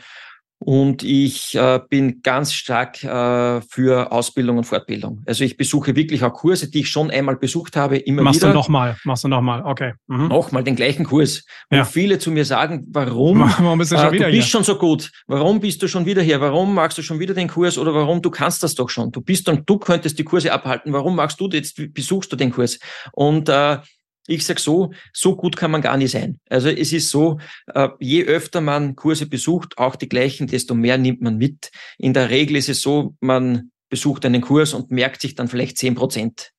und 0.61 1.05
ich 1.05 1.55
äh, 1.55 1.81
bin 1.89 2.21
ganz 2.23 2.53
stark 2.53 3.03
äh, 3.05 3.61
für 3.61 4.11
Ausbildung 4.11 4.59
und 4.59 4.65
Fortbildung. 4.65 5.23
Also 5.25 5.45
ich 5.45 5.57
besuche 5.57 5.95
wirklich 5.95 6.25
auch 6.25 6.33
Kurse, 6.33 6.69
die 6.69 6.81
ich 6.81 6.91
schon 6.91 7.11
einmal 7.11 7.37
besucht 7.37 7.77
habe, 7.77 7.97
immer 7.97 8.23
Machst 8.23 8.41
wieder. 8.41 8.49
Machst 8.49 8.55
du 8.55 8.73
nochmal, 8.73 8.97
machst 9.05 9.25
du 9.25 9.29
nochmal, 9.29 9.63
okay. 9.65 9.93
Mhm. 10.09 10.29
Nochmal 10.29 10.65
den 10.65 10.75
gleichen 10.75 11.05
Kurs. 11.05 11.45
Wo 11.71 11.77
ja. 11.77 11.85
viele 11.85 12.19
zu 12.19 12.33
mir 12.33 12.45
sagen, 12.45 12.87
warum, 12.91 13.41
warum 13.59 13.79
bist 13.79 13.93
du, 13.93 13.97
schon 13.97 14.09
äh, 14.09 14.13
wieder 14.13 14.27
du 14.27 14.33
bist 14.33 14.49
hier? 14.49 14.51
schon 14.51 14.65
so 14.65 14.77
gut, 14.77 15.13
warum 15.29 15.61
bist 15.61 15.81
du 15.81 15.87
schon 15.87 16.07
wieder 16.07 16.23
hier, 16.23 16.41
warum 16.41 16.75
machst 16.75 16.99
du 16.99 17.03
schon 17.03 17.21
wieder 17.21 17.35
den 17.35 17.49
Kurs 17.49 17.79
oder 17.79 17.95
warum, 17.95 18.21
du 18.21 18.31
kannst 18.31 18.63
das 18.65 18.75
doch 18.75 18.91
schon. 18.91 19.13
Du 19.13 19.21
bist 19.21 19.49
und 19.49 19.69
du 19.69 19.79
könntest 19.79 20.19
die 20.19 20.25
Kurse 20.25 20.53
abhalten, 20.53 20.93
warum 20.93 21.15
machst 21.15 21.41
du 21.41 21.49
jetzt, 21.51 21.81
besuchst 21.95 22.33
du 22.33 22.37
den 22.37 22.51
Kurs? 22.51 22.81
Und 23.13 23.49
äh, 23.49 23.79
ich 24.29 24.45
sage 24.47 24.61
so, 24.61 24.93
so 25.13 25.35
gut 25.37 25.57
kann 25.57 25.71
man 25.71 25.83
gar 25.83 25.97
nicht 25.97 26.13
sein. 26.13 26.39
Also 26.49 26.69
es 26.69 26.93
ist 26.93 27.11
so, 27.11 27.39
äh, 27.75 27.89
je 27.99 28.25
öfter 28.25 28.61
man 28.61 28.95
Kurse 28.95 29.27
besucht, 29.27 29.79
auch 29.79 29.97
die 29.97 30.09
gleichen, 30.09 30.47
desto 30.47 30.75
mehr 30.75 30.99
nimmt 30.99 31.23
man 31.23 31.37
mit. 31.37 31.71
In 31.97 32.13
der 32.13 32.31
Regel 32.31 32.57
ist 32.57 32.69
es 32.69 32.83
so, 32.83 33.15
man 33.21 33.71
besucht 33.89 34.27
einen 34.27 34.43
Kurs 34.43 34.75
und 34.75 34.91
merkt 34.91 35.23
sich 35.23 35.35
dann 35.35 35.49
vielleicht 35.49 35.79
zehn 35.79 35.95
Prozent. 35.95 36.53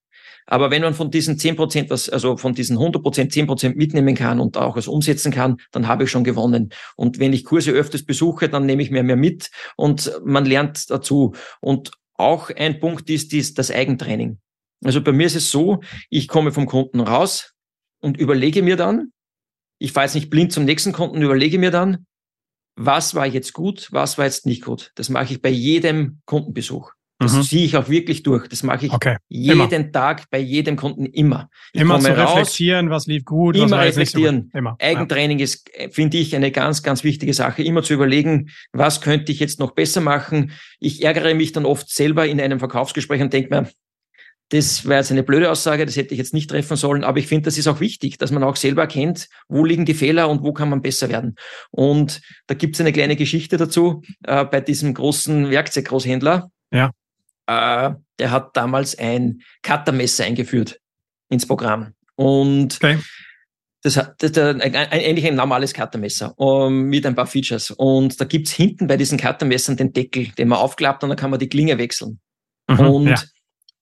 Aber 0.48 0.72
wenn 0.72 0.82
man 0.82 0.96
von 0.96 1.12
diesen 1.12 1.38
zehn 1.38 1.56
Prozent, 1.56 1.92
also 1.92 2.36
von 2.36 2.56
diesen 2.56 2.78
100 2.78 3.04
Prozent, 3.04 3.32
zehn 3.32 3.46
Prozent 3.46 3.78
mitnehmen 3.78 4.16
kann 4.16 4.40
und 4.40 4.58
auch 4.58 4.78
es 4.78 4.88
umsetzen 4.88 5.32
kann, 5.32 5.58
dann 5.72 5.88
habe 5.88 6.06
ich 6.06 6.12
schon 6.12 6.24
gewonnen. 6.24 6.70
Und 6.96 7.20
wenn 7.20 7.34
ich 7.34 7.46
Kurse 7.46 7.70
öfters 7.70 8.04
besuche, 8.04 8.50
dann 8.50 8.66
nehme 8.66 8.82
ich 8.82 8.90
mehr 8.90 9.04
mehr 9.04 9.16
mit 9.16 9.52
und 9.76 10.12
man 10.26 10.46
lernt 10.46 10.90
dazu. 10.90 11.36
Und 11.62 11.92
auch 12.16 12.50
ein 12.50 12.80
Punkt 12.80 13.12
ist, 13.12 13.32
ist 13.34 13.60
das 13.60 13.70
ich 16.10 16.28
fahre 19.92 20.06
jetzt 20.06 20.16
nicht 20.16 20.30
blind 20.30 20.52
zum 20.52 20.66
nächsten 20.66 20.92
Kunden, 20.92 21.22
überlege 21.22 21.60
mir 21.60 21.72
dann, 21.72 22.06
was 22.76 23.16
war 23.16 23.26
jetzt 23.26 23.54
gut, 23.54 23.90
was 23.92 24.18
war 24.18 24.26
jetzt 24.26 24.46
nicht 24.46 24.64
gut. 24.64 24.92
Das 24.96 25.10
mache 25.10 25.34
ich 25.34 25.42
bei 25.42 25.50
jedem 25.50 26.22
Kundenbesuch. 26.26 26.94
Das 27.22 27.34
mhm. 27.34 27.44
ziehe 27.44 27.66
ich 27.66 27.76
auch 27.76 27.90
wirklich 27.90 28.24
durch. 28.24 28.48
Das 28.48 28.64
mache 28.64 28.86
ich 28.86 28.94
okay. 28.94 29.18
jeden 29.28 29.60
immer. 29.60 29.92
Tag 29.92 30.30
bei 30.30 30.40
jedem 30.40 30.78
Kunden 30.78 31.06
immer. 31.06 31.50
Ich 31.74 31.82
immer 31.82 32.00
zu 32.00 32.16
raus, 32.16 32.30
reflektieren, 32.30 32.90
was 32.90 33.08
lief 33.08 33.26
gut, 33.26 33.58
immer 33.58 33.72
was 33.72 33.88
reflektieren. 33.88 34.50
So 34.54 34.58
immer. 34.58 34.78
Eigentraining 34.80 35.40
ja. 35.40 35.44
ist, 35.44 35.70
finde 35.92 36.18
ich, 36.18 36.34
eine 36.34 36.50
ganz, 36.52 36.82
ganz 36.82 37.04
wichtige 37.04 37.34
Sache. 37.34 37.62
Immer 37.62 37.84
zu 37.84 37.94
überlegen, 37.94 38.52
was 38.72 39.02
könnte 39.02 39.34
ich 39.34 39.40
jetzt 39.40 39.60
noch 39.60 39.72
besser 39.72 40.00
machen. 40.00 40.54
Ich 40.80 41.04
ärgere 41.04 41.34
mich 41.36 41.52
dann 41.52 41.66
oft 41.66 41.90
selber 41.90 42.26
in 42.26 42.40
einem 42.40 42.60
Verkaufsgespräch 42.60 43.22
und 43.22 43.34
denke 43.34 43.50
mir, 43.54 43.70
das 44.50 44.86
wäre 44.86 45.00
jetzt 45.00 45.12
eine 45.12 45.24
blöde 45.24 45.50
Aussage, 45.52 45.86
das 45.86 45.96
hätte 45.96 46.14
ich 46.14 46.18
jetzt 46.18 46.34
nicht 46.34 46.50
treffen 46.50 46.76
sollen, 46.76 47.04
aber 47.04 47.20
ich 47.20 47.28
finde, 47.28 47.46
das 47.46 47.58
ist 47.58 47.68
auch 47.68 47.80
wichtig, 47.80 48.18
dass 48.18 48.32
man 48.32 48.44
auch 48.44 48.56
selber 48.56 48.82
erkennt, 48.82 49.30
wo 49.48 49.64
liegen 49.64 49.86
die 49.86 49.94
Fehler 49.94 50.28
und 50.28 50.44
wo 50.44 50.54
kann 50.54 50.70
man 50.70 50.82
besser 50.82 51.10
werden. 51.10 51.36
Und 51.70 52.22
da 52.48 52.56
gibt 52.56 52.76
es 52.76 52.82
eine 52.82 52.92
kleine 52.92 53.16
Geschichte 53.16 53.58
dazu 53.58 54.02
äh, 54.24 54.46
bei 54.46 54.60
diesem 54.60 54.96
großen 54.96 55.52
Werkzeuggroßhändler. 55.52 56.50
Ja. 56.72 56.92
Äh, 57.46 57.94
der 58.18 58.32
hat 58.32 58.58
damals 58.58 58.98
ein 58.98 59.42
Cuttermesser 59.62 60.26
eingeführt 60.26 60.80
ins 61.30 61.46
Programm. 61.46 61.94
Und 62.16 62.78
okay. 62.78 62.98
das 63.84 63.98
hat 63.98 64.16
das, 64.24 64.36
ein, 64.36 64.62
ein, 64.62 64.76
eigentlich 64.76 65.28
ein 65.28 65.36
normales 65.36 65.76
Cuttermesser 65.76 66.34
um, 66.40 66.86
mit 66.86 67.06
ein 67.06 67.14
paar 67.14 67.28
Features. 67.28 67.70
Und 67.70 68.20
da 68.20 68.26
gibt's 68.26 68.52
hinten 68.52 68.88
bei 68.88 68.98
diesen 68.98 69.20
Cuttermessern 69.20 69.78
den 69.78 69.94
Deckel, 69.94 70.30
den 70.40 70.48
man 70.48 70.58
aufklappt 70.58 71.04
und 71.04 71.10
dann 71.10 71.18
kann 71.18 71.30
man 71.30 71.40
die 71.40 71.50
Klinge 71.50 71.78
wechseln. 71.78 72.20
Mhm, 72.68 72.80
und 72.80 73.08
ja 73.10 73.18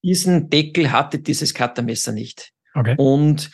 diesen 0.04 0.50
Deckel 0.50 0.92
hatte 0.92 1.20
dieses 1.20 1.54
Cuttermesser 1.54 2.12
nicht. 2.12 2.52
Okay. 2.74 2.96
Und 2.98 3.50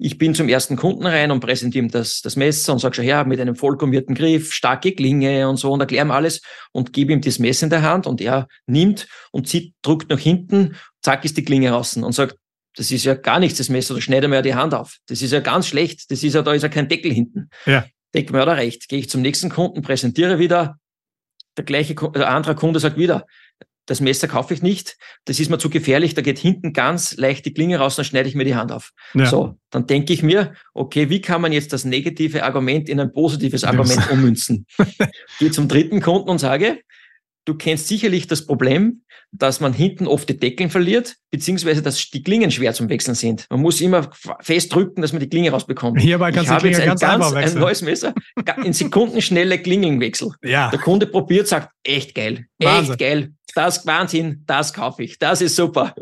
ich 0.00 0.16
bin 0.16 0.34
zum 0.34 0.48
ersten 0.48 0.76
Kunden 0.76 1.04
rein 1.06 1.32
und 1.32 1.40
präsentiere 1.40 1.84
ihm 1.84 1.90
das, 1.90 2.22
das 2.22 2.36
Messer 2.36 2.72
und 2.72 2.78
sage 2.78 2.94
schon, 2.94 3.04
ja, 3.04 3.24
mit 3.24 3.40
einem 3.40 3.56
vollkommierten 3.56 4.14
Griff, 4.14 4.52
starke 4.52 4.92
Klinge 4.92 5.48
und 5.48 5.56
so 5.56 5.72
und 5.72 5.80
erkläre 5.80 6.06
ihm 6.06 6.12
alles 6.12 6.40
und 6.70 6.92
gebe 6.92 7.12
ihm 7.12 7.20
das 7.20 7.40
Messer 7.40 7.64
in 7.64 7.70
der 7.70 7.82
Hand 7.82 8.06
und 8.06 8.20
er 8.20 8.46
nimmt 8.66 9.08
und 9.32 9.48
zieht, 9.48 9.74
drückt 9.82 10.08
nach 10.10 10.20
hinten, 10.20 10.76
zack 11.02 11.24
ist 11.24 11.36
die 11.36 11.44
Klinge 11.44 11.70
raus 11.70 11.96
und 11.96 12.12
sagt, 12.12 12.36
das 12.76 12.92
ist 12.92 13.04
ja 13.04 13.14
gar 13.14 13.40
nichts, 13.40 13.58
das 13.58 13.70
Messer, 13.70 13.94
da 13.94 14.00
schneidet 14.00 14.30
mir 14.30 14.36
ja 14.36 14.42
die 14.42 14.54
Hand 14.54 14.72
auf. 14.72 14.98
Das 15.08 15.20
ist 15.20 15.32
ja 15.32 15.40
ganz 15.40 15.66
schlecht, 15.66 16.08
das 16.12 16.22
ist 16.22 16.34
ja, 16.34 16.42
da 16.42 16.52
ist 16.52 16.62
ja 16.62 16.68
kein 16.68 16.88
Deckel 16.88 17.12
hinten. 17.12 17.50
Ja. 17.66 17.84
Denke 18.14 18.32
mir, 18.32 18.46
da 18.46 18.52
recht. 18.52 18.88
Gehe 18.88 19.00
ich 19.00 19.10
zum 19.10 19.20
nächsten 19.20 19.50
Kunden, 19.50 19.82
präsentiere 19.82 20.38
wieder, 20.38 20.78
der 21.56 21.64
gleiche, 21.64 21.94
der 21.94 22.30
andere 22.30 22.54
Kunde 22.54 22.78
sagt 22.78 22.96
wieder, 22.96 23.26
das 23.88 24.00
Messer 24.00 24.28
kaufe 24.28 24.52
ich 24.52 24.62
nicht, 24.62 24.98
das 25.24 25.40
ist 25.40 25.50
mir 25.50 25.58
zu 25.58 25.70
gefährlich, 25.70 26.14
da 26.14 26.20
geht 26.20 26.38
hinten 26.38 26.74
ganz 26.74 27.16
leicht 27.16 27.46
die 27.46 27.54
Klinge 27.54 27.78
raus, 27.78 27.96
dann 27.96 28.04
schneide 28.04 28.28
ich 28.28 28.34
mir 28.34 28.44
die 28.44 28.54
Hand 28.54 28.70
auf. 28.70 28.90
Ja. 29.14 29.26
So, 29.26 29.54
dann 29.70 29.86
denke 29.86 30.12
ich 30.12 30.22
mir, 30.22 30.52
okay, 30.74 31.08
wie 31.08 31.22
kann 31.22 31.40
man 31.40 31.52
jetzt 31.52 31.72
das 31.72 31.86
negative 31.86 32.44
Argument 32.44 32.88
in 32.88 33.00
ein 33.00 33.12
positives 33.12 33.64
Argument 33.64 34.10
ummünzen? 34.10 34.66
Gehe 35.38 35.50
zum 35.50 35.68
dritten 35.68 36.02
Kunden 36.02 36.28
und 36.28 36.38
sage, 36.38 36.80
du 37.48 37.54
kennst 37.54 37.88
sicherlich 37.88 38.26
das 38.26 38.46
Problem, 38.46 39.02
dass 39.32 39.60
man 39.60 39.72
hinten 39.72 40.06
oft 40.06 40.28
die 40.28 40.38
Deckeln 40.38 40.70
verliert, 40.70 41.16
beziehungsweise 41.30 41.82
dass 41.82 42.10
die 42.10 42.22
Klingen 42.22 42.50
schwer 42.50 42.72
zum 42.72 42.88
Wechseln 42.88 43.14
sind. 43.14 43.46
Man 43.50 43.60
muss 43.60 43.80
immer 43.80 44.10
fest 44.40 44.74
drücken, 44.74 45.02
dass 45.02 45.12
man 45.12 45.20
die 45.20 45.28
Klinge 45.28 45.50
rausbekommt. 45.50 46.00
Hierbei 46.00 46.32
kannst 46.32 46.50
ich 46.50 46.54
habe 46.54 46.68
jetzt 46.68 46.80
ein 46.80 46.88
ganz, 46.96 47.00
ganz 47.00 47.34
ein 47.34 47.58
neues 47.58 47.82
Messer, 47.82 48.14
in 48.64 48.72
Sekundenschnelle 48.72 49.58
Klingenwechsel. 49.58 50.32
Ja. 50.42 50.70
Der 50.70 50.78
Kunde 50.78 51.06
probiert, 51.06 51.48
sagt, 51.48 51.70
echt 51.82 52.14
geil, 52.14 52.46
Wahnsinn. 52.58 52.90
echt 52.92 53.00
geil, 53.00 53.32
das 53.54 53.86
Wahnsinn, 53.86 54.44
das 54.46 54.72
kaufe 54.72 55.02
ich, 55.02 55.18
das 55.18 55.40
ist 55.40 55.56
super. 55.56 55.94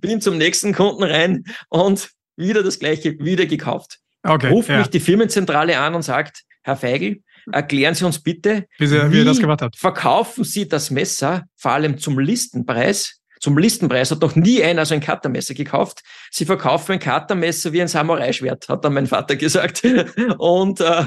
Bin 0.00 0.20
zum 0.20 0.38
nächsten 0.38 0.72
Kunden 0.72 1.02
rein 1.02 1.44
und 1.68 2.10
wieder 2.36 2.62
das 2.62 2.78
gleiche, 2.78 3.18
wieder 3.18 3.46
gekauft. 3.46 3.98
Okay, 4.24 4.48
Ruft 4.48 4.68
ja. 4.68 4.78
mich 4.78 4.88
die 4.88 5.00
Firmenzentrale 5.00 5.78
an 5.78 5.94
und 5.94 6.02
sagt, 6.02 6.42
Herr 6.62 6.76
Feigl, 6.76 7.22
erklären 7.50 7.94
Sie 7.94 8.04
uns 8.04 8.22
bitte, 8.22 8.66
wie, 8.78 8.86
Sie, 8.86 9.02
wie, 9.10 9.20
wie 9.20 9.24
das 9.24 9.38
gemacht 9.38 9.62
hat. 9.62 9.76
verkaufen 9.76 10.44
Sie 10.44 10.68
das 10.68 10.90
Messer 10.90 11.44
vor 11.56 11.72
allem 11.72 11.98
zum 11.98 12.18
Listenpreis? 12.18 13.18
Zum 13.40 13.58
Listenpreis 13.58 14.12
hat 14.12 14.20
noch 14.20 14.36
nie 14.36 14.62
einer 14.62 14.86
so 14.86 14.94
ein 14.94 15.00
Cuttermesser 15.00 15.54
gekauft. 15.54 16.02
Sie 16.30 16.44
verkaufen 16.44 16.92
ein 16.92 17.00
Cuttermesser 17.00 17.72
wie 17.72 17.82
ein 17.82 17.88
Samurai-Schwert, 17.88 18.68
hat 18.68 18.84
dann 18.84 18.94
mein 18.94 19.08
Vater 19.08 19.34
gesagt. 19.34 19.82
Und 20.38 20.80
äh, 20.80 21.06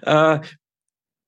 äh, 0.00 0.40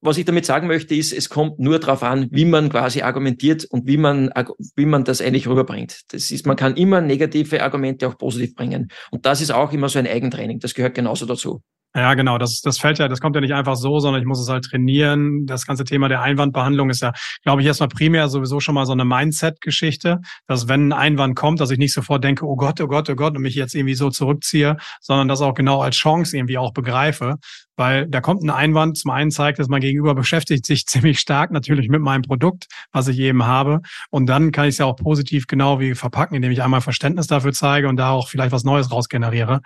was 0.01 0.17
ich 0.17 0.25
damit 0.25 0.47
sagen 0.47 0.67
möchte, 0.67 0.95
ist, 0.95 1.13
es 1.13 1.29
kommt 1.29 1.59
nur 1.59 1.79
darauf 1.79 2.03
an, 2.03 2.29
wie 2.31 2.47
man 2.47 2.71
quasi 2.71 3.03
argumentiert 3.03 3.67
und 3.67 3.87
wie 3.87 3.99
man, 3.99 4.33
wie 4.75 4.87
man 4.87 5.05
das 5.05 5.21
eigentlich 5.21 5.47
rüberbringt. 5.47 6.01
Das 6.09 6.31
ist, 6.31 6.47
man 6.47 6.57
kann 6.57 6.77
immer 6.77 7.03
negative 7.03 7.63
Argumente 7.63 8.09
auch 8.09 8.17
positiv 8.17 8.55
bringen. 8.55 8.91
Und 9.11 9.27
das 9.27 9.43
ist 9.43 9.51
auch 9.51 9.73
immer 9.73 9.91
so 9.91 9.99
ein 9.99 10.07
Eigentraining. 10.07 10.59
Das 10.59 10.73
gehört 10.73 10.95
genauso 10.95 11.27
dazu. 11.27 11.63
Ja, 11.95 12.15
genau. 12.15 12.39
Das, 12.39 12.61
das 12.61 12.79
fällt 12.79 13.01
ja, 13.01 13.09
das 13.09 13.21
kommt 13.21 13.35
ja 13.35 13.41
nicht 13.41 13.53
einfach 13.53 13.75
so, 13.75 13.99
sondern 13.99 14.23
ich 14.23 14.27
muss 14.27 14.41
es 14.41 14.49
halt 14.49 14.65
trainieren. 14.65 15.47
Das 15.47 15.67
ganze 15.67 15.85
Thema 15.85 16.09
der 16.09 16.23
Einwandbehandlung 16.23 16.89
ist 16.89 17.03
ja, 17.03 17.13
glaube 17.43 17.63
ich, 17.63 17.67
erstmal 17.67 17.89
primär 17.89 18.29
sowieso 18.29 18.61
schon 18.61 18.77
mal 18.77 18.87
so 18.87 18.93
eine 18.93 19.05
Mindset-Geschichte, 19.05 20.21
dass 20.47 20.69
wenn 20.69 20.93
ein 20.93 20.93
Einwand 20.93 21.35
kommt, 21.35 21.61
dass 21.61 21.73
ich 21.73 21.79
nicht 21.79 21.93
sofort 21.93 22.23
denke, 22.23 22.47
oh 22.47 22.55
Gott, 22.55 22.81
oh 22.81 22.87
Gott, 22.87 23.11
oh 23.11 23.17
Gott, 23.17 23.35
und 23.35 23.43
mich 23.43 23.57
jetzt 23.57 23.75
irgendwie 23.75 23.97
so 23.97 24.09
zurückziehe, 24.09 24.77
sondern 25.01 25.27
das 25.27 25.41
auch 25.41 25.55
genau 25.55 25.83
als 25.83 25.97
Chance 25.97 26.37
irgendwie 26.37 26.59
auch 26.59 26.73
begreife. 26.73 27.39
Weil 27.75 28.07
da 28.07 28.21
kommt 28.21 28.45
ein 28.45 28.51
Einwand, 28.51 28.99
zum 28.99 29.11
einen 29.11 29.31
zeigt, 29.31 29.59
dass 29.59 29.69
mein 29.69 29.81
Gegenüber 29.81 30.15
beschäftigt 30.15 30.67
sich 30.67 30.85
ziemlich 30.87 31.19
stark 31.19 31.51
natürlich 31.51 31.89
mit 31.89 32.03
meinem 32.03 32.23
Produkt, 32.23 32.67
was 32.93 33.09
ich 33.09 33.19
eben 33.19 33.47
habe. 33.47 33.81
Und 34.11 34.27
dann 34.27 34.53
kann 34.53 34.67
ich 34.67 34.75
es 34.75 34.79
ja 34.79 34.87
auch 34.87 34.97
positiv 34.97 35.49
genau 35.49 35.81
wie 35.81 35.97
verpacken, 35.97 36.37
indem 36.37 36.53
ich 36.53 36.63
einmal 36.63 36.83
Verständnis 36.83 37.27
dafür 37.27 37.53
zeige 37.53 37.89
und 37.89 37.97
da 37.97 38.11
auch 38.11 38.29
vielleicht 38.29 38.53
was 38.53 38.63
Neues 38.63 38.93
rausgeneriere. 38.93 39.61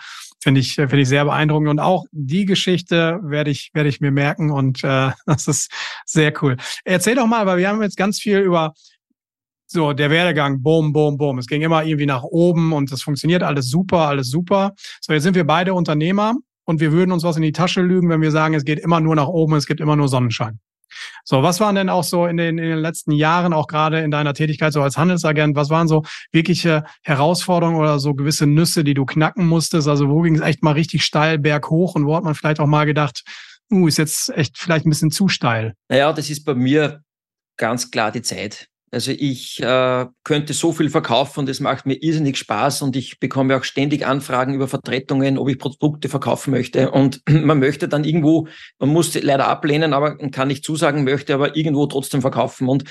Finde 0.45 0.61
ich, 0.61 0.75
finde 0.75 1.01
ich 1.01 1.09
sehr 1.09 1.25
beeindruckend. 1.25 1.71
Und 1.71 1.79
auch 1.79 2.05
die 2.13 2.45
Geschichte 2.45 3.19
werde 3.23 3.51
ich, 3.51 3.71
werde 3.73 3.89
ich 3.89 4.03
mir 4.03 4.11
merken 4.11 4.51
und 4.51 4.85
äh, 4.85 5.11
das 5.27 5.49
ist 5.49 5.73
sehr 6.05 6.35
cool. 6.43 6.59
Erzähl 6.85 7.15
doch 7.15 7.27
mal, 7.27 7.47
weil 7.47 7.57
wir 7.57 7.67
haben 7.67 7.81
jetzt 7.81 7.97
ganz 7.97 8.21
viel 8.21 8.41
über 8.41 8.75
so 9.67 9.95
der 9.95 10.11
Werdegang, 10.11 10.61
boom, 10.61 10.93
boom, 10.93 11.17
boom. 11.17 11.39
Es 11.39 11.47
ging 11.47 11.63
immer 11.63 11.83
irgendwie 11.83 12.05
nach 12.05 12.25
oben 12.25 12.75
und 12.75 12.93
es 12.93 13.03
funktioniert 13.03 13.43
alles 13.43 13.71
super, 13.71 14.01
alles 14.01 14.29
super. 14.29 14.75
So, 15.01 15.15
jetzt 15.15 15.23
sind 15.23 15.35
wir 15.35 15.47
beide 15.47 15.73
Unternehmer 15.73 16.35
und 16.67 16.79
wir 16.79 16.93
würden 16.93 17.11
uns 17.11 17.25
was 17.25 17.37
in 17.37 17.43
die 17.43 17.53
Tasche 17.53 17.81
lügen, 17.81 18.11
wenn 18.11 18.21
wir 18.21 18.31
sagen, 18.31 18.53
es 18.53 18.67
geht 18.67 18.81
immer 18.81 19.01
nur 19.01 19.17
nach 19.17 19.29
oben, 19.29 19.55
es 19.55 19.65
gibt 19.65 19.81
immer 19.81 19.97
nur 19.97 20.09
Sonnenschein. 20.09 20.61
So, 21.25 21.43
was 21.43 21.61
waren 21.61 21.75
denn 21.75 21.89
auch 21.89 22.05
so 22.05 22.27
in 22.27 22.37
den, 22.37 22.59
in 22.59 22.69
den 22.69 22.79
letzten 22.79 23.13
Jahren, 23.13 23.53
auch 23.53 23.67
gerade 23.67 24.01
in 24.01 24.11
deiner 24.11 24.35
Tätigkeit 24.35 24.73
so 24.73 24.83
als 24.83 24.97
Handelsagent, 24.97 25.57
was 25.57 25.71
waren 25.71 25.89
so 25.89 26.03
wirkliche 26.33 26.85
Herausforderungen 27.03 27.79
oder 27.79 27.99
so 27.99 28.15
gewisse 28.15 28.47
Nüsse, 28.47 28.85
die 28.85 28.95
du 28.95 29.05
knacken 29.05 29.47
musstest? 29.47 29.89
Also 29.89 30.09
wo 30.09 30.23
ging 30.23 30.35
es 30.35 30.41
echt 30.41 30.63
mal 30.63 30.73
richtig 30.73 31.05
steil 31.05 31.39
berghoch 31.39 31.95
und 31.95 32.07
wo 32.07 32.17
hat 32.17 32.25
man 32.25 32.35
vielleicht 32.35 32.61
auch 32.61 32.67
mal 32.67 32.85
gedacht, 32.85 33.23
uh, 33.73 33.87
ist 33.87 33.99
jetzt 33.99 34.31
echt 34.31 34.59
vielleicht 34.59 34.87
ein 34.87 34.91
bisschen 34.91 35.11
zu 35.11 35.29
steil? 35.29 35.75
Naja, 35.89 36.13
das 36.13 36.31
ist 36.31 36.45
bei 36.45 36.55
mir 36.55 37.03
ganz 37.57 37.91
klar 37.91 38.11
die 38.11 38.23
Zeit. 38.23 38.69
Also 38.95 39.11
ich 39.11 39.61
äh, 39.61 40.07
könnte 40.23 40.53
so 40.55 40.73
viel 40.73 40.89
verkaufen 40.89 41.41
und 41.41 41.49
es 41.49 41.61
macht 41.61 41.85
mir 41.85 41.95
irrsinnig 41.95 42.39
Spaß 42.39 42.83
und 42.83 42.95
ich 42.95 43.19
bekomme 43.19 43.57
auch 43.57 43.65
ständig 43.65 44.07
Anfragen 44.07 44.55
über 44.55 44.69
Vertretungen, 44.69 45.37
ob 45.37 45.49
ich 45.49 45.59
Produkte 45.59 46.09
verkaufen 46.09 46.53
möchte. 46.53 46.93
Und 46.93 47.21
man 47.29 47.59
möchte 47.59 47.89
dann 47.89 48.05
irgendwo, 48.05 48.47
man 48.79 48.91
muss 48.91 49.15
leider 49.21 49.49
ablehnen, 49.49 49.93
aber 49.93 50.17
kann 50.31 50.49
nicht 50.49 50.65
zusagen, 50.65 51.05
möchte 51.05 51.35
aber 51.35 51.57
irgendwo 51.57 51.87
trotzdem 51.87 52.21
verkaufen. 52.21 52.69
Und 52.69 52.85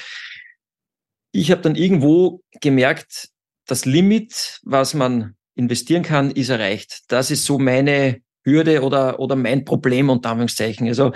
ich 1.31 1.49
habe 1.51 1.61
dann 1.61 1.75
irgendwo 1.75 2.41
gemerkt, 2.61 3.29
das 3.65 3.85
Limit, 3.85 4.59
was 4.63 4.93
man 4.93 5.35
investieren 5.55 6.03
kann, 6.03 6.31
ist 6.31 6.49
erreicht. 6.49 7.03
Das 7.07 7.31
ist 7.31 7.45
so 7.45 7.57
meine 7.57 8.21
Hürde 8.43 8.83
oder, 8.83 9.19
oder 9.19 9.35
mein 9.35 9.63
Problem 9.63 10.09
unter 10.09 10.31
Anführungszeichen. 10.31 10.87
Also 10.87 11.13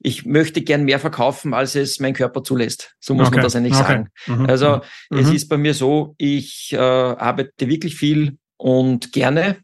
ich 0.00 0.26
möchte 0.26 0.62
gern 0.62 0.84
mehr 0.84 1.00
verkaufen, 1.00 1.54
als 1.54 1.74
es 1.74 2.00
mein 2.00 2.14
Körper 2.14 2.42
zulässt. 2.42 2.94
So 3.00 3.14
muss 3.14 3.28
okay. 3.28 3.36
man 3.36 3.44
das 3.44 3.56
eigentlich 3.56 3.74
okay. 3.74 3.82
sagen. 3.82 4.08
Mhm. 4.26 4.46
Also 4.46 4.80
mhm. 5.10 5.18
es 5.18 5.30
ist 5.30 5.48
bei 5.48 5.56
mir 5.56 5.74
so, 5.74 6.14
ich 6.18 6.72
äh, 6.72 6.76
arbeite 6.76 7.68
wirklich 7.68 7.96
viel 7.96 8.38
und 8.56 9.12
gerne. 9.12 9.58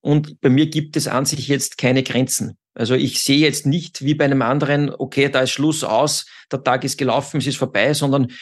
Und 0.00 0.40
bei 0.40 0.50
mir 0.50 0.66
gibt 0.66 0.96
es 0.96 1.08
an 1.08 1.24
sich 1.24 1.48
jetzt 1.48 1.78
keine 1.78 2.02
Grenzen. 2.02 2.58
Also 2.74 2.94
ich 2.94 3.22
sehe 3.22 3.38
jetzt 3.38 3.66
nicht 3.66 4.04
wie 4.04 4.14
bei 4.14 4.24
einem 4.24 4.42
anderen, 4.42 4.90
okay, 4.90 5.28
da 5.28 5.40
ist 5.40 5.52
Schluss 5.52 5.84
aus, 5.84 6.26
der 6.50 6.62
Tag 6.62 6.84
ist 6.84 6.98
gelaufen, 6.98 7.38
es 7.38 7.46
ist 7.46 7.56
vorbei, 7.56 7.94
sondern 7.94 8.32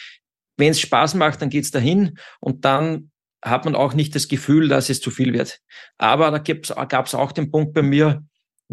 wenn 0.56 0.70
es 0.70 0.80
Spaß 0.80 1.14
macht, 1.14 1.42
dann 1.42 1.50
geht's 1.50 1.70
dahin 1.70 2.18
und 2.40 2.64
dann 2.64 3.10
hat 3.44 3.64
man 3.64 3.74
auch 3.74 3.94
nicht 3.94 4.14
das 4.14 4.28
Gefühl, 4.28 4.68
dass 4.68 4.88
es 4.88 5.00
zu 5.00 5.10
viel 5.10 5.32
wird. 5.32 5.60
Aber 5.98 6.30
da 6.30 6.38
gab 6.38 7.06
es 7.06 7.14
auch 7.14 7.32
den 7.32 7.50
Punkt 7.50 7.74
bei 7.74 7.82
mir, 7.82 8.24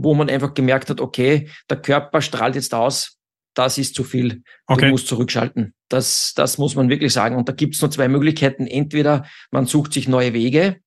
wo 0.04 0.14
man 0.14 0.30
einfach 0.30 0.54
gemerkt 0.54 0.90
hat, 0.90 1.02
okay, 1.02 1.50
der 1.70 1.82
Körper 1.82 2.22
strahlt 2.22 2.56
jetzt 2.56 2.74
aus, 2.74 3.18
das 3.54 3.78
ist 3.78 3.96
zu 3.96 4.04
viel, 4.04 4.44
okay. 4.68 4.86
du 4.86 4.92
musst 4.92 5.08
zurückschalten. 5.08 5.74
Das, 5.90 6.34
das 6.36 6.58
muss 6.58 6.76
man 6.76 6.90
wirklich 6.90 7.14
sagen. 7.14 7.36
Und 7.36 7.50
da 7.50 7.54
gibt 7.54 7.76
es 7.76 7.82
nur 7.82 7.92
zwei 7.92 8.08
Möglichkeiten. 8.08 8.68
Entweder 8.68 9.26
man 9.52 9.66
sucht 9.66 9.94
sich 9.94 10.08
neue 10.08 10.34
Wege, 10.34 10.80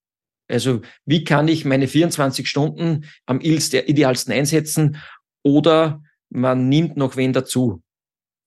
also 0.48 0.81
wie 1.05 1.25
kann 1.25 1.48
ich 1.48 1.64
meine 1.64 1.88
24 1.88 2.48
Stunden 2.48 3.07
am 3.27 3.40
idealsten 3.40 4.33
einsetzen, 4.33 4.96
oder 5.42 6.03
man 6.31 6.68
nimmt 6.68 6.97
noch 6.97 7.16
wen 7.16 7.32
dazu. 7.32 7.82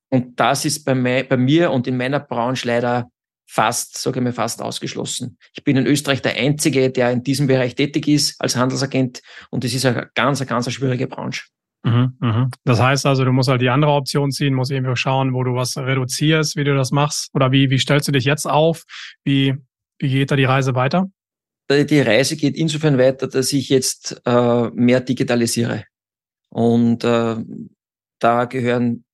Und 0.10 0.40
das 0.40 0.66
ist 0.66 0.86
bei, 0.86 1.24
bei 1.24 1.38
mir 1.38 1.72
und 1.72 1.88
in 1.88 1.98
meiner 1.98 2.20
Branche 2.20 2.68
leider 2.68 3.10
fast, 3.46 3.98
sage 3.98 4.20
ich 4.20 4.24
mal, 4.24 4.34
fast 4.34 4.62
ausgeschlossen. 4.62 5.38
Ich 5.54 5.64
bin 5.64 5.78
in 5.78 5.86
Österreich 5.86 6.22
der 6.22 6.36
Einzige, 6.36 6.90
der 6.90 7.12
in 7.12 7.24
diesem 7.24 7.48
Bereich 7.48 7.76
tätig 7.76 8.08
ist 8.08 8.40
als 8.40 8.56
Handelsagent 8.56 9.22
und 9.50 9.64
es 9.64 9.74
ist 9.74 9.86
eine 9.86 10.10
ganz, 10.16 10.42
eine 10.42 10.48
ganz 10.48 10.72
schwierige 10.72 11.08
Branche. 11.08 11.44
Mhm, 11.84 12.18
mhm. 12.20 12.52
Das 12.64 12.82
heißt 12.82 13.06
also, 13.06 13.24
du 13.24 13.32
musst 13.32 13.48
halt 13.48 13.62
die 13.62 13.70
andere 13.70 13.92
Option 13.92 14.32
ziehen, 14.32 14.56
musst 14.56 14.72
irgendwie 14.72 14.96
schauen, 14.96 15.34
wo 15.34 15.44
du 15.44 15.54
was 15.54 15.78
reduzierst, 15.78 16.56
wie 16.56 16.64
du 16.64 16.76
das 16.76 16.92
machst 16.92 17.30
oder 17.36 17.52
wie, 17.52 17.70
wie 17.70 17.78
stellst 17.78 18.08
du 18.08 18.12
dich 18.12 18.26
jetzt 18.26 18.48
auf? 18.48 18.84
Wie, 19.24 19.54
wie 20.00 20.10
geht 20.10 20.32
da 20.32 20.36
die 20.36 20.46
Reise 20.46 20.74
weiter? 20.74 21.06
Die 21.70 22.02
Reise 22.02 22.36
geht 22.38 22.56
insofern 22.58 22.98
weiter, 22.98 23.28
dass 23.28 23.54
ich 23.54 23.70
jetzt 23.70 24.22
äh, 24.26 24.70
mehr 24.72 25.00
digitalisiere. 25.00 25.86
Und 26.50 27.04
äh, 27.04 27.38
da 28.20 28.46
gehören 28.46 29.05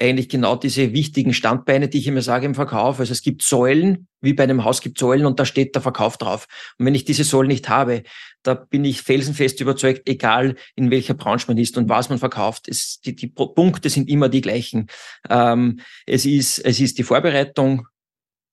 eigentlich 0.00 0.28
genau 0.28 0.54
diese 0.56 0.92
wichtigen 0.92 1.34
Standbeine, 1.34 1.88
die 1.88 1.98
ich 1.98 2.06
immer 2.06 2.22
sage 2.22 2.46
im 2.46 2.54
Verkauf. 2.54 3.00
Also 3.00 3.12
es 3.12 3.22
gibt 3.22 3.42
Säulen, 3.42 4.06
wie 4.20 4.32
bei 4.32 4.44
einem 4.44 4.64
Haus 4.64 4.80
gibt 4.80 4.98
Säulen 4.98 5.26
und 5.26 5.40
da 5.40 5.44
steht 5.44 5.74
der 5.74 5.82
Verkauf 5.82 6.16
drauf. 6.16 6.46
Und 6.78 6.86
wenn 6.86 6.94
ich 6.94 7.04
diese 7.04 7.24
Säulen 7.24 7.48
nicht 7.48 7.68
habe, 7.68 8.04
da 8.42 8.54
bin 8.54 8.84
ich 8.84 9.02
felsenfest 9.02 9.60
überzeugt, 9.60 10.08
egal 10.08 10.54
in 10.76 10.90
welcher 10.90 11.14
Branche 11.14 11.46
man 11.48 11.58
ist 11.58 11.76
und 11.76 11.88
was 11.88 12.08
man 12.08 12.18
verkauft, 12.18 12.68
es, 12.68 13.00
die, 13.00 13.16
die 13.16 13.26
Punkte 13.26 13.90
sind 13.90 14.08
immer 14.08 14.28
die 14.28 14.40
gleichen. 14.40 14.86
Ähm, 15.28 15.80
es, 16.06 16.24
ist, 16.24 16.60
es 16.60 16.78
ist 16.78 16.98
die 16.98 17.04
Vorbereitung, 17.04 17.86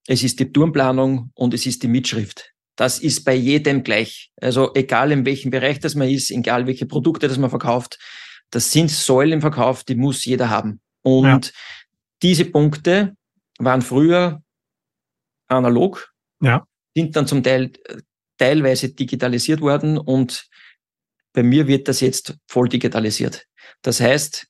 es 0.08 0.24
ist 0.24 0.40
die 0.40 0.52
Tourenplanung 0.52 1.32
und 1.36 1.54
es 1.54 1.66
ist 1.66 1.84
die 1.84 1.88
Mitschrift. 1.88 2.54
Das 2.76 3.00
ist 3.00 3.24
bei 3.24 3.36
jedem 3.36 3.84
gleich. 3.84 4.32
Also 4.42 4.72
egal 4.74 5.12
in 5.12 5.26
welchem 5.26 5.52
Bereich 5.52 5.80
das 5.80 5.96
man 5.96 6.10
ist, 6.10 6.32
egal 6.32 6.68
welche 6.68 6.88
Produkte 6.88 7.28
das 7.28 7.38
man 7.38 7.50
verkauft, 7.50 8.00
das 8.50 8.72
sind 8.72 8.90
Säulen 8.90 9.34
im 9.34 9.42
Verkauf, 9.42 9.84
die 9.84 9.96
muss 9.96 10.26
jeder 10.26 10.50
haben. 10.50 10.82
Und 11.06 11.46
ja. 11.46 11.52
diese 12.24 12.46
Punkte 12.46 13.16
waren 13.60 13.84
früher 13.84 14.42
analog, 15.48 16.12
ja. 16.42 16.66
sind 16.96 17.16
dann 17.16 17.28
zum 17.28 17.44
Teil 17.44 17.72
teilweise 18.38 18.90
digitalisiert 18.90 19.62
worden 19.62 20.00
und 20.00 20.48
bei 21.32 21.44
mir 21.44 21.68
wird 21.68 21.88
das 21.88 22.00
jetzt 22.02 22.36
voll 22.48 22.70
digitalisiert. 22.70 23.46
Das 23.84 24.02
heißt, 24.02 24.48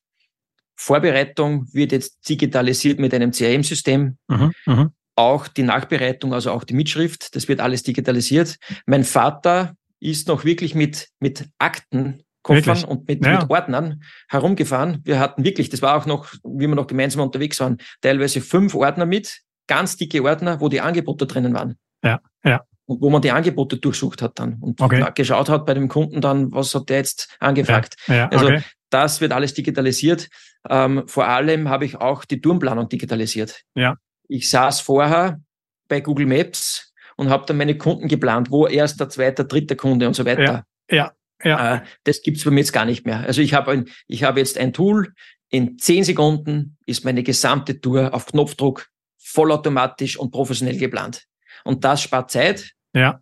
Vorbereitung 0.76 1.68
wird 1.74 1.92
jetzt 1.92 2.26
digitalisiert 2.28 2.98
mit 2.98 3.12
einem 3.12 3.32
CRM-System. 3.32 4.16
Mhm, 4.28 4.52
mh. 4.64 4.90
Auch 5.14 5.48
die 5.48 5.62
Nachbereitung, 5.62 6.32
also 6.32 6.52
auch 6.52 6.64
die 6.64 6.74
Mitschrift, 6.74 7.34
das 7.34 7.48
wird 7.48 7.60
alles 7.60 7.82
digitalisiert. 7.82 8.56
Mein 8.86 9.04
Vater 9.04 9.74
ist 10.00 10.28
noch 10.28 10.44
wirklich 10.44 10.74
mit, 10.74 11.08
mit 11.20 11.48
Akten 11.58 12.22
Koffern 12.46 12.64
wirklich? 12.64 12.86
und 12.86 13.08
mit, 13.08 13.24
ja. 13.24 13.40
mit 13.40 13.50
Ordnern 13.50 14.02
herumgefahren. 14.28 15.00
Wir 15.04 15.18
hatten 15.18 15.44
wirklich, 15.44 15.68
das 15.68 15.82
war 15.82 15.96
auch 15.96 16.06
noch, 16.06 16.32
wie 16.44 16.68
wir 16.68 16.74
noch 16.74 16.86
gemeinsam 16.86 17.22
unterwegs 17.22 17.58
waren, 17.58 17.78
teilweise 18.00 18.40
fünf 18.40 18.74
Ordner 18.74 19.04
mit, 19.04 19.40
ganz 19.66 19.96
dicke 19.96 20.22
Ordner, 20.22 20.60
wo 20.60 20.68
die 20.68 20.80
Angebote 20.80 21.26
drinnen 21.26 21.52
waren. 21.54 21.76
Ja, 22.04 22.20
ja. 22.44 22.62
Und 22.84 23.02
wo 23.02 23.10
man 23.10 23.20
die 23.20 23.32
Angebote 23.32 23.78
durchsucht 23.78 24.22
hat 24.22 24.38
dann 24.38 24.58
und 24.60 24.80
okay. 24.80 25.04
geschaut 25.16 25.48
hat 25.48 25.66
bei 25.66 25.74
dem 25.74 25.88
Kunden 25.88 26.20
dann, 26.20 26.52
was 26.52 26.72
hat 26.72 26.88
der 26.88 26.98
jetzt 26.98 27.36
angefragt. 27.40 27.96
Ja, 28.06 28.14
ja, 28.14 28.28
also 28.28 28.46
okay. 28.46 28.62
das 28.90 29.20
wird 29.20 29.32
alles 29.32 29.54
digitalisiert. 29.54 30.28
Ähm, 30.70 31.02
vor 31.08 31.26
allem 31.26 31.68
habe 31.68 31.84
ich 31.84 31.96
auch 31.96 32.24
die 32.24 32.40
Tourenplanung 32.40 32.88
digitalisiert. 32.88 33.62
Ja. 33.74 33.96
Ich 34.28 34.48
saß 34.48 34.80
vorher 34.80 35.40
bei 35.88 36.00
Google 36.00 36.26
Maps 36.26 36.92
und 37.16 37.28
habe 37.28 37.44
dann 37.46 37.56
meine 37.56 37.76
Kunden 37.76 38.06
geplant, 38.06 38.52
wo 38.52 38.68
erster, 38.68 39.08
zweiter, 39.08 39.42
dritter 39.42 39.74
Kunde 39.74 40.06
und 40.06 40.14
so 40.14 40.24
weiter. 40.24 40.64
Ja, 40.88 40.96
ja. 40.96 41.12
Ja. 41.42 41.76
Äh, 41.76 41.80
das 42.04 42.22
gibt's 42.22 42.44
bei 42.44 42.50
mir 42.50 42.60
jetzt 42.60 42.72
gar 42.72 42.84
nicht 42.84 43.06
mehr. 43.06 43.20
Also 43.20 43.42
ich 43.42 43.54
habe 43.54 43.70
ein, 43.72 43.88
ich 44.06 44.24
habe 44.24 44.40
jetzt 44.40 44.58
ein 44.58 44.72
Tool, 44.72 45.12
in 45.48 45.78
zehn 45.78 46.04
Sekunden 46.04 46.76
ist 46.86 47.04
meine 47.04 47.22
gesamte 47.22 47.80
Tour 47.80 48.14
auf 48.14 48.26
Knopfdruck 48.26 48.88
vollautomatisch 49.18 50.16
und 50.16 50.30
professionell 50.30 50.78
geplant. 50.78 51.24
Und 51.64 51.84
das 51.84 52.02
spart 52.02 52.30
Zeit. 52.30 52.72
Ja. 52.94 53.20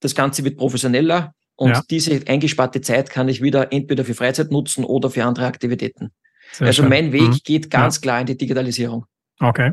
Das 0.00 0.14
Ganze 0.14 0.44
wird 0.44 0.58
professioneller 0.58 1.32
und 1.56 1.70
ja. 1.70 1.82
diese 1.90 2.20
eingesparte 2.26 2.82
Zeit 2.82 3.10
kann 3.10 3.28
ich 3.28 3.42
wieder 3.42 3.72
entweder 3.72 4.04
für 4.04 4.14
Freizeit 4.14 4.50
nutzen 4.50 4.84
oder 4.84 5.10
für 5.10 5.24
andere 5.24 5.46
Aktivitäten. 5.46 6.12
Sehr 6.52 6.66
also 6.66 6.82
schön. 6.82 6.90
mein 6.90 7.12
Weg 7.12 7.22
mhm. 7.22 7.38
geht 7.44 7.70
ganz 7.70 7.96
ja. 7.96 8.00
klar 8.02 8.20
in 8.20 8.26
die 8.26 8.36
Digitalisierung. 8.36 9.06
Okay. 9.40 9.72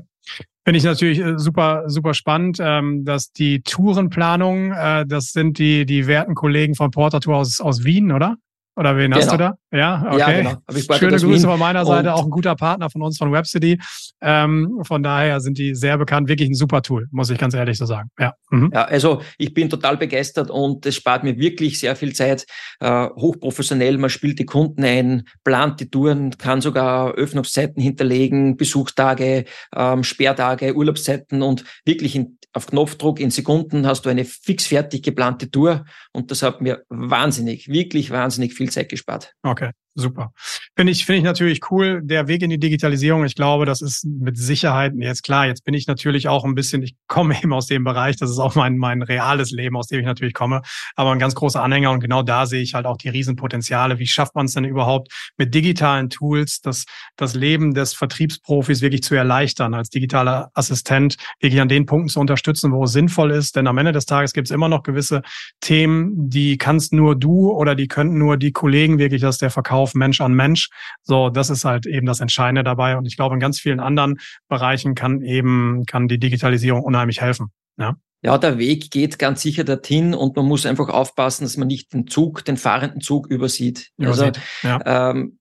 Finde 0.66 0.78
ich 0.78 0.84
natürlich 0.86 1.20
äh, 1.20 1.38
super, 1.38 1.84
super 1.88 2.14
spannend, 2.14 2.58
ähm, 2.62 3.04
dass 3.04 3.32
die 3.32 3.62
Tourenplanung, 3.62 4.72
äh, 4.72 5.06
das 5.06 5.32
sind 5.34 5.58
die, 5.58 5.86
die 5.86 6.08
werten 6.08 6.36
Kollegen 6.36 6.76
von 6.76 6.90
Porter 6.92 7.20
Tour 7.20 7.38
aus, 7.38 7.60
aus 7.60 7.84
Wien, 7.84 8.12
oder? 8.14 8.38
Oder 8.76 8.98
wen 8.98 9.12
genau. 9.12 9.18
hast 9.18 9.32
du 9.32 9.38
da? 9.38 9.56
Ja, 9.72 10.06
okay. 10.08 10.20
Ja, 10.20 10.56
genau. 10.68 10.98
Schöne 10.98 11.18
Grüße 11.18 11.48
von 11.48 11.60
meiner 11.60 11.86
Seite, 11.86 12.14
auch 12.14 12.24
ein 12.24 12.30
guter 12.32 12.56
Partner 12.56 12.90
von 12.90 13.02
uns 13.04 13.18
von 13.18 13.32
Webcity. 13.32 13.80
Ähm, 14.22 14.80
von 14.84 15.04
daher 15.04 15.42
sind 15.42 15.58
die 15.58 15.76
sehr 15.76 15.98
bekannt, 15.98 16.28
wirklich 16.28 16.50
ein 16.50 16.56
super 16.56 16.82
Tool, 16.82 17.08
muss 17.12 17.30
ich 17.30 17.38
ganz 17.38 17.54
ehrlich 17.54 17.78
so 17.78 17.86
sagen. 17.86 18.10
Ja. 18.20 18.34
Mhm. 18.50 18.72
ja, 18.74 18.86
also 18.86 19.22
ich 19.38 19.54
bin 19.54 19.70
total 19.70 19.98
begeistert 19.98 20.50
und 20.50 20.86
es 20.86 20.96
spart 20.96 21.24
mir 21.24 21.38
wirklich 21.38 21.80
sehr 21.80 21.96
viel 21.96 22.14
Zeit. 22.14 22.46
Äh, 22.80 23.08
hochprofessionell, 23.10 23.98
man 23.98 24.10
spielt 24.10 24.40
die 24.40 24.46
Kunden 24.46 24.84
ein, 24.84 25.24
plant 25.44 25.80
die 25.80 25.90
Touren, 25.90 26.38
kann 26.38 26.62
sogar 26.62 27.14
Öffnungszeiten 27.14 27.82
hinterlegen, 27.82 28.58
Besuchstage, 28.58 29.46
ähm, 29.76 30.04
Sperrtage, 30.04 30.76
Urlaubszeiten 30.76 31.42
und 31.42 31.64
wirklich 31.86 32.16
in, 32.16 32.38
auf 32.54 32.68
Knopfdruck 32.68 33.20
in 33.20 33.32
Sekunden 33.32 33.88
hast 33.88 34.06
du 34.06 34.10
eine 34.10 34.26
fix 34.26 34.68
fertig 34.68 35.04
geplante 35.04 35.50
Tour 35.50 35.86
und 36.12 36.32
das 36.32 36.44
hat 36.44 36.62
mir 36.62 36.84
wahnsinnig, 36.90 37.68
wirklich 37.68 38.12
wahnsinnig 38.12 38.54
viel 38.54 38.63
viel 38.64 38.72
Zeit 38.72 38.90
gespart. 38.90 39.36
Okay. 39.42 39.72
Super. 39.96 40.34
Finde 40.76 40.92
ich, 40.92 41.06
finde 41.06 41.20
ich 41.20 41.24
natürlich 41.24 41.70
cool. 41.70 42.02
Der 42.04 42.28
Weg 42.28 42.42
in 42.42 42.50
die 42.50 42.58
Digitalisierung, 42.58 43.26
ich 43.26 43.36
glaube, 43.36 43.66
das 43.66 43.82
ist 43.82 44.06
mit 44.06 44.40
Sicherheit 44.40 44.94
jetzt 44.98 45.22
klar. 45.22 45.46
Jetzt 45.46 45.64
bin 45.66 45.76
ich 45.76 45.86
natürlich 45.86 46.28
auch 46.28 46.46
ein 46.46 46.56
bisschen, 46.56 46.82
ich 46.82 46.96
komme 47.08 47.36
eben 47.44 47.54
aus 47.54 47.68
dem 47.68 47.84
Bereich, 47.84 48.16
das 48.16 48.32
ist 48.32 48.40
auch 48.40 48.56
mein, 48.56 48.78
mein 48.78 49.04
reales 49.04 49.52
Leben, 49.52 49.78
aus 49.78 49.88
dem 49.88 50.00
ich 50.00 50.06
natürlich 50.06 50.34
komme, 50.34 50.62
aber 50.96 51.12
ein 51.12 51.20
ganz 51.20 51.36
großer 51.36 51.62
Anhänger 51.62 51.92
und 51.92 52.00
genau 52.00 52.24
da 52.24 52.48
sehe 52.48 52.64
ich 52.64 52.74
halt 52.74 52.88
auch 52.88 52.98
die 52.98 53.10
Riesenpotenziale. 53.10 54.00
Wie 54.00 54.08
schafft 54.08 54.34
man 54.34 54.48
es 54.48 54.54
denn 54.54 54.66
überhaupt 54.66 55.14
mit 55.38 55.54
digitalen 55.54 56.10
Tools, 56.10 56.62
das, 56.62 56.86
das 57.16 57.36
Leben 57.36 57.76
des 57.76 57.94
Vertriebsprofis 57.94 58.82
wirklich 58.82 59.04
zu 59.04 59.14
erleichtern, 59.14 59.76
als 59.76 59.90
digitaler 59.90 60.50
Assistent 60.56 61.18
wirklich 61.40 61.62
an 61.62 61.68
den 61.68 61.86
Punkten 61.86 62.10
zu 62.10 62.20
unterstützen, 62.20 62.72
wo 62.72 62.86
es 62.86 62.94
sinnvoll 62.94 63.30
ist. 63.30 63.56
Denn 63.56 63.68
am 63.68 63.78
Ende 63.78 63.92
des 63.92 64.08
Tages 64.08 64.34
gibt 64.34 64.48
es 64.48 64.52
immer 64.52 64.70
noch 64.70 64.82
gewisse 64.82 65.22
Themen, 65.62 66.30
die 66.30 66.58
kannst 66.58 66.94
nur 66.94 67.16
du 67.16 67.52
oder 67.52 67.76
die 67.76 67.88
könnten 67.88 68.18
nur 68.18 68.38
die 68.38 68.52
Kollegen 68.52 68.98
wirklich, 68.98 69.22
dass 69.22 69.38
der 69.38 69.52
Verkauf 69.52 69.83
Verkauf 69.84 69.94
Mensch 69.94 70.22
an 70.22 70.34
Mensch. 70.34 70.70
So, 71.04 71.30
das 71.30 71.50
ist 71.50 71.66
halt 71.66 71.86
eben 71.86 72.06
das 72.06 72.20
Entscheidende 72.20 72.64
dabei. 72.64 72.98
Und 72.98 73.06
ich 73.06 73.16
glaube, 73.16 73.36
in 73.36 73.40
ganz 73.40 73.60
vielen 73.60 73.80
anderen 73.80 74.20
Bereichen 74.48 74.96
kann 74.96 75.22
eben, 75.22 75.86
kann 75.86 76.08
die 76.08 76.20
Digitalisierung 76.20 76.84
unheimlich 76.84 77.22
helfen. 77.22 77.52
Ja. 77.78 77.96
Ja, 78.26 78.38
der 78.38 78.58
Weg 78.58 78.90
geht 78.90 79.20
ganz 79.20 79.42
sicher 79.42 79.66
dorthin 79.66 80.14
und 80.14 80.38
man 80.38 80.46
muss 80.46 80.66
einfach 80.66 80.88
aufpassen, 80.88 81.44
dass 81.44 81.58
man 81.58 81.68
nicht 81.68 81.92
den 81.92 82.08
Zug, 82.08 82.46
den 82.46 82.56
fahrenden 82.56 83.02
Zug 83.02 83.28
übersieht. 83.28 83.92
übersieht. 83.98 84.40
Also 84.64 84.68
ja. 84.86 85.10
ähm, 85.12 85.40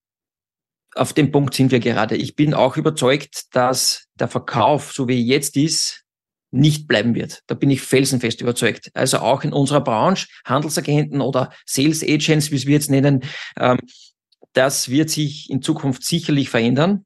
auf 0.97 1.13
dem 1.13 1.31
Punkt 1.31 1.55
sind 1.55 1.71
wir 1.71 1.79
gerade. 1.79 2.17
Ich 2.17 2.35
bin 2.35 2.55
auch 2.55 2.77
überzeugt, 2.77 3.55
dass 3.55 4.09
der 4.19 4.27
Verkauf, 4.27 4.93
so 4.93 5.07
wie 5.07 5.15
er 5.15 5.37
jetzt 5.37 5.57
ist, 5.57 6.03
nicht 6.51 6.89
bleiben 6.89 7.15
wird. 7.15 7.43
Da 7.47 7.55
bin 7.55 7.71
ich 7.71 7.83
felsenfest 7.83 8.41
überzeugt. 8.41 8.91
Also 8.95 9.19
auch 9.19 9.45
in 9.45 9.53
unserer 9.53 9.81
Branche, 9.81 10.27
Handelsagenten 10.45 11.21
oder 11.21 11.53
Sales 11.65 12.03
Agents, 12.03 12.51
wie 12.51 12.67
wir 12.67 12.75
jetzt 12.75 12.91
nennen, 12.91 13.23
ähm, 13.59 13.79
das 14.53 14.89
wird 14.89 15.11
sich 15.11 15.51
in 15.51 15.63
Zukunft 15.63 16.05
sicherlich 16.05 16.51
verändern. 16.51 17.05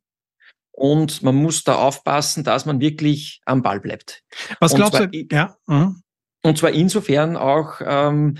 Und 0.73 1.23
man 1.23 1.35
muss 1.37 1.65
da 1.65 1.77
aufpassen, 1.77 2.45
dass 2.45 2.67
man 2.67 2.81
wirklich 2.81 3.41
am 3.47 3.63
Ball 3.63 3.81
bleibt. 3.81 4.23
Was 4.61 4.73
und 4.73 4.81
glaubst 4.81 5.01
du? 5.01 5.27
Ja. 5.33 5.57
Mhm. 5.67 6.03
Und 6.43 6.59
zwar 6.59 6.71
insofern 6.71 7.37
auch, 7.37 7.81
ähm, 7.83 8.37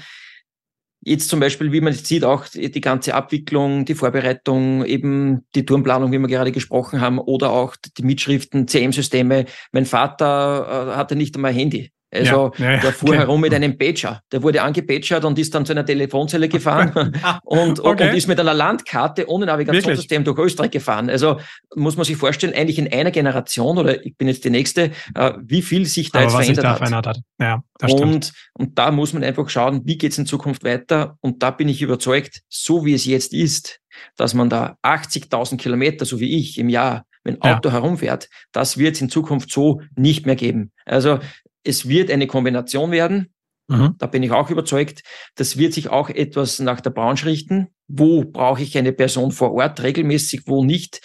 jetzt 1.01 1.29
zum 1.29 1.41
Beispiel, 1.41 1.73
wie 1.73 1.81
man 1.81 1.95
sieht, 1.95 2.25
auch 2.25 2.47
die 2.47 2.81
ganze 2.81 3.15
Abwicklung, 3.15 3.85
die 3.85 3.95
Vorbereitung, 3.95 4.85
eben 4.85 5.47
die 5.55 5.65
Tourenplanung, 5.65 6.13
wie 6.13 6.19
wir 6.19 6.29
gerade 6.29 6.53
gesprochen 6.53 7.01
haben, 7.01 7.19
oder 7.19 7.51
auch 7.51 7.75
die 7.77 8.03
Mitschriften, 8.03 8.69
CM-Systeme. 8.69 9.47
Mein 9.73 9.87
Vater 9.87 10.91
äh, 10.93 10.97
hatte 10.97 11.17
nicht 11.17 11.37
einmal 11.37 11.53
Handy. 11.53 11.91
Also 12.11 12.53
ja, 12.59 12.73
ja, 12.73 12.81
der 12.81 12.93
fuhr 12.93 13.11
okay. 13.11 13.19
herum 13.19 13.41
mit 13.41 13.53
einem 13.53 13.77
Pager. 13.77 14.21
Der 14.31 14.43
wurde 14.43 14.63
angepagert 14.63 15.25
und 15.25 15.39
ist 15.39 15.55
dann 15.55 15.67
zu 15.67 15.73
einer 15.73 15.85
Telefonzelle 15.85 16.49
gefahren 16.49 17.13
ah, 17.23 17.41
und, 17.43 17.81
okay. 17.81 18.11
und, 18.11 18.17
ist 18.17 18.29
mit 18.29 18.39
einer 18.39 18.55
Landkarte 18.55 19.29
ohne 19.29 19.47
Navigationssystem 19.47 20.23
durch 20.23 20.39
Österreich 20.39 20.71
gefahren. 20.71 21.11
Also 21.11 21.41
muss 21.75 21.97
man 21.97 22.05
sich 22.05 22.17
vorstellen, 22.17 22.55
eigentlich 22.55 22.79
in 22.79 22.93
einer 22.93 23.11
Generation 23.11 23.79
oder 23.79 24.05
ich 24.05 24.17
bin 24.17 24.29
jetzt 24.29 24.45
die 24.45 24.51
nächste, 24.51 24.93
äh, 25.15 25.33
wie 25.43 25.63
viel 25.63 25.87
sich 25.87 26.13
da 26.13 26.21
Aber 26.21 26.43
jetzt 26.43 26.61
verändert, 26.61 26.65
da 26.65 26.71
hat. 26.71 26.79
verändert, 26.79 27.07
hat. 27.07 27.21
Ja, 27.41 27.63
und, 27.91 28.33
und 28.55 28.79
da 28.79 28.91
muss 28.93 29.13
man 29.13 29.25
einfach 29.25 29.49
schauen, 29.49 29.83
wie 29.85 29.99
geht 29.99 30.13
es 30.13 30.19
in 30.19 30.27
Zukunft 30.27 30.63
weiter. 30.65 31.17
Und 31.21 31.43
da 31.43 31.51
bin 31.51 31.69
ich 31.69 31.83
überzeugt, 31.83 32.43
so 32.49 32.85
wie 32.85 32.95
es 32.95 33.05
jetzt 33.05 33.35
ist, 33.35 33.81
dass 34.17 34.33
man 34.35 34.49
da 34.49 34.77
80.000 34.85 35.57
Kilometer, 35.57 36.05
so 36.05 36.21
wie 36.21 36.39
ich, 36.39 36.59
im 36.59 36.69
Jahr 36.69 37.05
wenn 37.27 37.43
Auto 37.43 37.69
ja. 37.69 37.75
herumfährt, 37.75 38.29
das 38.53 38.79
wird 38.79 38.95
es 38.95 39.01
in 39.01 39.11
Zukunft 39.11 39.51
so 39.51 39.83
nicht 39.97 40.27
mehr 40.27 40.37
geben. 40.37 40.71
Also 40.85 41.19
es 41.67 41.89
wird 41.89 42.11
eine 42.11 42.27
Kombination 42.27 42.91
werden. 42.91 43.33
Mhm. 43.69 43.97
Da 43.99 44.07
bin 44.07 44.23
ich 44.23 44.31
auch 44.31 44.51
überzeugt. 44.51 45.03
Das 45.35 45.57
wird 45.57 45.73
sich 45.73 45.89
auch 45.89 46.09
etwas 46.09 46.61
nach 46.61 46.81
der 46.81 46.91
Branche 46.91 47.27
richten. 47.27 47.69
Wo 47.89 48.25
brauche 48.25 48.63
ich 48.63 48.79
eine 48.79 48.93
Person 48.93 49.33
vor 49.33 49.53
Ort 49.53 49.83
regelmäßig, 49.83 50.43
wo 50.47 50.65
nicht? 50.65 51.01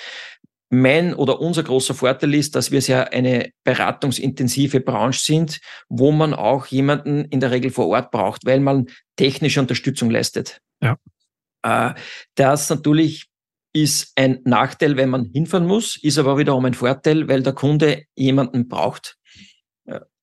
mein 0.72 1.14
oder 1.14 1.42
unser 1.42 1.64
großer 1.64 1.94
Vorteil 1.94 2.34
ist, 2.34 2.56
dass 2.56 2.72
wir 2.72 2.82
sehr 2.82 3.12
eine 3.12 3.52
beratungsintensive 3.66 4.80
Branche 4.80 5.20
sind, 5.20 5.60
wo 5.90 6.14
man 6.14 6.34
auch 6.34 6.66
jemanden 6.68 7.26
in 7.26 7.42
der 7.42 7.52
Regel 7.52 7.72
vor 7.72 7.88
Ort 7.90 8.10
braucht, 8.10 8.46
weil 8.46 8.62
man 8.62 8.88
technische 9.18 9.60
Unterstützung 9.60 10.10
leistet. 10.10 10.62
Ja. 10.82 10.98
Äh, 11.64 11.94
das 12.36 12.70
natürlich 12.70 13.28
ist 13.74 14.14
ein 14.16 14.40
Nachteil, 14.46 14.96
wenn 14.96 15.10
man 15.10 15.26
hinfahren 15.26 15.68
muss, 15.68 15.98
ist 16.02 16.18
aber 16.18 16.38
wiederum 16.38 16.64
ein 16.64 16.74
Vorteil, 16.74 17.28
weil 17.28 17.44
der 17.44 17.54
Kunde 17.54 18.04
jemanden 18.16 18.70
braucht. 18.70 19.18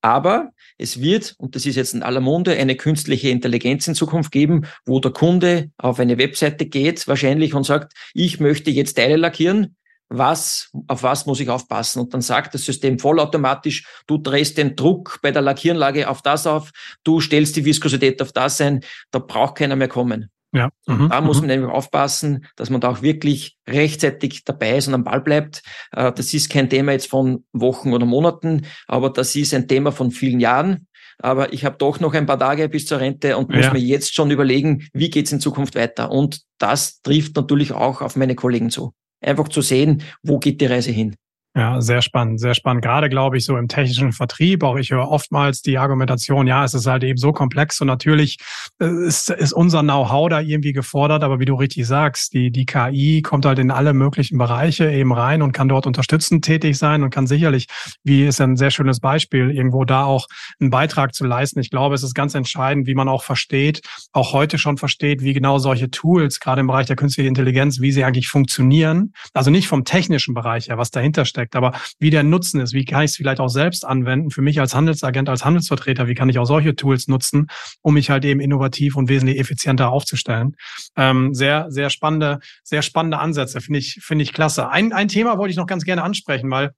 Aber 0.01 0.51
es 0.77 1.01
wird, 1.01 1.35
und 1.37 1.55
das 1.55 1.65
ist 1.65 1.75
jetzt 1.75 1.93
in 1.93 2.03
aller 2.03 2.21
Munde, 2.21 2.53
eine 2.53 2.75
künstliche 2.75 3.29
Intelligenz 3.29 3.87
in 3.87 3.95
Zukunft 3.95 4.31
geben, 4.31 4.65
wo 4.85 4.99
der 4.99 5.11
Kunde 5.11 5.71
auf 5.77 5.99
eine 5.99 6.17
Webseite 6.17 6.65
geht, 6.65 7.07
wahrscheinlich 7.07 7.53
und 7.53 7.65
sagt, 7.65 7.93
ich 8.13 8.39
möchte 8.39 8.71
jetzt 8.71 8.95
Teile 8.95 9.17
lackieren. 9.17 9.75
Was, 10.11 10.71
auf 10.87 11.03
was 11.03 11.27
muss 11.27 11.39
ich 11.39 11.49
aufpassen? 11.49 12.01
Und 12.01 12.15
dann 12.15 12.21
sagt 12.21 12.55
das 12.55 12.65
System 12.65 12.97
vollautomatisch, 12.97 13.85
du 14.07 14.17
drehst 14.17 14.57
den 14.57 14.75
Druck 14.75 15.19
bei 15.21 15.29
der 15.29 15.43
Lackieranlage 15.43 16.09
auf 16.09 16.23
das 16.23 16.47
auf, 16.47 16.71
du 17.03 17.21
stellst 17.21 17.55
die 17.57 17.65
Viskosität 17.65 18.19
auf 18.21 18.31
das 18.31 18.59
ein, 18.59 18.83
da 19.11 19.19
braucht 19.19 19.55
keiner 19.55 19.75
mehr 19.75 19.87
kommen. 19.87 20.31
Ja. 20.51 20.69
Mhm. 20.87 21.09
Da 21.09 21.21
muss 21.21 21.37
mhm. 21.37 21.47
man 21.47 21.55
nämlich 21.57 21.71
aufpassen, 21.71 22.45
dass 22.55 22.69
man 22.69 22.81
da 22.81 22.89
auch 22.89 23.01
wirklich 23.01 23.57
rechtzeitig 23.67 24.43
dabei 24.45 24.77
ist 24.77 24.87
und 24.87 24.95
am 24.95 25.03
Ball 25.03 25.21
bleibt. 25.21 25.61
Äh, 25.91 26.11
das 26.11 26.33
ist 26.33 26.49
kein 26.49 26.69
Thema 26.69 26.91
jetzt 26.91 27.09
von 27.09 27.45
Wochen 27.53 27.93
oder 27.93 28.05
Monaten, 28.05 28.65
aber 28.87 29.09
das 29.09 29.35
ist 29.35 29.53
ein 29.53 29.67
Thema 29.67 29.91
von 29.91 30.11
vielen 30.11 30.39
Jahren. 30.39 30.87
Aber 31.21 31.51
ich 31.51 31.65
habe 31.65 31.75
doch 31.77 31.99
noch 31.99 32.13
ein 32.13 32.25
paar 32.25 32.39
Tage 32.39 32.69
bis 32.69 32.85
zur 32.85 33.01
Rente 33.01 33.37
und 33.37 33.53
muss 33.53 33.65
ja. 33.65 33.73
mir 33.73 33.79
jetzt 33.79 34.15
schon 34.15 34.31
überlegen, 34.31 34.87
wie 34.93 35.09
geht's 35.09 35.33
in 35.33 35.41
Zukunft 35.41 35.75
weiter. 35.75 36.11
Und 36.11 36.41
das 36.59 37.01
trifft 37.01 37.35
natürlich 37.35 37.73
auch 37.73 38.01
auf 38.01 38.15
meine 38.15 38.35
Kollegen 38.35 38.69
zu. 38.69 38.93
Einfach 39.21 39.49
zu 39.49 39.61
sehen, 39.61 40.01
wo 40.23 40.39
geht 40.39 40.61
die 40.61 40.65
Reise 40.65 40.91
hin. 40.91 41.15
Ja, 41.59 41.81
sehr 41.81 42.01
spannend, 42.01 42.39
sehr 42.39 42.53
spannend. 42.53 42.85
Gerade 42.85 43.09
glaube 43.09 43.37
ich 43.37 43.43
so 43.43 43.57
im 43.57 43.67
technischen 43.67 44.13
Vertrieb, 44.13 44.63
auch 44.63 44.77
ich 44.77 44.91
höre 44.91 45.09
oftmals 45.09 45.61
die 45.61 45.77
Argumentation, 45.77 46.47
ja, 46.47 46.63
es 46.63 46.73
ist 46.73 46.87
halt 46.87 47.03
eben 47.03 47.17
so 47.17 47.33
komplex 47.33 47.81
und 47.81 47.87
natürlich 47.87 48.37
äh, 48.79 48.87
ist, 49.05 49.29
ist 49.29 49.51
unser 49.51 49.81
Know-how 49.81 50.29
da 50.29 50.39
irgendwie 50.39 50.71
gefordert, 50.71 51.21
aber 51.21 51.41
wie 51.41 51.45
du 51.45 51.55
richtig 51.55 51.85
sagst, 51.85 52.31
die, 52.33 52.49
die 52.49 52.65
KI 52.65 53.21
kommt 53.21 53.45
halt 53.45 53.59
in 53.59 53.71
alle 53.71 53.91
möglichen 53.93 54.37
Bereiche 54.37 54.89
eben 54.89 55.11
rein 55.11 55.41
und 55.41 55.51
kann 55.51 55.67
dort 55.67 55.85
unterstützend 55.85 56.45
tätig 56.45 56.77
sein 56.77 57.03
und 57.03 57.09
kann 57.09 57.27
sicherlich, 57.27 57.67
wie 58.05 58.25
ist 58.25 58.39
ein 58.39 58.55
sehr 58.55 58.71
schönes 58.71 59.01
Beispiel, 59.01 59.51
irgendwo 59.51 59.83
da 59.83 60.05
auch 60.05 60.27
einen 60.61 60.69
Beitrag 60.69 61.13
zu 61.13 61.25
leisten. 61.25 61.59
Ich 61.59 61.71
glaube, 61.71 61.93
es 61.93 62.03
ist 62.03 62.13
ganz 62.13 62.35
entscheidend, 62.35 62.87
wie 62.87 62.95
man 62.95 63.09
auch 63.09 63.23
versteht, 63.23 63.81
auch 64.13 64.31
heute 64.31 64.57
schon 64.57 64.77
versteht, 64.77 65.23
wie 65.23 65.33
genau 65.33 65.57
solche 65.57 65.91
Tools, 65.91 66.39
gerade 66.39 66.61
im 66.61 66.67
Bereich 66.67 66.87
der 66.87 66.95
künstlichen 66.95 67.27
Intelligenz, 67.27 67.81
wie 67.81 67.91
sie 67.91 68.05
eigentlich 68.05 68.29
funktionieren. 68.29 69.11
Also 69.33 69.51
nicht 69.51 69.67
vom 69.67 69.83
technischen 69.83 70.33
Bereich 70.33 70.69
her, 70.69 70.77
was 70.77 70.91
dahinter 70.91 71.25
steckt 71.25 71.48
steckt. 71.49 71.55
Aber 71.55 71.77
wie 71.99 72.09
der 72.09 72.23
Nutzen 72.23 72.61
ist, 72.61 72.73
wie 72.73 72.85
kann 72.85 73.03
ich 73.03 73.11
es 73.11 73.17
vielleicht 73.17 73.39
auch 73.39 73.49
selbst 73.49 73.85
anwenden? 73.85 74.31
Für 74.31 74.41
mich 74.41 74.59
als 74.59 74.73
Handelsagent, 74.73 75.29
als 75.29 75.45
Handelsvertreter, 75.45 76.07
wie 76.07 76.15
kann 76.15 76.29
ich 76.29 76.39
auch 76.39 76.45
solche 76.45 76.75
Tools 76.75 77.07
nutzen, 77.07 77.47
um 77.81 77.93
mich 77.95 78.09
halt 78.09 78.25
eben 78.25 78.39
innovativ 78.39 78.95
und 78.95 79.09
wesentlich 79.09 79.39
effizienter 79.39 79.89
aufzustellen? 79.89 80.55
Ähm, 80.95 81.33
sehr, 81.33 81.67
sehr 81.69 81.89
spannende, 81.89 82.39
sehr 82.63 82.81
spannende 82.81 83.19
Ansätze, 83.19 83.61
finde 83.61 83.79
ich, 83.79 83.99
finde 84.01 84.23
ich 84.23 84.33
klasse. 84.33 84.69
Ein, 84.69 84.93
ein 84.93 85.07
Thema 85.07 85.37
wollte 85.37 85.51
ich 85.51 85.57
noch 85.57 85.67
ganz 85.67 85.83
gerne 85.83 86.03
ansprechen, 86.03 86.49
weil 86.51 86.71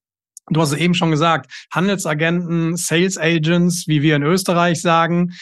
Du 0.49 0.59
hast 0.59 0.71
es 0.71 0.79
eben 0.79 0.95
schon 0.95 1.11
gesagt, 1.11 1.51
Handelsagenten, 1.71 2.75
Sales 2.75 3.17
Agents, 3.17 3.87
wie 3.87 4.01
wir 4.01 4.15
in 4.15 4.23
Österreich 4.23 4.81
sagen, 4.81 5.33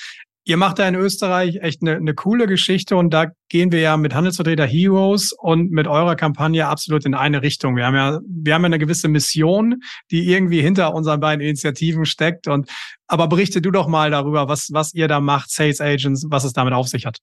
Ihr 0.49 0.57
macht 0.57 0.79
da 0.79 0.87
in 0.87 0.95
Österreich 0.95 1.57
echt 1.57 1.83
eine, 1.83 1.97
eine 1.97 2.15
coole 2.15 2.47
Geschichte 2.47 2.97
und 2.97 3.13
da 3.13 3.27
gehen 3.49 3.71
wir 3.71 3.81
ja 3.81 3.97
mit 3.97 4.15
Handelsvertreter 4.15 4.65
Heroes 4.65 5.31
und 5.31 5.69
mit 5.69 5.85
eurer 5.85 6.15
Kampagne 6.15 6.67
absolut 6.67 7.05
in 7.05 7.13
eine 7.13 7.43
Richtung. 7.43 7.75
Wir 7.75 7.85
haben 7.85 7.95
ja, 7.95 8.19
wir 8.27 8.55
haben 8.55 8.63
ja 8.63 8.65
eine 8.65 8.79
gewisse 8.79 9.09
Mission, 9.09 9.75
die 10.09 10.27
irgendwie 10.27 10.59
hinter 10.59 10.95
unseren 10.95 11.19
beiden 11.19 11.41
Initiativen 11.41 12.03
steckt. 12.05 12.47
Und 12.47 12.67
aber 13.05 13.27
berichte 13.27 13.61
du 13.61 13.69
doch 13.69 13.87
mal 13.87 14.09
darüber, 14.09 14.47
was, 14.47 14.69
was 14.71 14.91
ihr 14.95 15.07
da 15.07 15.19
macht, 15.19 15.51
Sales 15.51 15.81
Agents, 15.81 16.25
was 16.31 16.45
es 16.45 16.53
damit 16.53 16.73
auf 16.73 16.87
sich 16.87 17.05
hat. 17.05 17.19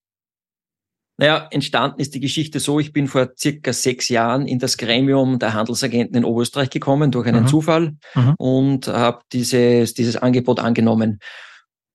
Naja, 1.18 1.48
entstanden 1.50 1.98
ist 1.98 2.14
die 2.14 2.20
Geschichte 2.20 2.60
so, 2.60 2.78
ich 2.78 2.92
bin 2.92 3.08
vor 3.08 3.30
circa 3.36 3.72
sechs 3.72 4.08
Jahren 4.08 4.46
in 4.46 4.60
das 4.60 4.76
Gremium 4.76 5.40
der 5.40 5.52
Handelsagenten 5.52 6.16
in 6.16 6.24
Oberösterreich 6.24 6.70
gekommen 6.70 7.10
durch 7.10 7.26
einen 7.26 7.42
mhm. 7.42 7.48
Zufall 7.48 7.96
mhm. 8.14 8.34
und 8.38 8.86
habe 8.86 9.22
dieses, 9.32 9.94
dieses 9.94 10.16
Angebot 10.16 10.60
angenommen. 10.60 11.18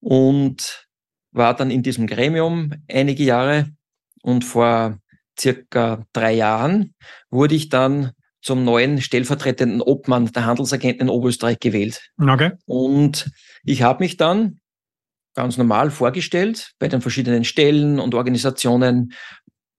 Und 0.01 0.89
war 1.31 1.55
dann 1.55 1.71
in 1.71 1.83
diesem 1.83 2.07
Gremium 2.07 2.71
einige 2.89 3.23
Jahre 3.23 3.69
und 4.21 4.43
vor 4.43 4.97
circa 5.39 6.05
drei 6.13 6.33
Jahren 6.33 6.93
wurde 7.29 7.55
ich 7.55 7.69
dann 7.69 8.11
zum 8.41 8.63
neuen 8.63 9.01
stellvertretenden 9.01 9.81
Obmann 9.81 10.31
der 10.31 10.45
Handelsagenten 10.45 11.07
in 11.07 11.09
Oberösterreich 11.09 11.59
gewählt. 11.59 12.01
Okay. 12.19 12.51
Und 12.65 13.29
ich 13.63 13.83
habe 13.83 14.03
mich 14.03 14.17
dann 14.17 14.59
ganz 15.35 15.57
normal 15.57 15.91
vorgestellt 15.91 16.71
bei 16.79 16.87
den 16.87 17.01
verschiedenen 17.01 17.43
Stellen 17.43 17.99
und 17.99 18.15
Organisationen, 18.15 19.13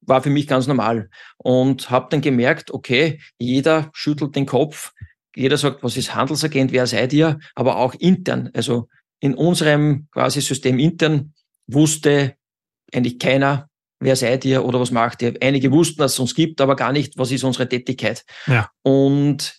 war 0.04 0.22
für 0.22 0.30
mich 0.30 0.48
ganz 0.48 0.66
normal 0.66 1.10
und 1.38 1.90
habe 1.90 2.08
dann 2.10 2.20
gemerkt, 2.20 2.72
okay, 2.72 3.20
jeder 3.38 3.90
schüttelt 3.92 4.34
den 4.34 4.46
Kopf, 4.46 4.92
jeder 5.34 5.56
sagt, 5.56 5.82
was 5.82 5.96
ist 5.96 6.14
Handelsagent, 6.14 6.72
wer 6.72 6.86
seid 6.86 7.12
ihr, 7.12 7.38
aber 7.54 7.76
auch 7.76 7.94
intern, 7.94 8.50
also 8.52 8.88
in 9.20 9.34
unserem 9.34 10.08
quasi 10.10 10.40
System 10.40 10.78
intern 10.78 11.34
wusste 11.66 12.34
eigentlich 12.92 13.18
keiner, 13.18 13.68
wer 14.00 14.16
seid 14.16 14.44
ihr 14.44 14.64
oder 14.64 14.80
was 14.80 14.90
macht 14.90 15.22
ihr. 15.22 15.34
Einige 15.40 15.72
wussten, 15.72 15.98
dass 15.98 16.14
es 16.14 16.18
uns 16.18 16.34
gibt, 16.34 16.60
aber 16.60 16.76
gar 16.76 16.92
nicht, 16.92 17.16
was 17.16 17.30
ist 17.30 17.44
unsere 17.44 17.68
Tätigkeit. 17.68 18.24
Ja. 18.46 18.70
Und 18.82 19.56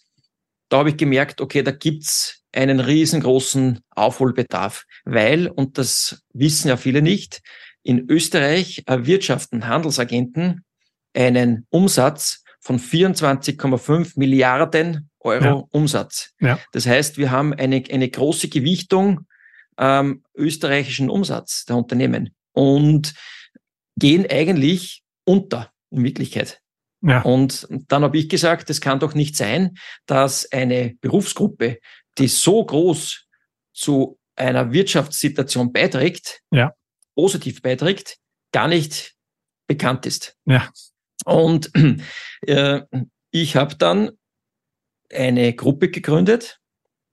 da 0.69 0.79
habe 0.79 0.89
ich 0.89 0.97
gemerkt, 0.97 1.41
okay, 1.41 1.63
da 1.63 1.71
gibt's 1.71 2.41
einen 2.51 2.79
riesengroßen 2.79 3.79
Aufholbedarf, 3.91 4.85
weil, 5.05 5.47
und 5.47 5.77
das 5.77 6.23
wissen 6.33 6.67
ja 6.67 6.77
viele 6.77 7.01
nicht, 7.01 7.41
in 7.83 8.09
Österreich 8.09 8.83
erwirtschaften 8.85 9.67
Handelsagenten 9.67 10.63
einen 11.13 11.65
Umsatz 11.69 12.43
von 12.61 12.79
24,5 12.79 14.13
Milliarden 14.15 15.09
Euro 15.19 15.43
ja. 15.43 15.63
Umsatz. 15.71 16.33
Ja. 16.39 16.59
Das 16.71 16.85
heißt, 16.85 17.17
wir 17.17 17.31
haben 17.31 17.53
eine, 17.53 17.83
eine 17.91 18.09
große 18.09 18.47
Gewichtung 18.49 19.25
ähm, 19.78 20.24
österreichischen 20.36 21.09
Umsatz 21.09 21.65
der 21.65 21.78
Unternehmen 21.78 22.36
und 22.53 23.13
gehen 23.97 24.26
eigentlich 24.30 25.03
unter 25.26 25.71
in 25.91 26.03
Wirklichkeit. 26.03 26.59
Ja. 27.01 27.21
Und 27.21 27.67
dann 27.88 28.03
habe 28.03 28.17
ich 28.17 28.30
gesagt, 28.30 28.69
es 28.69 28.82
kann 28.82 28.99
doch 28.99 29.13
nicht 29.13 29.36
sein, 29.36 29.76
dass 30.05 30.49
eine 30.51 30.95
Berufsgruppe, 31.01 31.80
die 32.17 32.28
so 32.28 32.65
groß 32.65 33.26
zu 33.74 34.17
einer 34.36 34.71
Wirtschaftssituation 34.71 35.74
beiträgt, 35.74 36.41
ja. 36.51 36.74
positiv 37.15 37.61
beiträgt, 37.61 38.17
gar 38.51 38.67
nicht 38.67 39.15
bekannt 39.67 40.05
ist. 40.05 40.38
Ja. 40.45 40.69
Und 41.26 41.71
äh, 42.47 42.82
ich 43.32 43.55
habe 43.55 43.76
dann 43.76 44.11
eine 45.11 45.53
Gruppe 45.53 45.89
gegründet, 45.89 46.59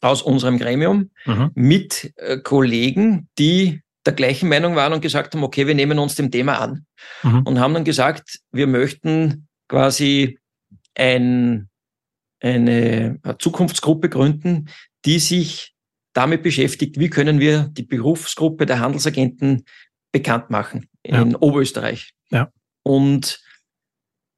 aus 0.00 0.22
unserem 0.22 0.58
Gremium 0.58 1.10
mhm. 1.26 1.50
mit 1.54 2.12
äh, 2.16 2.38
Kollegen, 2.38 3.28
die 3.38 3.82
der 4.06 4.14
gleichen 4.14 4.48
Meinung 4.48 4.76
waren 4.76 4.92
und 4.92 5.02
gesagt 5.02 5.34
haben, 5.34 5.44
okay, 5.44 5.66
wir 5.66 5.74
nehmen 5.74 5.98
uns 5.98 6.14
dem 6.14 6.30
Thema 6.30 6.58
an. 6.58 6.86
Mhm. 7.22 7.42
Und 7.42 7.60
haben 7.60 7.74
dann 7.74 7.84
gesagt, 7.84 8.40
wir 8.50 8.66
möchten 8.66 9.46
quasi 9.68 10.38
ein, 10.94 11.68
eine 12.40 13.20
Zukunftsgruppe 13.38 14.08
gründen, 14.08 14.70
die 15.04 15.18
sich 15.18 15.74
damit 16.12 16.42
beschäftigt, 16.42 16.98
wie 16.98 17.10
können 17.10 17.38
wir 17.40 17.68
die 17.70 17.82
Berufsgruppe 17.82 18.66
der 18.66 18.80
Handelsagenten 18.80 19.64
bekannt 20.12 20.50
machen 20.50 20.88
in 21.02 21.30
ja. 21.30 21.38
Oberösterreich. 21.40 22.12
Ja. 22.30 22.50
Und 22.82 23.40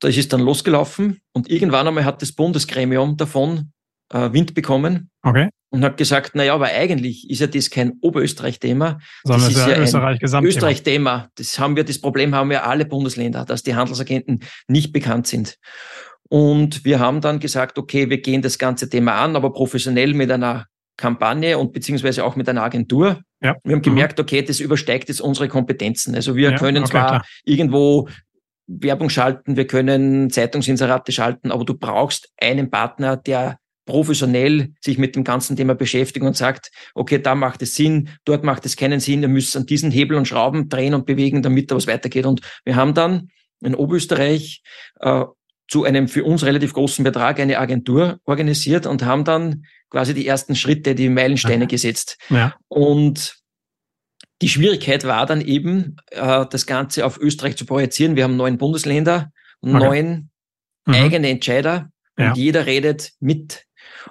das 0.00 0.16
ist 0.16 0.32
dann 0.32 0.40
losgelaufen 0.40 1.20
und 1.32 1.48
irgendwann 1.48 1.86
einmal 1.86 2.04
hat 2.04 2.20
das 2.22 2.32
Bundesgremium 2.32 3.16
davon 3.16 3.71
äh, 4.12 4.32
Wind 4.32 4.54
bekommen. 4.54 5.10
Okay. 5.22 5.48
Und 5.70 5.84
hat 5.84 5.96
gesagt, 5.96 6.34
naja, 6.34 6.54
aber 6.54 6.66
eigentlich 6.66 7.28
ist 7.30 7.40
ja 7.40 7.46
das 7.46 7.70
kein 7.70 7.94
Oberösterreich-Thema. 8.02 8.98
Sondern 9.24 9.48
das 9.48 9.56
ist 9.58 9.66
ja 9.66 9.78
Österreich 9.78 10.34
ein 10.34 10.44
Österreich-Thema. 10.44 11.28
Das 11.36 11.58
haben 11.58 11.76
wir, 11.76 11.84
das 11.84 11.98
Problem 11.98 12.34
haben 12.34 12.50
wir 12.50 12.66
alle 12.66 12.84
Bundesländer, 12.84 13.46
dass 13.46 13.62
die 13.62 13.74
Handelsagenten 13.74 14.40
nicht 14.68 14.92
bekannt 14.92 15.26
sind. 15.26 15.56
Und 16.28 16.84
wir 16.84 16.98
haben 17.00 17.20
dann 17.20 17.40
gesagt, 17.40 17.78
okay, 17.78 18.10
wir 18.10 18.20
gehen 18.20 18.42
das 18.42 18.58
ganze 18.58 18.88
Thema 18.88 19.22
an, 19.22 19.34
aber 19.36 19.52
professionell 19.52 20.14
mit 20.14 20.30
einer 20.30 20.66
Kampagne 20.96 21.58
und 21.58 21.72
beziehungsweise 21.72 22.24
auch 22.24 22.36
mit 22.36 22.48
einer 22.48 22.62
Agentur. 22.62 23.22
Ja. 23.42 23.56
Wir 23.64 23.72
haben 23.72 23.80
mhm. 23.80 23.82
gemerkt, 23.82 24.20
okay, 24.20 24.42
das 24.42 24.60
übersteigt 24.60 25.08
jetzt 25.08 25.20
unsere 25.20 25.48
Kompetenzen. 25.48 26.14
Also 26.14 26.36
wir 26.36 26.52
ja, 26.52 26.58
können 26.58 26.84
okay, 26.84 26.90
zwar 26.90 27.06
klar. 27.06 27.26
irgendwo 27.44 28.08
Werbung 28.66 29.10
schalten, 29.10 29.56
wir 29.56 29.66
können 29.66 30.30
Zeitungsinserate 30.30 31.12
schalten, 31.12 31.50
aber 31.50 31.64
du 31.64 31.74
brauchst 31.74 32.30
einen 32.40 32.70
Partner, 32.70 33.16
der 33.16 33.58
professionell 33.84 34.72
sich 34.80 34.98
mit 34.98 35.16
dem 35.16 35.24
ganzen 35.24 35.56
Thema 35.56 35.74
beschäftigt 35.74 36.24
und 36.24 36.36
sagt, 36.36 36.70
okay, 36.94 37.18
da 37.18 37.34
macht 37.34 37.62
es 37.62 37.74
Sinn, 37.74 38.10
dort 38.24 38.44
macht 38.44 38.64
es 38.66 38.76
keinen 38.76 39.00
Sinn, 39.00 39.22
ihr 39.22 39.28
müsst 39.28 39.56
an 39.56 39.66
diesen 39.66 39.90
Hebel 39.90 40.16
und 40.16 40.28
Schrauben 40.28 40.68
drehen 40.68 40.94
und 40.94 41.06
bewegen, 41.06 41.42
damit 41.42 41.70
da 41.70 41.74
was 41.74 41.86
weitergeht. 41.86 42.26
Und 42.26 42.40
wir 42.64 42.76
haben 42.76 42.94
dann 42.94 43.28
in 43.60 43.74
Oberösterreich 43.74 44.62
äh, 45.00 45.24
zu 45.68 45.84
einem 45.84 46.08
für 46.08 46.24
uns 46.24 46.44
relativ 46.44 46.74
großen 46.74 47.04
Betrag 47.04 47.40
eine 47.40 47.58
Agentur 47.58 48.20
organisiert 48.24 48.86
und 48.86 49.04
haben 49.04 49.24
dann 49.24 49.64
quasi 49.90 50.14
die 50.14 50.26
ersten 50.26 50.54
Schritte, 50.54 50.94
die 50.94 51.08
Meilensteine 51.08 51.66
gesetzt. 51.66 52.18
Ja. 52.28 52.54
Und 52.68 53.36
die 54.42 54.48
Schwierigkeit 54.48 55.04
war 55.04 55.24
dann 55.24 55.40
eben, 55.40 55.96
äh, 56.10 56.44
das 56.50 56.66
Ganze 56.66 57.06
auf 57.06 57.18
Österreich 57.18 57.56
zu 57.56 57.64
projizieren. 57.64 58.16
Wir 58.16 58.24
haben 58.24 58.36
neun 58.36 58.58
Bundesländer, 58.58 59.30
okay. 59.60 59.72
neun 59.72 60.30
mhm. 60.84 60.94
eigene 60.94 61.28
Entscheider 61.30 61.90
und 62.16 62.24
ja. 62.24 62.34
jeder 62.34 62.66
redet 62.66 63.12
mit. 63.20 63.64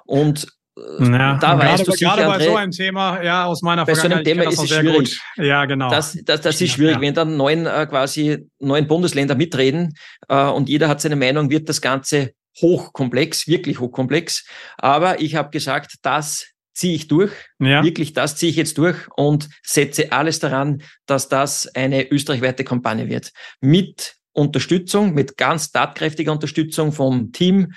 Und 0.05 0.47
äh, 0.77 1.11
ja, 1.11 1.37
da 1.37 1.57
weißt 1.57 1.87
du 1.87 1.91
sicher, 1.91 2.15
gerade 2.15 2.25
bei 2.25 2.37
André, 2.37 2.45
so 2.45 2.55
einem 2.55 2.71
Thema, 2.71 3.21
ja, 3.21 3.45
aus 3.45 3.61
meiner 3.61 3.85
Bei 3.85 3.95
so 3.95 4.03
einem 4.03 4.23
Thema 4.23 4.43
ist 4.43 4.61
es 4.61 4.69
schwierig. 4.69 5.19
Gut. 5.35 5.45
Ja, 5.45 5.65
genau. 5.65 5.89
Das, 5.89 6.17
das, 6.23 6.41
das 6.41 6.61
ist 6.61 6.71
schwierig. 6.71 6.95
Ja. 6.95 7.01
Wenn 7.01 7.13
dann 7.13 7.37
neun 7.37 7.65
äh, 7.65 7.85
quasi 7.87 8.47
neun 8.59 8.87
Bundesländer 8.87 9.35
mitreden 9.35 9.95
äh, 10.27 10.45
und 10.45 10.69
jeder 10.69 10.87
hat 10.87 11.01
seine 11.01 11.15
Meinung, 11.15 11.49
wird 11.49 11.69
das 11.69 11.81
Ganze 11.81 12.33
hochkomplex, 12.59 13.47
wirklich 13.47 13.79
hochkomplex. 13.79 14.45
Aber 14.77 15.21
ich 15.21 15.35
habe 15.35 15.49
gesagt, 15.49 15.95
das 16.01 16.47
ziehe 16.73 16.95
ich 16.95 17.07
durch. 17.07 17.31
Ja. 17.59 17.83
Wirklich, 17.83 18.13
das 18.13 18.35
ziehe 18.35 18.49
ich 18.49 18.55
jetzt 18.55 18.77
durch 18.77 18.97
und 19.15 19.49
setze 19.63 20.11
alles 20.11 20.39
daran, 20.39 20.81
dass 21.05 21.27
das 21.27 21.67
eine 21.75 22.09
österreichweite 22.09 22.63
Kampagne 22.63 23.09
wird. 23.09 23.31
Mit 23.59 24.15
Unterstützung, 24.33 25.13
mit 25.13 25.37
ganz 25.37 25.71
tatkräftiger 25.71 26.31
Unterstützung 26.31 26.91
vom 26.91 27.31
Team, 27.31 27.73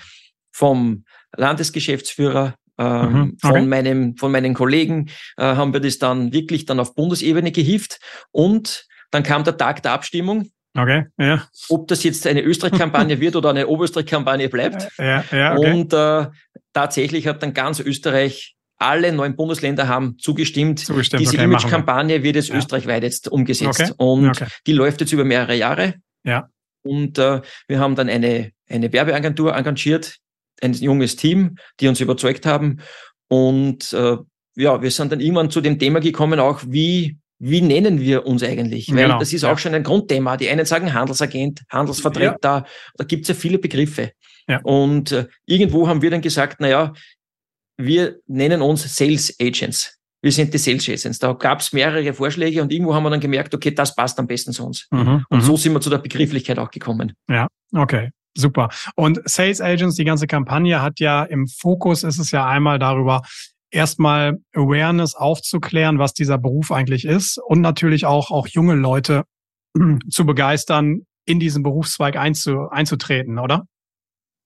vom 0.51 1.03
Landesgeschäftsführer, 1.37 2.55
ähm, 2.77 3.13
mhm, 3.13 3.37
okay. 3.41 3.57
von 3.57 3.69
meinem, 3.69 4.17
von 4.17 4.31
meinen 4.31 4.53
Kollegen, 4.53 5.09
äh, 5.37 5.43
haben 5.43 5.73
wir 5.73 5.79
das 5.79 5.97
dann 5.97 6.33
wirklich 6.33 6.65
dann 6.65 6.79
auf 6.79 6.95
Bundesebene 6.95 7.51
gehievt 7.51 7.99
und 8.31 8.87
dann 9.11 9.23
kam 9.23 9.43
der 9.43 9.57
Tag 9.57 9.83
der 9.83 9.93
Abstimmung. 9.93 10.49
Okay, 10.77 11.05
ja. 11.17 11.47
Ob 11.69 11.87
das 11.87 12.03
jetzt 12.03 12.27
eine 12.27 12.41
Österreich-Kampagne 12.41 13.19
wird 13.21 13.37
oder 13.37 13.49
eine 13.49 13.67
Oberösterreich-Kampagne 13.67 14.49
bleibt. 14.49 14.89
Ja, 14.97 15.23
ja, 15.31 15.55
okay. 15.55 15.71
Und 15.71 15.93
äh, 15.93 16.27
tatsächlich 16.73 17.27
hat 17.27 17.41
dann 17.41 17.53
ganz 17.53 17.79
Österreich 17.79 18.55
alle 18.77 19.13
neun 19.13 19.37
Bundesländer 19.37 19.87
haben 19.87 20.17
zugestimmt. 20.19 20.79
zugestimmt 20.79 21.21
Diese 21.21 21.35
okay, 21.35 21.45
Image-Kampagne 21.45 22.23
wird 22.23 22.35
jetzt 22.35 22.49
ja. 22.49 22.57
österreichweit 22.57 23.03
jetzt 23.03 23.29
umgesetzt. 23.29 23.79
Okay. 23.79 23.93
Und 23.97 24.29
okay. 24.29 24.47
die 24.67 24.73
läuft 24.73 24.99
jetzt 24.99 25.13
über 25.13 25.23
mehrere 25.23 25.55
Jahre. 25.55 25.95
Ja. 26.23 26.49
Und 26.83 27.17
äh, 27.17 27.41
wir 27.67 27.79
haben 27.79 27.95
dann 27.95 28.09
eine, 28.09 28.51
eine 28.69 28.91
Werbeagentur 28.91 29.55
engagiert, 29.55 30.17
ein 30.61 30.73
junges 30.73 31.15
Team, 31.15 31.57
die 31.79 31.87
uns 31.87 31.99
überzeugt 31.99 32.45
haben. 32.45 32.81
Und 33.27 33.93
äh, 33.93 34.17
ja, 34.55 34.81
wir 34.81 34.91
sind 34.91 35.11
dann 35.11 35.19
irgendwann 35.19 35.49
zu 35.49 35.61
dem 35.61 35.79
Thema 35.79 35.99
gekommen, 35.99 36.39
auch 36.39 36.61
wie, 36.65 37.17
wie 37.39 37.61
nennen 37.61 37.99
wir 37.99 38.25
uns 38.25 38.43
eigentlich? 38.43 38.89
Weil 38.93 39.03
genau. 39.03 39.19
das 39.19 39.33
ist 39.33 39.43
auch 39.43 39.57
schon 39.57 39.73
ein 39.73 39.83
Grundthema. 39.83 40.37
Die 40.37 40.49
einen 40.49 40.65
sagen 40.65 40.93
Handelsagent, 40.93 41.63
Handelsvertreter, 41.69 42.37
ja. 42.41 42.65
da 42.95 43.03
gibt 43.03 43.23
es 43.23 43.29
ja 43.29 43.35
viele 43.35 43.59
Begriffe. 43.59 44.11
Ja. 44.47 44.59
Und 44.63 45.11
äh, 45.11 45.27
irgendwo 45.45 45.87
haben 45.87 46.01
wir 46.01 46.11
dann 46.11 46.21
gesagt, 46.21 46.57
na 46.59 46.69
ja, 46.69 46.93
wir 47.77 48.19
nennen 48.27 48.61
uns 48.61 48.95
Sales 48.95 49.35
Agents. 49.39 49.99
Wir 50.21 50.31
sind 50.31 50.53
die 50.53 50.57
Sales 50.57 50.87
Agents. 50.87 51.19
Da 51.19 51.33
gab 51.33 51.59
es 51.59 51.73
mehrere 51.73 52.13
Vorschläge 52.13 52.61
und 52.61 52.71
irgendwo 52.71 52.93
haben 52.93 53.03
wir 53.03 53.09
dann 53.09 53.19
gemerkt, 53.19 53.53
okay, 53.53 53.71
das 53.71 53.93
passt 53.93 54.17
am 54.19 54.27
besten 54.27 54.53
zu 54.53 54.65
uns. 54.65 54.87
Mhm, 54.91 55.25
und 55.29 55.41
so 55.41 55.53
mhm. 55.53 55.57
sind 55.57 55.73
wir 55.73 55.81
zu 55.81 55.89
der 55.89 55.97
Begrifflichkeit 55.97 56.57
auch 56.57 56.71
gekommen. 56.71 57.13
Ja, 57.29 57.47
okay. 57.73 58.09
Super. 58.37 58.69
Und 58.95 59.21
Sales 59.25 59.61
Agents, 59.61 59.95
die 59.95 60.03
ganze 60.03 60.27
Kampagne 60.27 60.81
hat 60.81 60.99
ja 60.99 61.23
im 61.23 61.47
Fokus, 61.47 62.03
ist 62.03 62.19
es 62.19 62.31
ja 62.31 62.45
einmal 62.45 62.79
darüber, 62.79 63.21
erstmal 63.71 64.37
Awareness 64.53 65.15
aufzuklären, 65.15 65.99
was 65.99 66.13
dieser 66.13 66.37
Beruf 66.37 66.71
eigentlich 66.71 67.05
ist 67.05 67.37
und 67.37 67.61
natürlich 67.61 68.05
auch, 68.05 68.31
auch 68.31 68.47
junge 68.47 68.75
Leute 68.75 69.23
zu 70.09 70.25
begeistern, 70.25 71.01
in 71.25 71.39
diesen 71.39 71.63
Berufszweig 71.63 72.17
einzu, 72.17 72.69
einzutreten, 72.69 73.39
oder? 73.39 73.65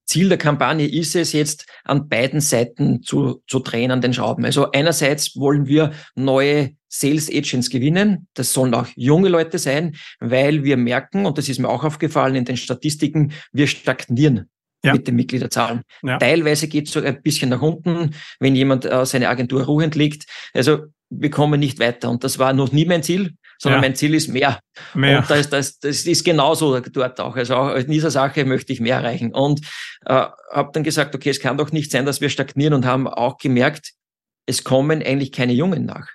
Ziel 0.06 0.30
der 0.30 0.40
Kampagne 0.40 0.88
ist 0.88 1.16
es 1.16 1.34
jetzt, 1.34 1.68
an 1.84 2.10
beiden 2.10 2.42
Seiten 2.42 3.04
zu, 3.04 3.44
zu 3.48 3.60
drehen 3.60 3.92
an 3.92 4.02
den 4.02 4.14
Schrauben. 4.14 4.44
Also 4.44 4.72
einerseits 4.72 5.36
wollen 5.36 5.68
wir 5.68 5.92
neue 6.16 6.72
Sales 6.90 7.30
Agents 7.30 7.70
gewinnen. 7.70 8.28
Das 8.34 8.52
sollen 8.52 8.74
auch 8.74 8.88
junge 8.96 9.30
Leute 9.30 9.58
sein, 9.58 9.96
weil 10.20 10.64
wir 10.64 10.76
merken, 10.76 11.26
und 11.26 11.38
das 11.38 11.48
ist 11.48 11.60
mir 11.60 11.70
auch 11.70 11.84
aufgefallen 11.84 12.36
in 12.36 12.46
den 12.46 12.58
Statistiken, 12.58 13.32
wir 13.54 13.68
stagnieren 13.68 14.50
ja. 14.84 14.94
mit 14.94 15.08
den 15.08 15.16
Mitgliederzahlen. 15.16 15.84
Ja. 16.02 16.18
Teilweise 16.18 16.68
geht 16.68 16.88
es 16.88 16.94
so 16.94 17.02
ein 17.02 17.22
bisschen 17.22 17.50
nach 17.50 17.62
unten, 17.62 18.16
wenn 18.40 18.56
jemand 18.56 18.86
äh, 18.86 19.06
seine 19.06 19.30
Agentur 19.30 19.64
ruhend 19.64 19.96
legt. 19.96 20.26
Also 20.54 20.88
wir 21.10 21.30
kommen 21.30 21.60
nicht 21.60 21.80
weiter. 21.80 22.10
Und 22.10 22.24
das 22.24 22.40
war 22.40 22.54
noch 22.54 22.72
nie 22.72 22.86
mein 22.86 23.04
Ziel 23.04 23.36
sondern 23.62 23.84
ja. 23.84 23.90
mein 23.90 23.96
Ziel 23.96 24.16
ist 24.16 24.30
mehr. 24.30 24.60
mehr. 24.94 25.20
Und 25.20 25.30
das, 25.30 25.50
das, 25.50 25.80
das 25.80 26.04
ist 26.04 26.24
genauso 26.24 26.80
dort 26.80 27.20
auch. 27.20 27.36
Also 27.36 27.56
auch 27.56 27.76
in 27.76 27.92
dieser 27.92 28.10
Sache 28.10 28.46
möchte 28.46 28.72
ich 28.72 28.80
mehr 28.80 28.96
erreichen. 28.96 29.34
Und 29.34 29.62
äh, 30.06 30.28
habe 30.52 30.70
dann 30.74 30.84
gesagt, 30.84 31.14
okay, 31.14 31.30
es 31.30 31.42
kann 31.42 31.58
doch 31.58 31.72
nicht 31.72 31.92
sein, 31.92 32.06
dass 32.06 32.22
wir 32.22 32.30
stagnieren 32.30 32.74
und 32.74 32.86
haben 32.86 33.08
auch 33.08 33.38
gemerkt, 33.38 33.92
es 34.46 34.64
kommen 34.64 35.04
eigentlich 35.04 35.34
keine 35.34 35.54
Jungen 35.54 35.86
nach. 35.86 36.08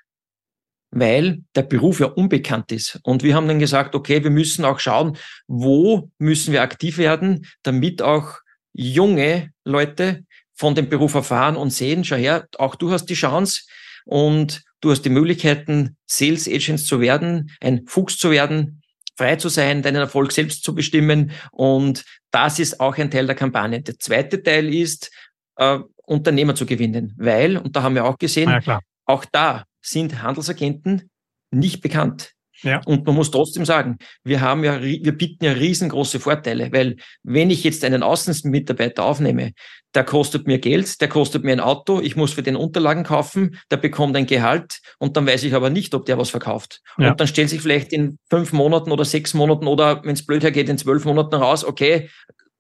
Weil 0.97 1.41
der 1.55 1.63
Beruf 1.63 2.01
ja 2.01 2.07
unbekannt 2.07 2.71
ist. 2.73 3.01
Und 3.03 3.23
wir 3.23 3.35
haben 3.35 3.49
dann 3.49 3.59
gesagt, 3.59 3.95
okay, 3.95 4.23
wir 4.23 4.31
müssen 4.31 4.65
auch 4.65 4.79
schauen, 4.79 5.17
wo 5.49 6.11
müssen 6.19 6.53
wir 6.53 6.63
aktiv 6.63 6.99
werden, 6.99 7.47
damit 7.63 8.01
auch 8.01 8.39
junge 8.73 9.51
Leute 9.65 10.25
von 10.55 10.75
dem 10.75 10.89
Beruf 10.89 11.15
erfahren 11.15 11.57
und 11.57 11.71
sehen, 11.71 12.05
schau 12.05 12.17
her, 12.17 12.47
auch 12.59 12.77
du 12.77 12.93
hast 12.93 13.07
die 13.07 13.15
Chance 13.15 13.63
und 14.05 14.63
Du 14.85 14.91
hast 14.91 15.01
die 15.01 15.09
Möglichkeiten, 15.09 15.97
Sales 16.05 16.47
Agents 16.47 16.85
zu 16.85 17.01
werden, 17.01 17.51
ein 17.63 17.87
Fuchs 17.87 18.19
zu 18.19 18.31
werden, 18.31 18.83
frei 19.17 19.37
zu 19.37 19.49
sein, 19.49 19.81
deinen 19.81 19.97
Erfolg 19.97 20.31
selbst 20.31 20.63
zu 20.63 20.75
bestimmen. 20.75 21.31
Und 21.53 22.05
das 22.31 22.59
ist 22.59 22.81
auch 22.81 22.99
ein 22.99 23.11
Teil 23.11 23.25
der 23.25 23.35
Kampagne. 23.35 23.81
Der 23.81 23.99
zweite 23.99 24.43
Teil 24.43 24.75
ist, 24.75 25.11
äh, 25.57 25.79
Unternehmer 26.03 26.55
zu 26.55 26.67
gewinnen, 26.67 27.15
weil, 27.17 27.57
und 27.57 27.75
da 27.75 27.83
haben 27.83 27.95
wir 27.95 28.05
auch 28.05 28.19
gesehen, 28.19 28.51
ja, 28.67 28.81
auch 29.07 29.25
da 29.25 29.65
sind 29.85 30.23
Handelsagenten 30.23 31.11
nicht 31.51 31.81
bekannt. 31.81 32.33
Ja. 32.63 32.81
Und 32.87 33.05
man 33.07 33.15
muss 33.15 33.31
trotzdem 33.31 33.65
sagen, 33.65 33.99
wir 34.23 34.41
haben 34.41 34.65
ja, 34.65 34.81
wir 34.83 35.13
bieten 35.13 35.45
ja 35.45 35.53
riesengroße 35.53 36.19
Vorteile, 36.19 36.73
weil 36.73 36.97
wenn 37.23 37.51
ich 37.51 37.63
jetzt 37.63 37.85
einen 37.85 38.03
Außenmitarbeiter 38.03 39.05
aufnehme, 39.05 39.53
der 39.95 40.05
kostet 40.05 40.47
mir 40.47 40.59
Geld, 40.59 41.01
der 41.01 41.09
kostet 41.09 41.45
mir 41.45 41.53
ein 41.53 41.61
Auto, 41.61 42.01
ich 42.01 42.17
muss 42.17 42.33
für 42.33 42.43
den 42.43 42.57
Unterlagen 42.57 43.05
kaufen, 43.05 43.59
der 43.71 43.77
bekommt 43.77 44.17
ein 44.17 44.27
Gehalt 44.27 44.81
und 44.99 45.17
dann 45.17 45.27
weiß 45.27 45.45
ich 45.45 45.55
aber 45.55 45.69
nicht, 45.71 45.95
ob 45.95 46.07
der 46.07 46.17
was 46.17 46.31
verkauft. 46.31 46.81
Ja. 46.97 47.11
Und 47.11 47.21
dann 47.21 47.29
stellt 47.29 47.51
sich 47.51 47.61
vielleicht 47.61 47.93
in 47.93 48.19
fünf 48.31 48.53
Monaten 48.53 48.93
oder 48.93 49.05
sechs 49.05 49.35
Monaten 49.35 49.67
oder 49.67 50.03
wenn 50.05 50.15
es 50.15 50.25
blöd 50.25 50.43
hergeht, 50.43 50.69
in 50.69 50.79
zwölf 50.79 51.05
Monaten 51.05 51.35
raus, 51.35 51.65
okay, 51.65 52.09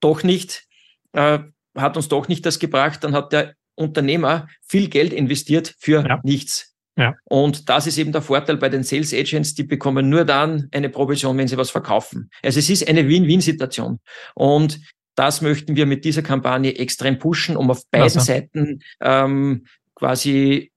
doch 0.01 0.23
nicht, 0.23 0.65
äh, 1.13 1.39
hat 1.77 1.97
uns 1.97 2.09
doch 2.09 2.29
nicht 2.29 2.45
das 2.45 2.59
gebracht, 2.59 3.03
dann 3.03 3.15
hat 3.15 3.33
der 3.33 3.55
Unternehmer 3.75 4.49
viel 4.67 4.89
Geld 4.89 5.13
investiert 5.13 5.75
für 5.79 6.07
ja. 6.07 6.21
nichts. 6.23 6.74
Ja. 6.97 7.15
Und 7.25 7.69
das 7.69 7.87
ist 7.87 7.99
eben 7.99 8.13
der 8.13 8.23
Vorteil 8.23 8.57
bei 8.57 8.69
den 8.69 8.85
Sales 8.85 9.13
Agents, 9.13 9.55
die 9.55 9.65
bekommen 9.65 10.09
nur 10.09 10.25
dann 10.25 10.69
eine 10.73 10.89
Provision, 10.89 11.37
wenn 11.39 11.49
sie 11.49 11.57
was 11.57 11.71
verkaufen. 11.71 12.31
Also 12.43 12.59
es 12.59 12.71
ist 12.71 12.89
eine 12.89 13.09
Win-Win-Situation. 13.09 13.99
Und 14.35 14.81
das 15.17 15.43
möchten 15.43 15.77
wir 15.77 15.87
mit 15.87 16.05
dieser 16.05 16.23
Kampagne 16.23 16.77
extrem 16.77 17.19
pushen, 17.19 17.57
um 17.57 17.71
auf 17.71 17.89
beiden 17.91 18.05
also. 18.05 18.21
Seiten 18.21 18.81
ähm, 19.01 19.67
quasi 19.95 20.73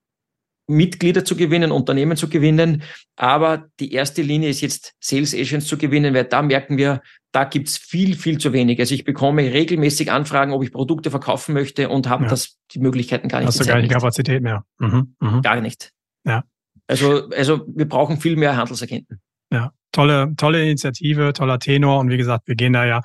Mitglieder 0.68 1.24
zu 1.24 1.36
gewinnen, 1.36 1.72
Unternehmen 1.72 2.18
zu 2.18 2.30
gewinnen. 2.30 2.84
Aber 3.15 3.70
die 3.80 3.93
erste 3.93 4.22
Linie 4.22 4.49
ist 4.49 4.61
jetzt 4.61 4.95
Sales 4.99 5.34
Agents 5.34 5.68
zu 5.68 5.78
gewinnen, 5.78 6.13
weil 6.13 6.26
da 6.26 6.41
merken 6.41 6.78
wir, 6.78 7.01
da 7.32 7.45
gibt's 7.45 7.78
viel, 7.78 8.15
viel 8.15 8.38
zu 8.38 8.51
wenig. 8.53 8.80
Also 8.80 8.93
ich 8.93 9.05
bekomme 9.05 9.43
regelmäßig 9.43 10.11
Anfragen, 10.11 10.51
ob 10.51 10.63
ich 10.63 10.72
Produkte 10.72 11.09
verkaufen 11.09 11.53
möchte 11.53 11.89
und 11.89 12.09
habe 12.09 12.24
ja. 12.24 12.30
das 12.30 12.57
die 12.72 12.80
Möglichkeiten 12.80 13.30
gar 13.30 13.39
nicht. 13.39 13.47
Hast 13.47 13.59
du 13.61 13.65
gar 13.65 13.80
nicht 13.80 13.91
Kapazität 13.91 14.43
mehr? 14.43 14.65
Mhm. 14.78 15.15
Mhm. 15.20 15.41
Gar 15.41 15.61
nicht. 15.61 15.93
Ja. 16.28 16.44
Also, 16.88 17.30
also 17.30 17.66
wir 17.68 17.88
brauchen 17.88 18.20
viel 18.20 18.36
mehr 18.36 18.56
Handelsagenten. 18.56 19.20
Ja, 19.52 19.72
tolle, 19.92 20.34
tolle 20.38 20.64
Initiative, 20.64 21.34
toller 21.34 21.60
Tenor. 21.60 22.00
Und 22.00 22.10
wie 22.10 22.18
gesagt, 22.18 22.48
wir 22.48 22.56
gehen 22.56 22.74
da 22.74 22.86
ja 22.86 23.02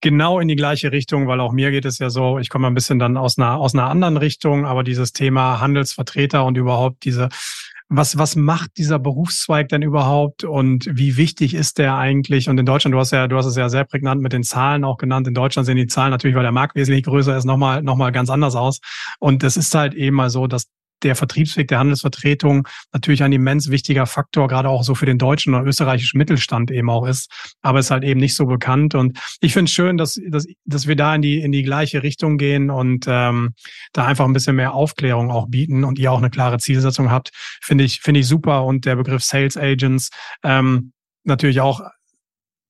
genau 0.00 0.40
in 0.40 0.48
die 0.48 0.56
gleiche 0.56 0.92
Richtung, 0.92 1.26
weil 1.26 1.40
auch 1.40 1.52
mir 1.52 1.70
geht 1.70 1.84
es 1.84 1.98
ja 1.98 2.10
so, 2.10 2.38
ich 2.38 2.48
komme 2.48 2.66
ein 2.66 2.74
bisschen 2.74 2.98
dann 2.98 3.16
aus 3.16 3.38
einer, 3.38 3.56
aus 3.56 3.74
einer 3.74 3.88
anderen 3.88 4.16
Richtung, 4.16 4.66
aber 4.66 4.84
dieses 4.84 5.12
Thema 5.12 5.60
Handelsvertreter 5.60 6.44
und 6.44 6.56
überhaupt 6.56 7.04
diese, 7.04 7.28
was, 7.88 8.18
was 8.18 8.36
macht 8.36 8.76
dieser 8.76 8.98
Berufszweig 8.98 9.68
denn 9.68 9.82
überhaupt 9.82 10.44
und 10.44 10.88
wie 10.90 11.16
wichtig 11.16 11.54
ist 11.54 11.78
der 11.78 11.96
eigentlich? 11.96 12.48
Und 12.48 12.58
in 12.58 12.66
Deutschland, 12.66 12.94
du 12.94 12.98
hast 12.98 13.12
ja, 13.12 13.28
du 13.28 13.36
hast 13.36 13.46
es 13.46 13.56
ja 13.56 13.68
sehr 13.68 13.84
prägnant 13.84 14.20
mit 14.20 14.32
den 14.32 14.42
Zahlen 14.42 14.84
auch 14.84 14.98
genannt. 14.98 15.28
In 15.28 15.34
Deutschland 15.34 15.66
sehen 15.66 15.76
die 15.76 15.86
Zahlen 15.86 16.10
natürlich, 16.10 16.36
weil 16.36 16.42
der 16.42 16.52
Markt 16.52 16.76
wesentlich 16.76 17.04
größer 17.04 17.36
ist, 17.36 17.44
nochmal, 17.44 17.82
nochmal 17.82 18.12
ganz 18.12 18.30
anders 18.30 18.56
aus. 18.56 18.80
Und 19.20 19.42
es 19.44 19.56
ist 19.56 19.74
halt 19.74 19.94
eben 19.94 20.16
mal 20.16 20.30
so, 20.30 20.46
dass 20.46 20.66
der 21.04 21.14
Vertriebsweg 21.14 21.68
der 21.68 21.78
Handelsvertretung 21.78 22.66
natürlich 22.92 23.22
ein 23.22 23.32
immens 23.32 23.70
wichtiger 23.70 24.06
Faktor, 24.06 24.48
gerade 24.48 24.68
auch 24.68 24.82
so 24.82 24.94
für 24.94 25.06
den 25.06 25.18
deutschen 25.18 25.54
und 25.54 25.66
österreichischen 25.66 26.18
Mittelstand 26.18 26.70
eben 26.70 26.90
auch 26.90 27.06
ist. 27.06 27.30
Aber 27.62 27.78
ist 27.78 27.90
halt 27.90 28.04
eben 28.04 28.20
nicht 28.20 28.34
so 28.34 28.46
bekannt. 28.46 28.94
Und 28.94 29.18
ich 29.40 29.52
finde 29.52 29.68
es 29.68 29.72
schön, 29.72 29.96
dass, 29.96 30.20
dass, 30.28 30.46
dass 30.64 30.86
wir 30.86 30.96
da 30.96 31.14
in 31.14 31.22
die, 31.22 31.40
in 31.40 31.52
die 31.52 31.62
gleiche 31.62 32.02
Richtung 32.02 32.38
gehen 32.38 32.70
und 32.70 33.06
ähm, 33.08 33.54
da 33.92 34.06
einfach 34.06 34.24
ein 34.24 34.32
bisschen 34.32 34.56
mehr 34.56 34.74
Aufklärung 34.74 35.30
auch 35.30 35.48
bieten 35.48 35.84
und 35.84 35.98
ihr 35.98 36.10
auch 36.10 36.18
eine 36.18 36.30
klare 36.30 36.58
Zielsetzung 36.58 37.10
habt. 37.10 37.30
Finde 37.62 37.84
ich, 37.84 38.00
finde 38.00 38.20
ich 38.20 38.26
super. 38.26 38.64
Und 38.64 38.84
der 38.84 38.96
Begriff 38.96 39.22
Sales 39.22 39.56
Agents 39.56 40.10
ähm, 40.42 40.92
natürlich 41.24 41.60
auch 41.60 41.80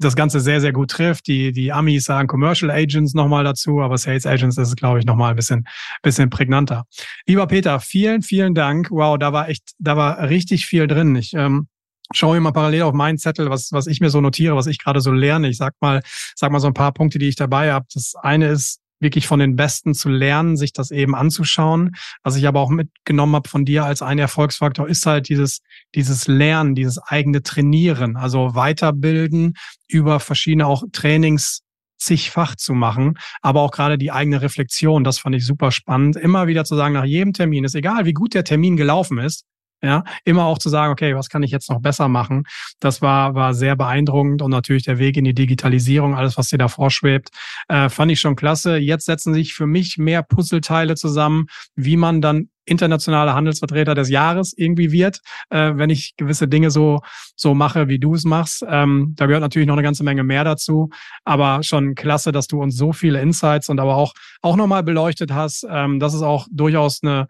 das 0.04 0.16
Ganze 0.16 0.40
sehr, 0.40 0.60
sehr 0.60 0.72
gut 0.72 0.90
trifft. 0.90 1.26
Die, 1.26 1.52
die 1.52 1.72
Amis 1.72 2.04
sagen 2.04 2.28
Commercial 2.28 2.70
Agents 2.70 3.14
nochmal 3.14 3.44
dazu, 3.44 3.80
aber 3.80 3.98
Sales 3.98 4.26
Agents 4.26 4.58
ist, 4.58 4.76
glaube 4.76 4.98
ich, 4.98 5.06
nochmal 5.06 5.30
ein 5.30 5.36
bisschen, 5.36 5.64
bisschen 6.02 6.30
prägnanter. 6.30 6.84
Lieber 7.26 7.46
Peter, 7.46 7.80
vielen, 7.80 8.22
vielen 8.22 8.54
Dank. 8.54 8.90
Wow, 8.90 9.18
da 9.18 9.32
war 9.32 9.48
echt, 9.48 9.72
da 9.78 9.96
war 9.96 10.28
richtig 10.28 10.66
viel 10.66 10.86
drin. 10.86 11.16
Ich 11.16 11.32
ähm, 11.34 11.68
schaue 12.12 12.38
mal 12.40 12.52
parallel 12.52 12.82
auf 12.82 12.94
meinen 12.94 13.18
Zettel, 13.18 13.50
was, 13.50 13.72
was 13.72 13.86
ich 13.86 14.00
mir 14.00 14.10
so 14.10 14.20
notiere, 14.20 14.56
was 14.56 14.66
ich 14.66 14.78
gerade 14.78 15.00
so 15.00 15.12
lerne. 15.12 15.48
Ich 15.48 15.56
sag 15.56 15.74
mal, 15.80 16.02
sag 16.34 16.52
mal 16.52 16.60
so 16.60 16.66
ein 16.66 16.74
paar 16.74 16.92
Punkte, 16.92 17.18
die 17.18 17.28
ich 17.28 17.36
dabei 17.36 17.72
habe. 17.72 17.86
Das 17.92 18.14
eine 18.14 18.48
ist, 18.48 18.80
wirklich 19.04 19.28
von 19.28 19.38
den 19.38 19.54
Besten 19.54 19.94
zu 19.94 20.08
lernen, 20.08 20.56
sich 20.56 20.72
das 20.72 20.90
eben 20.90 21.14
anzuschauen. 21.14 21.92
Was 22.24 22.34
ich 22.34 22.48
aber 22.48 22.58
auch 22.58 22.70
mitgenommen 22.70 23.36
habe 23.36 23.48
von 23.48 23.64
dir 23.64 23.84
als 23.84 24.02
ein 24.02 24.18
Erfolgsfaktor, 24.18 24.88
ist 24.88 25.06
halt 25.06 25.28
dieses, 25.28 25.60
dieses 25.94 26.26
Lernen, 26.26 26.74
dieses 26.74 26.98
eigene 26.98 27.44
Trainieren, 27.44 28.16
also 28.16 28.56
weiterbilden 28.56 29.54
über 29.86 30.18
verschiedene 30.18 30.66
auch 30.66 30.82
Trainings 30.90 31.60
zigfach 31.98 32.56
zu 32.56 32.74
machen, 32.74 33.14
aber 33.40 33.62
auch 33.62 33.70
gerade 33.70 33.96
die 33.96 34.10
eigene 34.10 34.42
Reflexion, 34.42 35.04
das 35.04 35.18
fand 35.18 35.36
ich 35.36 35.46
super 35.46 35.70
spannend, 35.70 36.16
immer 36.16 36.46
wieder 36.46 36.64
zu 36.64 36.74
sagen, 36.74 36.94
nach 36.94 37.04
jedem 37.04 37.32
Termin, 37.32 37.64
ist 37.64 37.74
egal, 37.74 38.04
wie 38.04 38.12
gut 38.12 38.34
der 38.34 38.44
Termin 38.44 38.76
gelaufen 38.76 39.18
ist, 39.18 39.44
ja, 39.84 40.04
immer 40.24 40.44
auch 40.44 40.58
zu 40.58 40.68
sagen, 40.68 40.92
okay, 40.92 41.14
was 41.14 41.28
kann 41.28 41.42
ich 41.42 41.50
jetzt 41.50 41.68
noch 41.68 41.80
besser 41.80 42.08
machen? 42.08 42.44
Das 42.80 43.02
war, 43.02 43.34
war 43.34 43.52
sehr 43.54 43.76
beeindruckend 43.76 44.40
und 44.40 44.50
natürlich 44.50 44.84
der 44.84 44.98
Weg 44.98 45.16
in 45.16 45.24
die 45.24 45.34
Digitalisierung, 45.34 46.14
alles, 46.14 46.38
was 46.38 46.48
dir 46.48 46.58
da 46.58 46.68
vorschwebt, 46.68 47.28
äh, 47.68 47.88
fand 47.88 48.10
ich 48.10 48.20
schon 48.20 48.36
klasse. 48.36 48.76
Jetzt 48.78 49.04
setzen 49.04 49.34
sich 49.34 49.54
für 49.54 49.66
mich 49.66 49.98
mehr 49.98 50.22
Puzzleteile 50.22 50.94
zusammen, 50.94 51.46
wie 51.76 51.96
man 51.96 52.20
dann 52.22 52.48
internationale 52.66 53.34
Handelsvertreter 53.34 53.94
des 53.94 54.08
Jahres 54.08 54.54
irgendwie 54.56 54.90
wird, 54.90 55.20
äh, 55.50 55.72
wenn 55.74 55.90
ich 55.90 56.16
gewisse 56.16 56.48
Dinge 56.48 56.70
so 56.70 57.00
so 57.36 57.54
mache, 57.54 57.88
wie 57.88 57.98
du 57.98 58.14
es 58.14 58.24
machst. 58.24 58.64
Ähm, 58.66 59.12
da 59.16 59.26
gehört 59.26 59.42
natürlich 59.42 59.68
noch 59.68 59.74
eine 59.74 59.82
ganze 59.82 60.02
Menge 60.02 60.24
mehr 60.24 60.44
dazu, 60.44 60.88
aber 61.24 61.62
schon 61.62 61.94
klasse, 61.94 62.32
dass 62.32 62.46
du 62.46 62.62
uns 62.62 62.76
so 62.76 62.94
viele 62.94 63.20
Insights 63.20 63.68
und 63.68 63.80
aber 63.80 63.96
auch 63.96 64.14
auch 64.40 64.56
nochmal 64.56 64.82
beleuchtet 64.82 65.30
hast. 65.30 65.66
Ähm, 65.68 66.00
das 66.00 66.14
ist 66.14 66.22
auch 66.22 66.46
durchaus 66.50 67.00
eine 67.02 67.26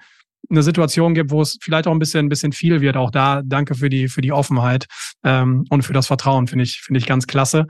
eine 0.50 0.62
Situation 0.62 1.14
gibt, 1.14 1.30
wo 1.30 1.42
es 1.42 1.58
vielleicht 1.60 1.86
auch 1.86 1.92
ein 1.92 1.98
bisschen, 1.98 2.26
ein 2.26 2.28
bisschen 2.28 2.52
viel 2.52 2.80
wird. 2.80 2.96
Auch 2.96 3.10
da 3.10 3.42
danke 3.44 3.74
für 3.74 3.88
die, 3.88 4.08
für 4.08 4.20
die 4.20 4.32
Offenheit 4.32 4.86
ähm, 5.24 5.64
und 5.70 5.82
für 5.82 5.92
das 5.92 6.06
Vertrauen, 6.06 6.46
finde 6.46 6.64
ich, 6.64 6.80
finde 6.80 6.98
ich 6.98 7.06
ganz 7.06 7.26
klasse. 7.26 7.66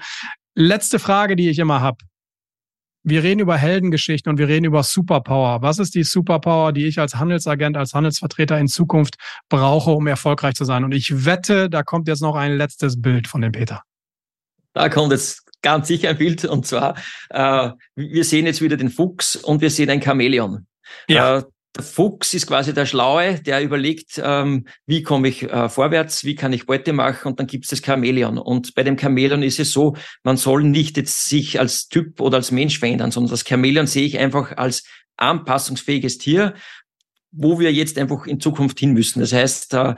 Letzte 0.55 0.99
Frage, 0.99 1.37
die 1.37 1.49
ich 1.49 1.59
immer 1.59 1.81
habe. 1.81 1.99
Wir 3.07 3.22
reden 3.22 3.41
über 3.41 3.57
Heldengeschichten 3.57 4.31
und 4.31 4.39
wir 4.39 4.49
reden 4.49 4.64
über 4.64 4.83
Superpower. 4.83 5.61
Was 5.61 5.79
ist 5.79 5.95
die 5.95 6.05
Superpower, 6.05 6.72
die 6.72 6.87
ich 6.87 6.99
als 6.99 7.16
Handelsagent, 7.16 7.77
als 7.77 7.93
Handelsvertreter 7.93 8.59
in 8.59 8.66
Zukunft 8.66 9.16
brauche, 9.51 9.91
um 9.91 10.07
erfolgreich 10.07 10.55
zu 10.55 10.64
sein? 10.64 10.85
Und 10.85 10.95
ich 10.95 11.27
wette, 11.27 11.68
da 11.68 11.83
kommt 11.83 12.09
jetzt 12.09 12.22
noch 12.22 12.35
ein 12.35 12.57
letztes 12.57 13.01
Bild 13.01 13.29
von 13.29 13.43
dem 13.43 13.53
Peter. 13.53 13.83
Da 14.72 14.89
kommt 14.89 15.12
jetzt 15.12 15.45
ganz 15.61 15.89
sicher 15.89 16.11
ein 16.11 16.18
Bild 16.18 16.45
und 16.45 16.66
zwar, 16.66 16.97
äh, 17.31 17.70
wir 17.95 18.25
sehen 18.25 18.47
jetzt 18.47 18.62
wieder 18.62 18.77
den 18.77 18.91
Fuchs 18.91 19.37
und 19.37 19.61
wir 19.61 19.70
sehen 19.70 19.91
ein 19.91 20.01
Chamäleon. 20.01 20.66
Ja. 21.09 21.39
Äh, 21.39 21.43
der 21.77 21.83
Fuchs 21.83 22.35
ist 22.35 22.47
quasi 22.47 22.72
der 22.72 22.87
Schlaue, 22.87 23.41
der 23.41 23.62
überlegt, 23.62 24.20
ähm, 24.22 24.66
wie 24.87 25.03
komme 25.03 25.29
ich 25.29 25.43
äh, 25.43 25.68
vorwärts, 25.68 26.25
wie 26.25 26.37
kann 26.37 26.53
ich 26.53 26.66
Beute 26.66 26.93
machen 26.93 27.29
und 27.29 27.41
dann 27.41 27.49
gibt 27.49 27.64
es 27.64 27.70
das 27.70 27.83
Chamäleon. 27.83 28.39
Und 28.39 28.75
bei 28.75 28.85
dem 28.85 28.97
Chamäleon 28.97 29.43
ist 29.43 29.59
es 29.59 29.72
so, 29.72 29.97
man 30.22 30.37
soll 30.37 30.62
nicht 30.62 30.97
jetzt 30.97 31.27
sich 31.27 31.59
als 31.59 31.89
Typ 31.89 32.20
oder 32.20 32.37
als 32.37 32.53
Mensch 32.53 32.79
verändern, 32.79 33.11
sondern 33.11 33.33
das 33.33 33.45
Chamäleon 33.45 33.89
sehe 33.89 34.07
ich 34.07 34.18
einfach 34.18 34.57
als 34.57 34.85
anpassungsfähiges 35.16 36.18
Tier, 36.18 36.55
wo 37.33 37.59
wir 37.59 37.72
jetzt 37.72 37.99
einfach 37.99 38.27
in 38.27 38.39
Zukunft 38.39 38.79
hin 38.79 38.93
müssen. 38.93 39.18
Das 39.18 39.33
heißt, 39.33 39.75
äh, 39.75 39.95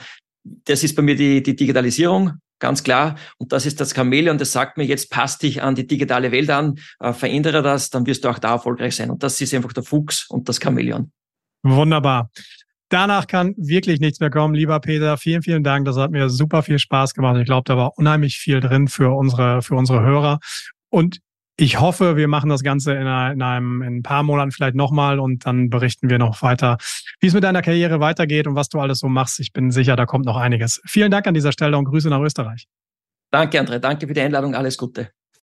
das 0.65 0.83
ist 0.83 0.97
bei 0.97 1.03
mir 1.03 1.17
die, 1.17 1.43
die 1.43 1.57
Digitalisierung, 1.57 2.39
ganz 2.59 2.85
klar. 2.85 3.17
Und 3.37 3.53
das 3.53 3.67
ist 3.67 3.83
das 3.83 3.95
Chamäleon, 3.95 4.39
das 4.39 4.53
sagt 4.53 4.79
mir, 4.79 4.85
jetzt 4.85 5.11
passt 5.11 5.43
dich 5.43 5.63
an 5.63 5.75
die 5.75 5.87
digitale 5.87 6.33
Welt 6.33 6.49
an, 6.49 6.79
äh, 7.01 7.13
verändere 7.13 7.61
das, 7.61 7.91
dann 7.91 8.07
wirst 8.07 8.25
du 8.25 8.31
auch 8.31 8.39
da 8.39 8.53
erfolgreich 8.53 8.97
sein. 8.97 9.11
Und 9.11 9.23
das 9.23 9.39
ist 9.43 9.53
einfach 9.53 9.75
der 9.75 9.83
Fuchs 9.83 10.27
und 10.31 10.49
das 10.49 10.59
Chamäleon. 10.59 11.13
Wunderbar. 11.63 12.31
Danach 12.89 13.27
kann 13.27 13.55
wirklich 13.57 13.99
nichts 13.99 14.21
mehr 14.21 14.31
kommen. 14.31 14.55
Lieber 14.55 14.79
Peter, 14.81 15.17
vielen, 15.17 15.43
vielen 15.43 15.65
Dank. 15.65 15.87
Das 15.87 15.97
hat 15.97 16.13
mir 16.13 16.29
super 16.29 16.63
viel 16.63 16.79
Spaß 16.79 17.15
gemacht. 17.15 17.37
Ich 17.39 17.47
glaube, 17.47 17.65
da 17.65 17.77
war 17.77 17.99
unheimlich 17.99 18.37
viel 18.37 18.61
drin 18.61 18.87
für 18.87 19.11
unsere, 19.11 19.61
für 19.63 19.75
unsere 19.75 20.03
Hörer. 20.03 20.39
Und 20.89 21.19
ich 21.59 21.81
hoffe, 21.81 22.17
wir 22.17 22.29
machen 22.29 22.51
das 22.51 22.63
Ganze 22.63 22.93
in, 22.93 23.01
in, 23.01 23.09
einem, 23.43 23.83
in 23.83 23.97
ein 23.97 24.03
paar 24.03 24.23
Monaten 24.23 24.53
vielleicht 24.53 24.77
nochmal 24.77 25.19
und 25.19 25.47
dann 25.47 25.71
berichten 25.71 26.11
wir 26.11 26.19
noch 26.19 26.43
weiter, 26.43 26.77
wie 27.19 27.29
es 27.29 27.35
mit 27.35 27.45
deiner 27.45 27.63
Karriere 27.63 27.99
weitergeht 27.99 28.47
und 28.47 28.55
was 28.55 28.69
du 28.69 28.79
alles 28.79 28.99
so 28.99 29.09
machst. 29.09 29.41
Ich 29.41 29.53
bin 29.53 29.71
sicher, 29.71 29.97
da 29.97 30.07
kommt 30.07 30.27
noch 30.27 30.37
einiges. 30.37 30.81
Vielen 30.87 31.11
Dank 31.11 31.27
an 31.27 31.35
dieser 31.35 31.53
Stelle 31.53 31.79
und 31.79 31.87
Grüße 31.87 32.09
nach 32.09 32.21
Österreich. 32.21 32.67
Danke, 33.31 33.59
André. 33.59 33.79
Danke 33.79 34.07
für 34.07 34.13
die 34.13 34.21
Einladung. 34.21 34.55
Alles 34.55 34.77
Gute. 34.77 35.11